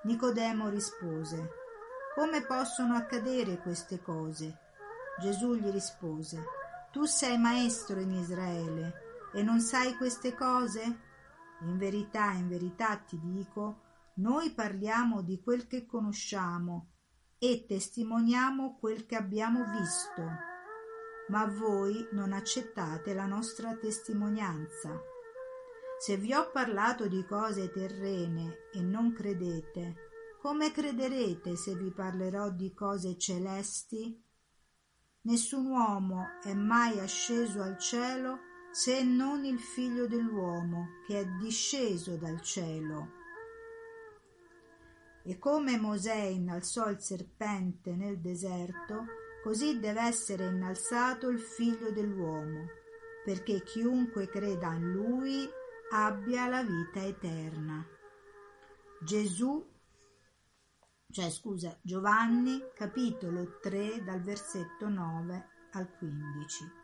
Nicodemo 0.04 0.70
rispose 0.70 1.60
come 2.14 2.42
possono 2.42 2.96
accadere 2.96 3.58
queste 3.60 4.02
cose? 4.02 4.58
Gesù 5.22 5.56
gli 5.56 5.70
rispose, 5.70 6.44
Tu 6.92 7.06
sei 7.06 7.38
maestro 7.38 8.02
in 8.02 8.12
Israele 8.12 9.30
e 9.34 9.42
non 9.44 9.62
sai 9.62 9.96
queste 9.96 10.34
cose? 10.36 11.11
In 11.62 11.78
verità, 11.78 12.32
in 12.32 12.48
verità 12.48 12.96
ti 12.98 13.20
dico, 13.20 13.82
noi 14.16 14.52
parliamo 14.52 15.22
di 15.22 15.42
quel 15.42 15.68
che 15.68 15.86
conosciamo 15.86 16.88
e 17.38 17.66
testimoniamo 17.68 18.78
quel 18.80 19.06
che 19.06 19.16
abbiamo 19.16 19.64
visto, 19.66 20.22
ma 21.30 21.46
voi 21.46 22.08
non 22.12 22.34
accettate 22.34 23.14
la 23.14 23.26
nostra 23.26 23.76
testimonianza. 23.76 25.00
Se 26.00 26.18
vi 26.18 26.34
ho 26.34 26.50
parlato 26.52 27.08
di 27.08 27.24
cose 27.26 27.72
terrene 27.72 28.70
e 28.74 28.82
non 28.82 29.14
credete, 29.14 29.96
come 30.42 30.72
crederete 30.72 31.56
se 31.56 31.76
vi 31.76 31.92
parlerò 31.92 32.50
di 32.50 32.74
cose 32.74 33.18
celesti? 33.18 34.20
Nessun 35.22 35.68
uomo 35.68 36.26
è 36.44 36.54
mai 36.54 37.00
asceso 37.00 37.62
al 37.62 37.78
cielo 37.78 38.40
se 38.72 39.04
non 39.04 39.44
il 39.46 39.60
figlio 39.60 40.08
dell'uomo 40.08 41.02
che 41.06 41.20
è 41.20 41.26
disceso 41.40 42.16
dal 42.16 42.42
cielo. 42.42 43.20
E 45.24 45.38
come 45.38 45.78
Mosè 45.78 46.16
innalzò 46.16 46.90
il 46.90 47.00
serpente 47.00 47.96
nel 47.96 48.20
deserto, 48.20 49.06
così 49.44 49.80
deve 49.80 50.02
essere 50.02 50.46
innalzato 50.46 51.30
il 51.30 51.40
figlio 51.40 51.92
dell'uomo, 51.92 52.68
perché 53.24 53.62
chiunque 53.62 54.28
creda 54.28 54.74
in 54.74 54.92
lui 54.92 55.48
abbia 55.92 56.48
la 56.48 56.64
vita 56.64 57.04
eterna. 57.06 57.86
Gesù 59.04 59.70
cioè 61.12 61.30
scusa, 61.30 61.78
Giovanni 61.82 62.58
capitolo 62.74 63.60
3 63.60 64.02
dal 64.02 64.22
versetto 64.22 64.88
9 64.88 65.48
al 65.74 65.92
15. 65.98 66.81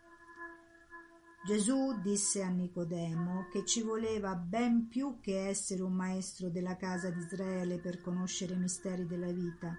Gesù 1.48 1.98
disse 2.02 2.44
a 2.44 2.50
Nicodemo 2.50 3.48
che 3.50 3.64
ci 3.64 3.82
voleva 3.82 4.36
ben 4.36 4.90
più 4.90 5.22
che 5.22 5.48
essere 5.48 5.82
un 5.82 5.94
maestro 5.94 6.50
della 6.50 6.76
casa 6.76 7.10
di 7.10 7.20
Israele 7.20 7.78
per 7.78 8.02
conoscere 8.02 8.56
i 8.56 8.58
misteri 8.58 9.06
della 9.06 9.32
vita. 9.32 9.74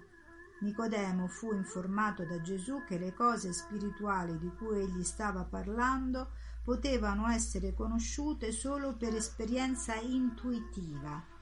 Nicodemo 0.61 1.27
fu 1.27 1.53
informato 1.53 2.25
da 2.25 2.41
Gesù 2.41 2.83
che 2.87 2.97
le 2.97 3.13
cose 3.13 3.53
spirituali 3.53 4.39
di 4.39 4.51
cui 4.57 4.79
egli 4.79 5.03
stava 5.03 5.43
parlando 5.43 6.31
potevano 6.63 7.27
essere 7.27 7.75
conosciute 7.75 8.51
solo 8.51 8.95
per 8.97 9.13
esperienza 9.13 9.93
intuitiva 9.93 11.37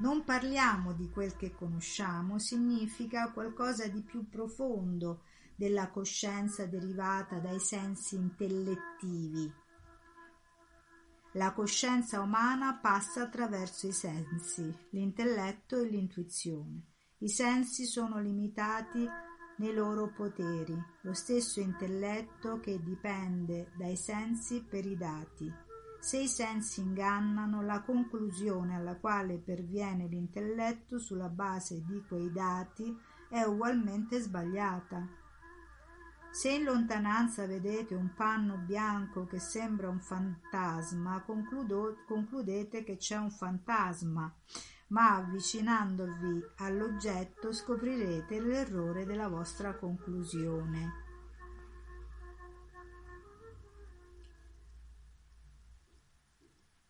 non 0.00 0.22
parliamo 0.22 0.92
di 0.92 1.10
quel 1.10 1.34
che 1.34 1.52
conosciamo 1.52 2.38
significa 2.38 3.32
qualcosa 3.32 3.88
di 3.88 4.00
più 4.00 4.28
profondo 4.28 5.22
della 5.58 5.90
coscienza 5.90 6.66
derivata 6.66 7.40
dai 7.40 7.58
sensi 7.58 8.14
intellettivi. 8.14 9.52
La 11.32 11.52
coscienza 11.52 12.20
umana 12.20 12.78
passa 12.80 13.22
attraverso 13.22 13.88
i 13.88 13.92
sensi, 13.92 14.72
l'intelletto 14.90 15.76
e 15.76 15.88
l'intuizione. 15.88 16.84
I 17.18 17.28
sensi 17.28 17.86
sono 17.86 18.20
limitati 18.20 19.04
nei 19.56 19.74
loro 19.74 20.12
poteri, 20.12 20.80
lo 21.00 21.12
stesso 21.12 21.58
intelletto 21.58 22.60
che 22.60 22.80
dipende 22.80 23.72
dai 23.76 23.96
sensi 23.96 24.62
per 24.62 24.86
i 24.86 24.96
dati. 24.96 25.52
Se 25.98 26.18
i 26.18 26.28
sensi 26.28 26.82
ingannano, 26.82 27.62
la 27.62 27.82
conclusione 27.82 28.76
alla 28.76 28.96
quale 28.96 29.38
perviene 29.38 30.06
l'intelletto 30.06 31.00
sulla 31.00 31.28
base 31.28 31.82
di 31.84 32.00
quei 32.06 32.30
dati 32.30 32.96
è 33.28 33.42
ugualmente 33.42 34.20
sbagliata. 34.20 35.26
Se 36.30 36.50
in 36.50 36.64
lontananza 36.64 37.46
vedete 37.46 37.94
un 37.94 38.12
panno 38.14 38.58
bianco 38.58 39.26
che 39.26 39.40
sembra 39.40 39.88
un 39.88 39.98
fantasma, 39.98 41.22
concludo, 41.22 42.04
concludete 42.06 42.84
che 42.84 42.96
c'è 42.96 43.16
un 43.16 43.30
fantasma, 43.30 44.32
ma 44.88 45.16
avvicinandovi 45.16 46.44
all'oggetto 46.58 47.52
scoprirete 47.52 48.40
l'errore 48.40 49.04
della 49.04 49.28
vostra 49.28 49.74
conclusione. 49.74 51.06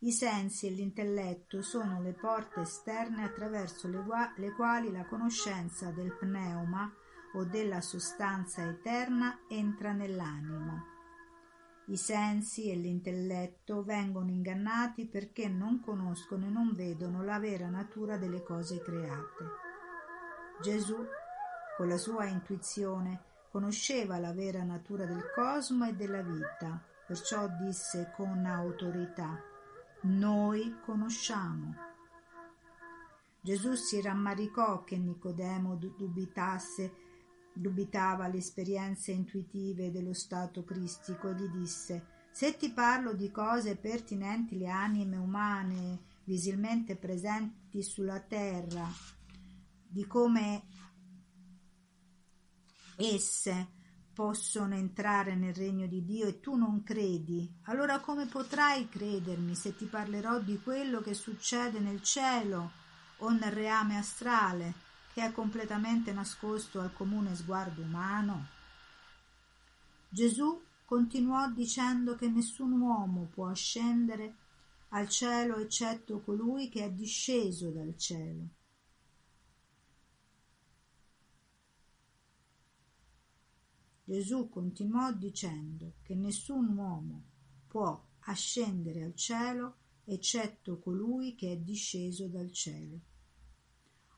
I 0.00 0.12
sensi 0.12 0.66
e 0.66 0.70
l'intelletto 0.70 1.60
sono 1.62 2.00
le 2.00 2.12
porte 2.12 2.60
esterne 2.60 3.24
attraverso 3.24 3.88
le, 3.88 4.04
le 4.36 4.52
quali 4.52 4.92
la 4.92 5.04
conoscenza 5.06 5.90
del 5.90 6.12
pneuma 6.16 6.92
o 7.38 7.44
della 7.44 7.80
sostanza 7.80 8.68
eterna 8.68 9.40
entra 9.48 9.92
nell'animo. 9.92 10.84
I 11.86 11.96
sensi 11.96 12.70
e 12.70 12.74
l'intelletto 12.74 13.82
vengono 13.82 14.30
ingannati 14.30 15.06
perché 15.06 15.48
non 15.48 15.80
conoscono 15.80 16.46
e 16.46 16.50
non 16.50 16.74
vedono 16.74 17.22
la 17.22 17.38
vera 17.38 17.68
natura 17.68 18.18
delle 18.18 18.42
cose 18.42 18.80
create. 18.80 19.44
Gesù, 20.60 20.98
con 21.76 21.88
la 21.88 21.96
sua 21.96 22.26
intuizione, 22.26 23.22
conosceva 23.50 24.18
la 24.18 24.32
vera 24.32 24.64
natura 24.64 25.06
del 25.06 25.22
cosmo 25.34 25.86
e 25.86 25.94
della 25.94 26.22
vita 26.22 26.82
perciò 27.06 27.48
disse 27.48 28.12
con 28.14 28.44
autorità, 28.44 29.42
noi 30.02 30.76
conosciamo. 30.84 31.74
Gesù 33.40 33.72
si 33.72 34.02
rammaricò 34.02 34.84
che 34.84 34.98
Nicodemo 34.98 35.76
dubitasse, 35.76 36.92
dubitava 37.58 38.28
le 38.28 38.38
esperienze 38.38 39.10
intuitive 39.10 39.90
dello 39.90 40.14
stato 40.14 40.64
cristico 40.64 41.30
e 41.30 41.34
gli 41.34 41.48
disse, 41.48 42.06
se 42.30 42.56
ti 42.56 42.70
parlo 42.70 43.14
di 43.14 43.30
cose 43.30 43.76
pertinenti 43.76 44.54
alle 44.54 44.68
anime 44.68 45.16
umane 45.16 46.00
visilmente 46.24 46.94
presenti 46.96 47.82
sulla 47.82 48.20
terra, 48.20 48.86
di 49.90 50.06
come 50.06 50.62
esse 52.96 53.76
possono 54.12 54.74
entrare 54.74 55.34
nel 55.34 55.54
regno 55.54 55.86
di 55.86 56.04
Dio 56.04 56.26
e 56.26 56.40
tu 56.40 56.56
non 56.56 56.82
credi, 56.82 57.60
allora 57.62 58.00
come 58.00 58.26
potrai 58.26 58.88
credermi 58.88 59.54
se 59.54 59.74
ti 59.74 59.86
parlerò 59.86 60.40
di 60.40 60.60
quello 60.60 61.00
che 61.00 61.14
succede 61.14 61.80
nel 61.80 62.02
cielo 62.02 62.72
o 63.18 63.30
nel 63.30 63.52
reame 63.52 63.96
astrale, 63.96 64.74
che 65.18 65.24
è 65.24 65.32
completamente 65.32 66.12
nascosto 66.12 66.80
al 66.80 66.92
comune 66.92 67.34
sguardo 67.34 67.82
umano? 67.82 68.46
Gesù 70.08 70.62
continuò 70.84 71.50
dicendo 71.50 72.14
che 72.14 72.28
nessun 72.28 72.80
uomo 72.80 73.24
può 73.24 73.48
ascendere 73.48 74.36
al 74.90 75.08
cielo 75.08 75.56
eccetto 75.56 76.20
colui 76.20 76.68
che 76.68 76.84
è 76.84 76.90
disceso 76.92 77.70
dal 77.70 77.96
cielo 77.96 78.48
Gesù 84.04 84.48
continuò 84.48 85.12
dicendo 85.12 85.94
che 86.04 86.14
nessun 86.14 86.76
uomo 86.76 87.24
può 87.66 88.00
ascendere 88.20 89.02
al 89.02 89.16
cielo 89.16 89.78
eccetto 90.04 90.78
colui 90.78 91.34
che 91.34 91.50
è 91.50 91.56
disceso 91.56 92.28
dal 92.28 92.52
cielo. 92.52 93.07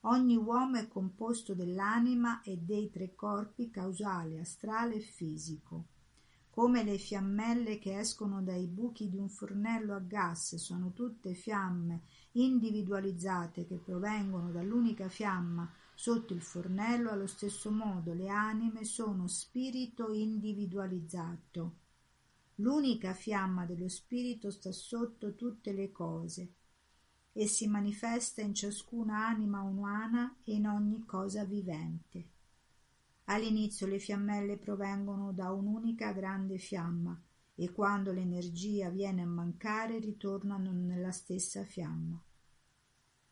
Ogni 0.03 0.37
uomo 0.37 0.79
è 0.79 0.89
composto 0.89 1.55
dell'anima 1.55 2.43
e 2.43 2.57
dei 2.57 2.91
tre 2.91 3.15
corpi 3.15 3.71
causale, 3.71 4.41
astrale 4.41 4.97
e 4.97 5.01
fisico. 5.01 5.87
Come 6.51 6.83
le 6.83 6.99
fiammelle 6.99 7.79
che 7.79 7.99
escono 7.99 8.43
dai 8.43 8.67
buchi 8.67 9.09
di 9.09 9.17
un 9.17 9.29
fornello 9.29 9.95
a 9.95 10.01
gas 10.01 10.57
sono 10.57 10.93
tutte 10.93 11.35
fiamme 11.35 12.03
individualizzate 12.33 13.67
che 13.67 13.77
provengono 13.77 14.51
dall'unica 14.51 15.09
fiamma 15.09 15.71
Sotto 16.01 16.33
il 16.33 16.41
fornello, 16.41 17.11
allo 17.11 17.27
stesso 17.27 17.71
modo, 17.71 18.15
le 18.15 18.31
anime 18.31 18.85
sono 18.85 19.27
spirito 19.27 20.11
individualizzato. 20.11 21.75
L'unica 22.55 23.13
fiamma 23.13 23.67
dello 23.67 23.87
spirito 23.87 24.51
sta 24.51 24.73
sotto 24.73 25.35
tutte 25.35 25.75
le 25.75 25.93
cose 25.93 26.55
e 27.33 27.47
si 27.47 27.67
manifesta 27.67 28.43
in 28.43 28.55
ciascuna 28.55 29.27
anima 29.27 29.63
umana 29.63 30.37
e 30.45 30.55
in 30.55 30.67
ogni 30.67 31.05
cosa 31.05 31.45
vivente. 31.45 32.29
All'inizio 33.25 33.87
le 33.87 33.99
fiammelle 33.99 34.57
provengono 34.57 35.33
da 35.33 35.53
un'unica 35.53 36.13
grande 36.13 36.59
fiamma 36.59 37.21
e 37.55 37.71
quando 37.73 38.13
l'energia 38.13 38.89
viene 38.89 39.23
a 39.23 39.27
mancare 39.27 39.99
ritornano 39.99 40.73
nella 40.73 41.13
stessa 41.13 41.65
fiamma. 41.65 42.21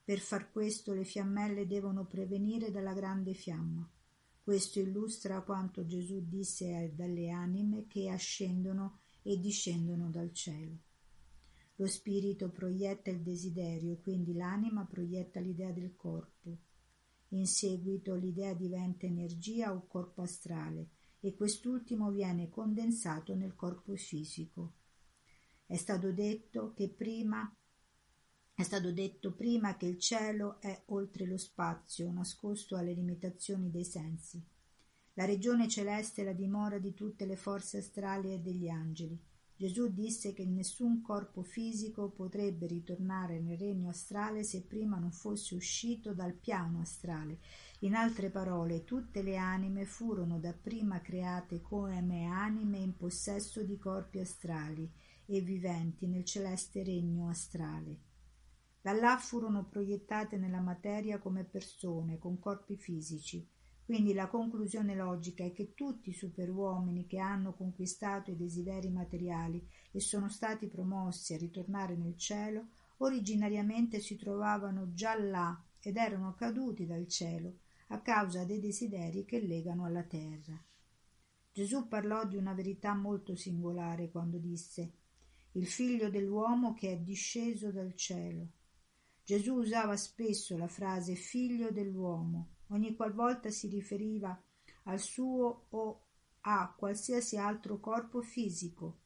Per 0.04 0.18
far 0.20 0.52
questo 0.52 0.92
le 0.94 1.04
fiammelle 1.04 1.66
devono 1.66 2.04
prevenire 2.04 2.70
dalla 2.70 2.94
grande 2.94 3.34
fiamma. 3.34 3.86
Questo 4.42 4.78
illustra 4.80 5.42
quanto 5.42 5.84
Gesù 5.84 6.26
disse 6.26 6.92
dalle 6.94 7.30
anime 7.30 7.86
che 7.86 8.08
ascendono 8.08 9.00
e 9.22 9.38
discendono 9.38 10.08
dal 10.08 10.32
cielo. 10.32 10.78
Lo 11.80 11.86
spirito 11.86 12.50
proietta 12.50 13.10
il 13.10 13.22
desiderio, 13.22 14.00
quindi 14.00 14.34
l'anima 14.34 14.84
proietta 14.84 15.38
l'idea 15.38 15.70
del 15.70 15.94
corpo. 15.94 16.58
In 17.28 17.46
seguito 17.46 18.16
l'idea 18.16 18.52
diventa 18.52 19.06
energia 19.06 19.72
o 19.72 19.86
corpo 19.86 20.22
astrale 20.22 20.88
e 21.20 21.34
quest'ultimo 21.34 22.10
viene 22.10 22.48
condensato 22.48 23.36
nel 23.36 23.54
corpo 23.54 23.94
fisico. 23.94 24.74
È 25.66 25.76
stato 25.76 26.10
detto 26.10 26.72
che 26.74 26.88
prima 26.88 27.48
è 28.54 28.64
stato 28.64 28.90
detto 28.90 29.34
prima 29.34 29.76
che 29.76 29.86
il 29.86 30.00
cielo 30.00 30.60
è 30.60 30.82
oltre 30.86 31.26
lo 31.26 31.38
spazio, 31.38 32.10
nascosto 32.10 32.74
alle 32.74 32.92
limitazioni 32.92 33.70
dei 33.70 33.84
sensi. 33.84 34.44
La 35.12 35.24
regione 35.26 35.68
celeste 35.68 36.22
è 36.22 36.24
la 36.24 36.32
dimora 36.32 36.80
di 36.80 36.92
tutte 36.92 37.24
le 37.24 37.36
forze 37.36 37.78
astrali 37.78 38.32
e 38.32 38.40
degli 38.40 38.68
angeli. 38.68 39.16
Gesù 39.58 39.88
disse 39.88 40.34
che 40.34 40.46
nessun 40.46 41.02
corpo 41.02 41.42
fisico 41.42 42.10
potrebbe 42.10 42.68
ritornare 42.68 43.40
nel 43.40 43.58
regno 43.58 43.88
astrale 43.88 44.44
se 44.44 44.62
prima 44.62 44.98
non 44.98 45.10
fosse 45.10 45.56
uscito 45.56 46.14
dal 46.14 46.34
piano 46.34 46.80
astrale. 46.80 47.40
In 47.80 47.96
altre 47.96 48.30
parole, 48.30 48.84
tutte 48.84 49.20
le 49.20 49.36
anime 49.36 49.84
furono 49.84 50.38
dapprima 50.38 51.00
create 51.00 51.60
come 51.60 52.26
anime 52.26 52.78
in 52.78 52.96
possesso 52.96 53.64
di 53.64 53.76
corpi 53.78 54.20
astrali 54.20 54.88
e 55.26 55.40
viventi 55.40 56.06
nel 56.06 56.24
celeste 56.24 56.84
regno 56.84 57.28
astrale. 57.28 57.98
Da 58.80 58.92
là 58.92 59.18
furono 59.18 59.64
proiettate 59.64 60.36
nella 60.36 60.60
materia 60.60 61.18
come 61.18 61.42
persone, 61.42 62.16
con 62.18 62.38
corpi 62.38 62.76
fisici. 62.76 63.44
Quindi 63.88 64.12
la 64.12 64.28
conclusione 64.28 64.94
logica 64.94 65.44
è 65.44 65.52
che 65.54 65.72
tutti 65.72 66.10
i 66.10 66.12
superuomini 66.12 67.06
che 67.06 67.20
hanno 67.20 67.54
conquistato 67.54 68.30
i 68.30 68.36
desideri 68.36 68.90
materiali 68.90 69.66
e 69.90 69.98
sono 69.98 70.28
stati 70.28 70.66
promossi 70.66 71.32
a 71.32 71.38
ritornare 71.38 71.96
nel 71.96 72.14
cielo, 72.18 72.66
originariamente 72.98 74.00
si 74.00 74.16
trovavano 74.16 74.92
già 74.92 75.18
là 75.18 75.58
ed 75.80 75.96
erano 75.96 76.34
caduti 76.34 76.84
dal 76.84 77.08
cielo 77.08 77.60
a 77.86 78.02
causa 78.02 78.44
dei 78.44 78.60
desideri 78.60 79.24
che 79.24 79.40
legano 79.40 79.86
alla 79.86 80.02
terra. 80.02 80.62
Gesù 81.50 81.88
parlò 81.88 82.26
di 82.26 82.36
una 82.36 82.52
verità 82.52 82.92
molto 82.92 83.36
singolare 83.36 84.10
quando 84.10 84.36
disse 84.36 84.92
il 85.52 85.66
figlio 85.66 86.10
dell'uomo 86.10 86.74
che 86.74 86.92
è 86.92 86.98
disceso 86.98 87.70
dal 87.70 87.94
cielo. 87.94 88.48
Gesù 89.24 89.54
usava 89.54 89.96
spesso 89.96 90.58
la 90.58 90.68
frase 90.68 91.14
figlio 91.14 91.70
dell'uomo, 91.70 92.56
ogni 92.68 92.94
qualvolta 92.94 93.50
si 93.50 93.68
riferiva 93.68 94.40
al 94.84 95.00
suo 95.00 95.66
o 95.70 96.02
a 96.40 96.74
qualsiasi 96.76 97.36
altro 97.36 97.78
corpo 97.78 98.22
fisico. 98.22 99.00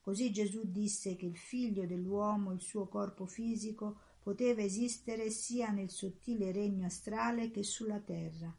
Così 0.00 0.30
Gesù 0.30 0.70
disse 0.70 1.16
che 1.16 1.26
il 1.26 1.36
figlio 1.36 1.84
dell'uomo, 1.84 2.52
il 2.52 2.60
suo 2.60 2.86
corpo 2.86 3.26
fisico, 3.26 3.98
poteva 4.22 4.62
esistere 4.62 5.30
sia 5.30 5.70
nel 5.70 5.90
sottile 5.90 6.52
regno 6.52 6.86
astrale 6.86 7.50
che 7.50 7.62
sulla 7.62 8.00
terra. 8.00 8.54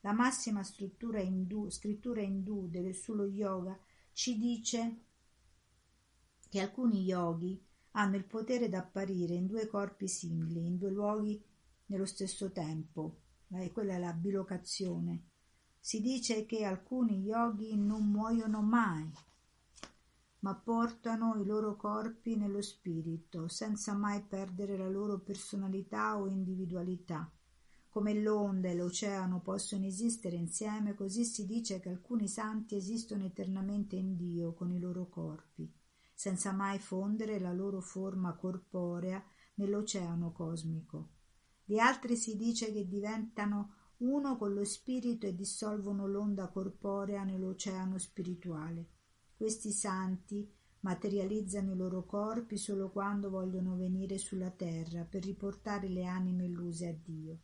La 0.00 0.12
massima 0.12 0.62
indù, 1.20 1.70
scrittura 1.70 2.20
indù 2.20 2.68
sullo 2.92 3.24
yoga 3.24 3.78
ci 4.12 4.36
dice 4.36 5.02
che 6.48 6.60
alcuni 6.60 7.02
yogi 7.02 7.60
hanno 7.92 8.16
il 8.16 8.24
potere 8.24 8.68
d'apparire 8.68 9.34
in 9.34 9.46
due 9.46 9.66
corpi 9.66 10.06
simili, 10.06 10.66
in 10.66 10.76
due 10.76 10.90
luoghi 10.90 11.42
nello 11.86 12.04
stesso 12.04 12.52
tempo. 12.52 13.22
E 13.60 13.72
quella 13.72 13.94
è 13.94 13.98
la 13.98 14.12
bilocazione. 14.12 15.30
Si 15.78 16.00
dice 16.00 16.46
che 16.46 16.64
alcuni 16.64 17.22
yogi 17.22 17.76
non 17.76 18.06
muoiono 18.08 18.62
mai, 18.62 19.10
ma 20.40 20.54
portano 20.54 21.34
i 21.36 21.44
loro 21.44 21.76
corpi 21.76 22.36
nello 22.36 22.62
spirito, 22.62 23.48
senza 23.48 23.92
mai 23.94 24.22
perdere 24.22 24.76
la 24.76 24.88
loro 24.88 25.20
personalità 25.20 26.18
o 26.18 26.26
individualità. 26.26 27.30
Come 27.88 28.14
l'onda 28.14 28.68
e 28.68 28.74
l'oceano 28.74 29.40
possono 29.40 29.84
esistere 29.84 30.36
insieme, 30.36 30.94
così 30.94 31.24
si 31.24 31.46
dice 31.46 31.80
che 31.80 31.90
alcuni 31.90 32.28
santi 32.28 32.76
esistono 32.76 33.24
eternamente 33.24 33.96
in 33.96 34.16
Dio 34.16 34.52
con 34.54 34.72
i 34.72 34.80
loro 34.80 35.08
corpi 35.08 35.82
senza 36.14 36.52
mai 36.52 36.78
fondere 36.78 37.40
la 37.40 37.52
loro 37.52 37.80
forma 37.80 38.34
corporea 38.34 39.22
nell'oceano 39.54 40.32
cosmico. 40.32 41.13
Di 41.64 41.80
altri 41.80 42.16
si 42.16 42.36
dice 42.36 42.72
che 42.72 42.86
diventano 42.86 43.74
uno 43.98 44.36
con 44.36 44.52
lo 44.52 44.64
spirito 44.64 45.26
e 45.26 45.34
dissolvono 45.34 46.06
l'onda 46.06 46.48
corporea 46.48 47.24
nell'oceano 47.24 47.96
spirituale. 47.96 48.88
Questi 49.34 49.72
santi 49.72 50.46
materializzano 50.80 51.72
i 51.72 51.76
loro 51.76 52.04
corpi 52.04 52.58
solo 52.58 52.90
quando 52.90 53.30
vogliono 53.30 53.76
venire 53.76 54.18
sulla 54.18 54.50
terra 54.50 55.04
per 55.04 55.24
riportare 55.24 55.88
le 55.88 56.04
anime 56.04 56.44
illuse 56.44 56.88
a 56.88 56.92
Dio. 56.92 57.38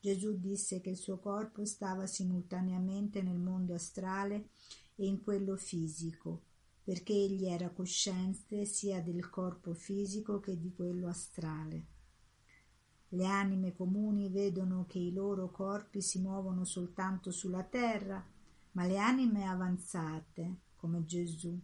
Gesù 0.00 0.36
disse 0.40 0.80
che 0.80 0.90
il 0.90 0.96
suo 0.96 1.20
corpo 1.20 1.64
stava 1.64 2.06
simultaneamente 2.06 3.22
nel 3.22 3.38
mondo 3.38 3.74
astrale 3.74 4.48
e 4.96 5.06
in 5.06 5.22
quello 5.22 5.56
fisico, 5.56 6.42
perché 6.82 7.12
egli 7.12 7.46
era 7.46 7.70
cosciente 7.70 8.64
sia 8.64 9.00
del 9.00 9.30
corpo 9.30 9.72
fisico 9.74 10.40
che 10.40 10.58
di 10.58 10.72
quello 10.72 11.06
astrale. 11.06 11.91
Le 13.14 13.26
anime 13.26 13.74
comuni 13.74 14.30
vedono 14.30 14.86
che 14.88 14.98
i 14.98 15.12
loro 15.12 15.50
corpi 15.50 16.00
si 16.00 16.18
muovono 16.18 16.64
soltanto 16.64 17.30
sulla 17.30 17.62
terra, 17.62 18.24
ma 18.72 18.86
le 18.86 18.96
anime 18.96 19.44
avanzate, 19.44 20.60
come 20.76 21.04
Gesù, 21.04 21.60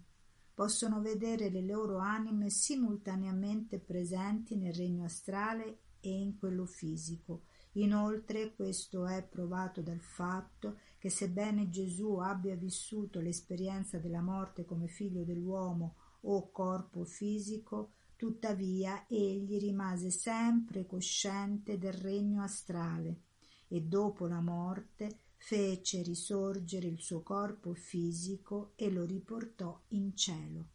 possono 0.52 1.00
vedere 1.00 1.48
le 1.48 1.62
loro 1.62 1.98
anime 1.98 2.50
simultaneamente 2.50 3.78
presenti 3.78 4.56
nel 4.56 4.74
regno 4.74 5.04
astrale 5.04 5.78
e 6.00 6.10
in 6.10 6.36
quello 6.36 6.66
fisico. 6.66 7.44
Inoltre 7.72 8.54
questo 8.54 9.06
è 9.06 9.26
provato 9.26 9.80
dal 9.80 10.00
fatto 10.00 10.80
che 10.98 11.08
sebbene 11.08 11.70
Gesù 11.70 12.16
abbia 12.16 12.56
vissuto 12.56 13.20
l'esperienza 13.20 13.98
della 13.98 14.20
morte 14.20 14.66
come 14.66 14.86
figlio 14.86 15.24
dell'uomo 15.24 15.94
o 16.22 16.50
corpo 16.50 17.04
fisico, 17.04 17.92
tuttavia 18.18 19.04
egli 19.06 19.60
rimase 19.60 20.10
sempre 20.10 20.86
cosciente 20.86 21.78
del 21.78 21.92
regno 21.92 22.42
astrale 22.42 23.20
e 23.68 23.80
dopo 23.80 24.26
la 24.26 24.40
morte 24.40 25.20
fece 25.36 26.02
risorgere 26.02 26.88
il 26.88 27.00
suo 27.00 27.22
corpo 27.22 27.74
fisico 27.74 28.72
e 28.74 28.90
lo 28.90 29.04
riportò 29.04 29.80
in 29.90 30.16
cielo. 30.16 30.66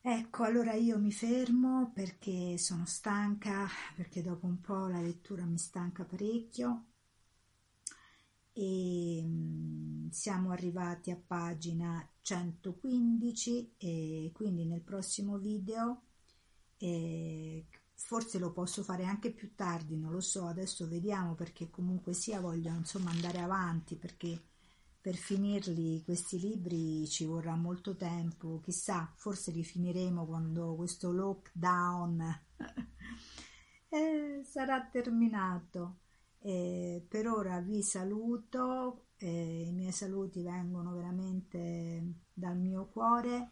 Ecco, 0.00 0.44
allora 0.44 0.72
io 0.72 0.98
mi 0.98 1.12
fermo 1.12 1.90
perché 1.92 2.56
sono 2.56 2.86
stanca, 2.86 3.66
perché 3.94 4.22
dopo 4.22 4.46
un 4.46 4.58
po' 4.58 4.86
la 4.86 5.02
lettura 5.02 5.44
mi 5.44 5.58
stanca 5.58 6.02
parecchio 6.04 6.84
e 8.58 9.22
mm, 9.22 10.08
siamo 10.08 10.50
arrivati 10.50 11.10
a 11.10 11.20
pagina 11.24 12.08
115 12.22 13.74
e 13.76 14.30
quindi 14.32 14.64
nel 14.64 14.80
prossimo 14.80 15.36
video 15.36 16.04
eh, 16.78 17.66
forse 17.92 18.38
lo 18.38 18.52
posso 18.52 18.82
fare 18.82 19.04
anche 19.04 19.30
più 19.30 19.54
tardi, 19.54 19.98
non 19.98 20.10
lo 20.10 20.20
so, 20.20 20.46
adesso 20.46 20.88
vediamo 20.88 21.34
perché 21.34 21.68
comunque 21.68 22.14
sia 22.14 22.40
voglio 22.40 22.70
insomma 22.74 23.10
andare 23.10 23.40
avanti 23.40 23.94
perché 23.96 24.42
per 25.02 25.16
finirli 25.16 26.02
questi 26.02 26.40
libri 26.40 27.06
ci 27.08 27.26
vorrà 27.26 27.56
molto 27.56 27.94
tempo, 27.94 28.60
chissà, 28.60 29.12
forse 29.16 29.50
li 29.52 29.64
finiremo 29.64 30.24
quando 30.24 30.74
questo 30.76 31.12
lockdown 31.12 32.40
eh, 33.90 34.40
sarà 34.44 34.88
terminato. 34.90 35.98
Eh, 36.48 37.04
per 37.08 37.26
ora 37.26 37.60
vi 37.60 37.82
saluto, 37.82 39.06
eh, 39.16 39.64
i 39.66 39.72
miei 39.72 39.90
saluti 39.90 40.44
vengono 40.44 40.94
veramente 40.94 42.20
dal 42.32 42.56
mio 42.56 42.86
cuore 42.86 43.50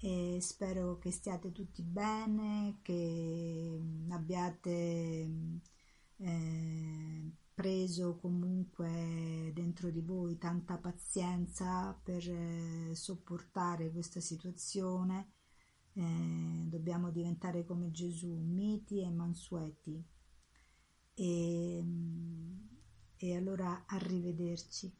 e 0.00 0.38
spero 0.40 0.98
che 0.98 1.12
stiate 1.12 1.52
tutti 1.52 1.84
bene, 1.84 2.80
che 2.82 3.80
abbiate 4.10 5.30
eh, 6.16 7.32
preso 7.54 8.16
comunque 8.16 9.52
dentro 9.54 9.90
di 9.90 10.00
voi 10.00 10.36
tanta 10.36 10.78
pazienza 10.78 11.96
per 12.02 12.28
eh, 12.28 12.92
sopportare 12.96 13.92
questa 13.92 14.18
situazione. 14.18 15.34
Eh, 15.92 16.64
dobbiamo 16.66 17.12
diventare 17.12 17.64
come 17.64 17.92
Gesù, 17.92 18.34
miti 18.34 19.00
e 19.00 19.10
mansueti. 19.10 20.15
E, 21.16 21.82
e 23.18 23.36
allora 23.36 23.84
arrivederci. 23.86 24.90